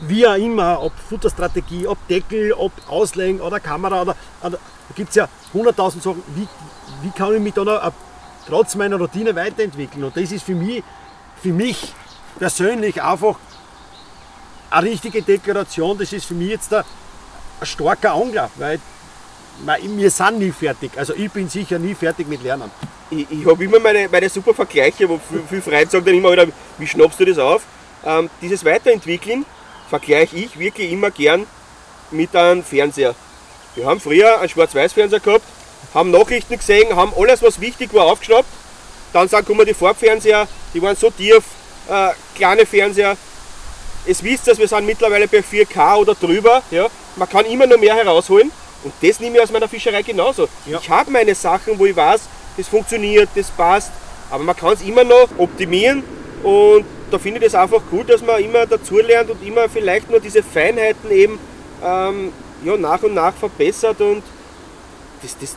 [0.00, 5.10] wie auch immer, ob Futterstrategie, ob Deckel, ob Auslegen oder Kamera, oder, oder da gibt
[5.10, 6.48] es ja hunderttausend Sachen, wie,
[7.02, 7.92] wie kann ich mich da noch,
[8.46, 10.04] trotz meiner Routine weiterentwickeln.
[10.04, 10.82] Und das ist für mich,
[11.42, 11.92] für mich
[12.38, 13.36] persönlich einfach
[14.70, 16.84] eine richtige Deklaration, das ist für mich jetzt ein,
[17.62, 18.78] starker Angler, weil
[19.82, 20.92] wir sind nie fertig.
[20.96, 22.70] Also ich bin sicher nie fertig mit Lernen
[23.10, 26.46] ich, ich habe immer meine, meine super Vergleiche, wo viele Freunde sagen dann immer wieder,
[26.78, 27.62] wie schnappst du das auf?
[28.04, 29.44] Ähm, dieses Weiterentwickeln
[29.88, 31.46] vergleiche ich wirklich immer gern
[32.10, 33.14] mit einem Fernseher.
[33.74, 35.44] Wir haben früher einen Schwarz-Weiß-Fernseher gehabt,
[35.94, 38.48] haben Nachrichten gesehen, haben alles, was wichtig war, aufgeschnappt.
[39.12, 41.42] Dann sind kommen die Farbfernseher, die waren so tief,
[41.88, 43.16] äh, kleine Fernseher.
[44.06, 46.62] Es wisst ihr, wir sind mittlerweile bei 4K oder drüber.
[46.70, 46.86] Ja?
[47.16, 48.50] Man kann immer noch mehr herausholen.
[48.84, 50.48] Und das nehme ich aus meiner Fischerei genauso.
[50.66, 50.78] Ja.
[50.80, 52.20] Ich habe meine Sachen, wo ich weiß,
[52.56, 53.92] das funktioniert, das passt,
[54.30, 56.02] aber man kann es immer noch optimieren
[56.42, 60.20] und da finde ich das einfach gut, dass man immer dazulernt und immer vielleicht nur
[60.20, 61.38] diese Feinheiten eben
[61.84, 62.32] ähm,
[62.64, 64.22] ja, nach und nach verbessert und
[65.22, 65.56] das, das,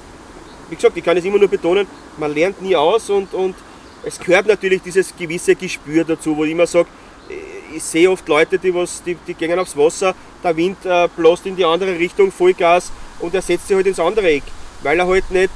[0.70, 3.56] wie gesagt, ich kann es immer nur betonen, man lernt nie aus und, und
[4.04, 6.88] es gehört natürlich dieses gewisse Gespür dazu, wo ich immer sage,
[7.76, 11.46] ich sehe oft Leute, die, was, die, die gehen aufs Wasser, der Wind äh, bläst
[11.46, 14.44] in die andere Richtung, Vollgas und er setzt sich halt ins andere Eck,
[14.82, 15.52] weil er halt nicht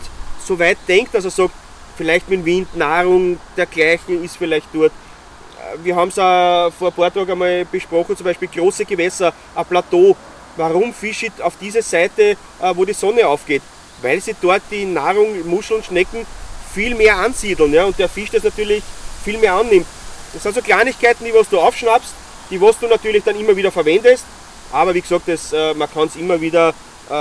[0.46, 1.54] so weit denkt, dass er sagt,
[1.96, 4.92] vielleicht mit Wind, Nahrung dergleichen ist vielleicht dort.
[4.92, 9.34] Äh, wir haben es auch vor ein paar Tagen einmal besprochen, zum Beispiel große Gewässer,
[9.56, 10.16] ein Plateau.
[10.56, 12.36] Warum fische ich auf diese Seite, äh,
[12.74, 13.62] wo die Sonne aufgeht?
[14.02, 16.26] Weil sie dort die Nahrung, Muscheln, Schnecken
[16.74, 18.84] viel mehr ansiedeln ja, und der Fisch das natürlich
[19.24, 19.86] viel mehr annimmt.
[20.34, 22.14] Das sind so Kleinigkeiten, die was du aufschnappst,
[22.50, 24.26] die was du natürlich dann immer wieder verwendest.
[24.72, 26.70] Aber wie gesagt, das, äh, man kann es immer wieder
[27.10, 27.14] äh,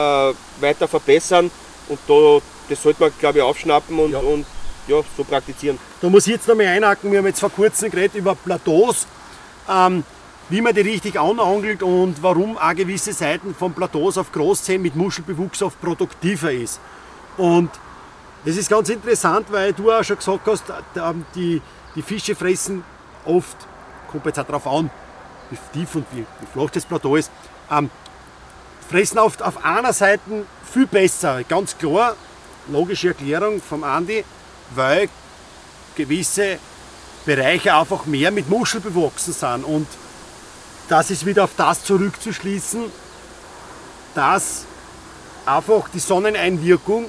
[0.60, 1.50] weiter verbessern
[1.88, 4.18] und da das sollte man, glaube ich, aufschnappen und ja.
[4.18, 4.46] und
[4.88, 5.78] ja, so praktizieren.
[6.00, 7.10] Da muss ich jetzt noch mal einhaken.
[7.10, 9.06] Wir haben jetzt vor kurzem geredet über Plateaus,
[9.68, 10.02] ähm,
[10.48, 14.96] wie man die richtig anangelt und warum auch gewisse Seiten von Plateaus auf Großzehen mit
[14.96, 16.80] Muschelbewuchs oft produktiver ist.
[17.36, 17.70] Und
[18.44, 20.64] das ist ganz interessant, weil du auch schon gesagt hast,
[21.34, 21.62] die,
[21.94, 22.82] die Fische fressen
[23.24, 23.56] oft,
[24.10, 24.90] kommt jetzt auch darauf an,
[25.50, 27.30] wie tief und wie, wie flach das Plateau ist,
[27.70, 27.90] ähm,
[28.88, 32.16] fressen oft auf einer Seite viel besser, ganz klar,
[32.68, 34.24] logische Erklärung vom Andi,
[34.74, 35.08] weil
[35.94, 36.58] gewisse
[37.24, 39.64] Bereiche einfach mehr mit Muschel bewachsen sind.
[39.64, 39.86] Und
[40.88, 42.84] das ist wieder auf das zurückzuschließen,
[44.14, 44.64] dass
[45.46, 47.06] einfach die Sonneneinwirkung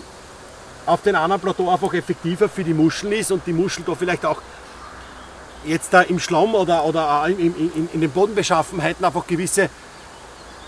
[0.86, 4.26] auf den anderen Plateau einfach effektiver für die Muscheln ist und die Muschel da vielleicht
[4.26, 4.42] auch
[5.66, 9.70] jetzt da im Schlamm oder, oder in, in, in den Bodenbeschaffenheiten einfach gewisse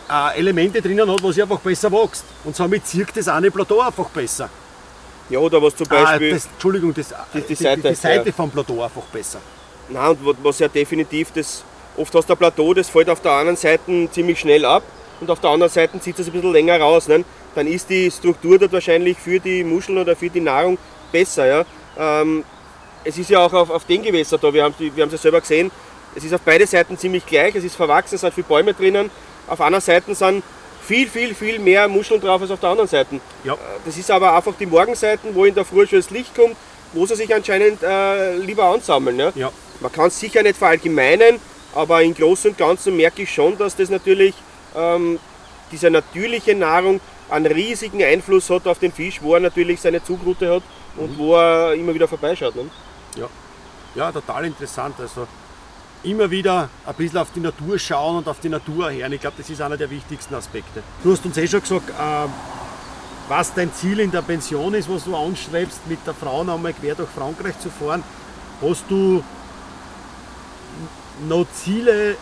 [0.09, 2.23] äh, Elemente drinnen hat, wo sie einfach besser wächst.
[2.43, 4.49] Und somit zirkt das eine Plateau einfach besser.
[5.29, 6.31] Ja, oder was zum Beispiel.
[6.31, 8.35] Ah, das, Entschuldigung, das, die, die, die, Seite, die Seite ja.
[8.35, 9.39] vom Plateau einfach besser.
[9.89, 11.63] Nein, und was ja definitiv das.
[11.97, 14.83] Oft hast du ein Plateau, das fällt auf der anderen Seite ziemlich schnell ab
[15.21, 17.07] und auf der anderen Seite zieht es ein bisschen länger raus.
[17.07, 17.23] Ne?
[17.55, 20.77] Dann ist die Struktur dort wahrscheinlich für die Muscheln oder für die Nahrung
[21.13, 21.45] besser.
[21.45, 21.65] Ja?
[21.97, 22.43] Ähm,
[23.05, 25.39] es ist ja auch auf, auf den Gewässern da, wir haben es wir ja selber
[25.39, 25.71] gesehen,
[26.15, 29.09] es ist auf beide Seiten ziemlich gleich, es ist verwachsen, es sind viele Bäume drinnen.
[29.47, 30.43] Auf einer Seite sind
[30.81, 33.19] viel, viel, viel mehr Muscheln drauf als auf der anderen Seite.
[33.43, 33.53] Ja.
[33.53, 36.55] Äh, Das ist aber einfach die Morgenseiten, wo in der Früh schon das Licht kommt,
[36.93, 39.19] wo sie sich anscheinend äh, lieber ansammeln.
[39.19, 39.31] Ja?
[39.35, 39.51] Ja.
[39.81, 41.39] Man kann es sicher nicht verallgemeinern,
[41.73, 44.33] aber im Großen und Ganzen merke ich schon, dass das natürlich
[44.75, 45.19] ähm,
[45.71, 50.49] diese natürliche Nahrung einen riesigen Einfluss hat auf den Fisch, wo er natürlich seine Zugroute
[50.53, 50.63] hat
[50.95, 52.55] und wo er immer wieder vorbeischaut.
[52.55, 52.69] Ne?
[53.15, 53.27] Ja.
[53.95, 54.95] ja, total interessant.
[54.99, 55.27] Also
[56.03, 59.11] immer wieder ein bisschen auf die Natur schauen und auf die Natur hören.
[59.13, 60.83] Ich glaube, das ist einer der wichtigsten Aspekte.
[61.03, 62.27] Du hast uns eh schon gesagt, äh,
[63.27, 66.73] was dein Ziel in der Pension ist, was du anstrebst, mit der Frau noch einmal
[66.73, 68.03] quer durch Frankreich zu fahren.
[68.61, 69.23] Hast du
[71.27, 72.17] noch Ziele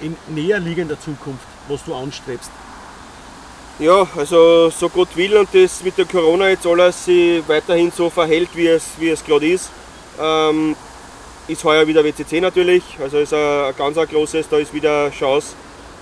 [0.00, 2.50] in näher liegender Zukunft, was du anstrebst?
[3.80, 8.08] Ja, also so Gott will und das mit der Corona jetzt alles sich weiterhin so
[8.08, 9.68] verhält, wie es, wie es gerade ist,
[10.20, 10.76] ähm,
[11.48, 12.84] ist heuer wieder WCC natürlich.
[13.02, 15.56] Also ist ein, ein ganz ein großes, da ist wieder Chance,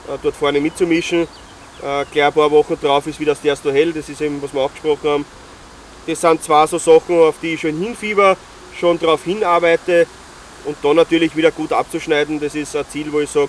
[0.07, 1.23] äh, dort vorne mitzumischen.
[1.23, 4.53] Äh, gleich ein paar Wochen drauf ist wieder das Tersto Hell, das ist eben, was
[4.53, 5.25] wir auch gesprochen haben.
[6.07, 8.37] Das sind zwei so Sachen, auf die ich schon hinfieber,
[8.79, 10.07] schon darauf hinarbeite
[10.67, 12.39] und dann natürlich wieder gut abzuschneiden.
[12.39, 13.49] Das ist ein Ziel, wo ich sage,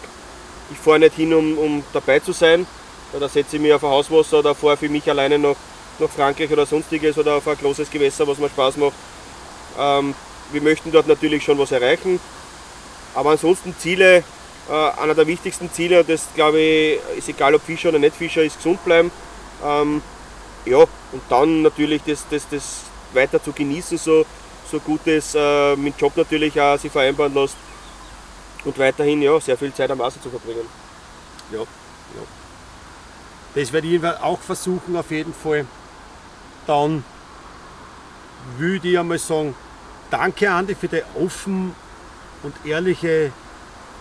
[0.72, 2.66] ich fahre nicht hin, um, um dabei zu sein.
[3.20, 5.56] Da setze ich mich auf ein Hauswasser oder fahre für mich alleine nach,
[6.00, 8.94] nach Frankreich oder sonstiges oder auf ein großes Gewässer, was mir Spaß macht.
[9.78, 10.16] Ähm,
[10.52, 12.20] wir möchten dort natürlich schon was erreichen.
[13.14, 14.24] Aber ansonsten Ziele,
[14.70, 18.44] äh, einer der wichtigsten Ziele, das glaube ich, ist egal ob Fischer oder nicht Fischer,
[18.44, 19.12] ist gesund bleiben.
[19.64, 20.02] Ähm,
[20.66, 22.80] ja, und dann natürlich das, das, das
[23.14, 24.26] weiter zu genießen, so,
[24.72, 27.58] so gut es äh, mit Job natürlich auch sich vereinbaren lässt.
[28.66, 30.66] Und weiterhin ja, sehr viel Zeit am Wasser zu verbringen.
[31.52, 31.60] Ja.
[33.56, 35.66] Das werde ich auch versuchen auf jeden Fall.
[36.66, 37.04] Dann
[38.58, 39.56] würde ich einmal sagen,
[40.10, 41.76] danke Andi für das offen
[42.42, 43.32] und ehrliche,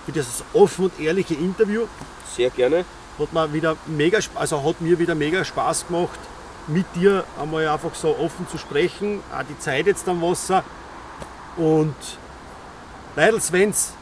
[0.06, 1.86] für dieses offen und ehrliche Interview.
[2.34, 2.84] Sehr gerne.
[3.18, 6.18] Hat mir wieder mega, also hat mir wieder mega Spaß gemacht,
[6.66, 9.20] mit dir einmal einfach so offen zu sprechen.
[9.36, 10.64] Auch die Zeit jetzt am Wasser.
[11.56, 11.94] Und
[13.16, 13.92] Leidels, wenn's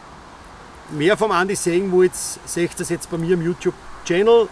[0.90, 4.48] mehr vom Andi sehen wollt, seht ihr das jetzt bei mir im YouTube-Channel.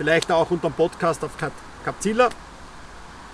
[0.00, 1.52] Vielleicht auch unter dem Podcast auf Cap-
[1.84, 2.30] Capzilla.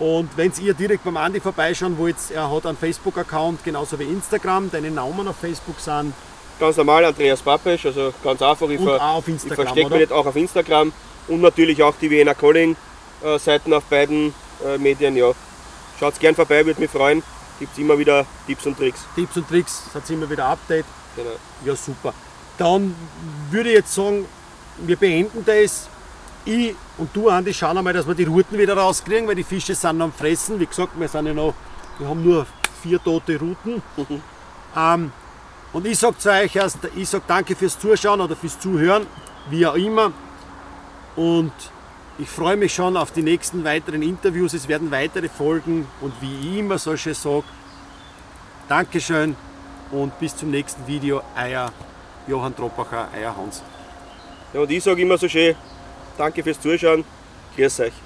[0.01, 4.68] Und wenn ihr direkt beim Andi vorbeischauen wollt, er hat einen Facebook-Account, genauso wie Instagram.
[4.72, 6.12] Deine Namen auf Facebook sind
[6.59, 8.68] Ganz normal, Andreas Papesch, also ganz einfach.
[8.68, 10.93] Ich, ver auch ich verstecke mich nicht auch auf Instagram
[11.28, 12.74] und natürlich auch die Vienna Calling
[13.22, 14.34] äh, Seiten auf beiden
[14.66, 15.16] äh, Medien.
[15.16, 15.30] Ja.
[16.01, 17.22] Schaut gern vorbei, würde mich freuen.
[17.60, 19.06] Gibt es immer wieder Tipps und Tricks.
[19.14, 20.86] Tipps und Tricks, hat immer wieder Update.
[21.14, 21.30] Genau.
[21.64, 22.12] Ja, super.
[22.59, 22.93] Dann
[23.52, 24.26] würde ich jetzt sagen,
[24.78, 25.90] wir beenden das.
[26.47, 29.74] Ich und du, Andi, schauen einmal, dass wir die Routen wieder rauskriegen, weil die Fische
[29.74, 30.60] sind am Fressen.
[30.60, 31.55] Wie gesagt, wir, sind ja noch,
[31.98, 32.47] wir haben nur
[32.82, 33.82] vier tote Routen.
[34.77, 35.10] ähm,
[35.73, 39.09] und ich sage zu euch erst, ich sage danke fürs Zuschauen oder fürs Zuhören,
[39.51, 40.12] wie auch immer.
[41.16, 41.52] Und
[42.16, 44.55] ich freue mich schon auf die nächsten weiteren Interviews.
[44.55, 45.89] Es werden weitere folgen.
[46.01, 47.43] Und wie ich immer so schön sage,
[48.68, 49.35] Dankeschön
[49.90, 51.23] und bis zum nächsten Video.
[51.36, 51.73] Euer
[52.28, 53.62] Johann Troppacher, euer Hans.
[54.52, 55.56] Ja, und ich sage immer so schön,
[56.16, 57.05] danke fürs Zuschauen.
[57.56, 58.05] Grüß euch.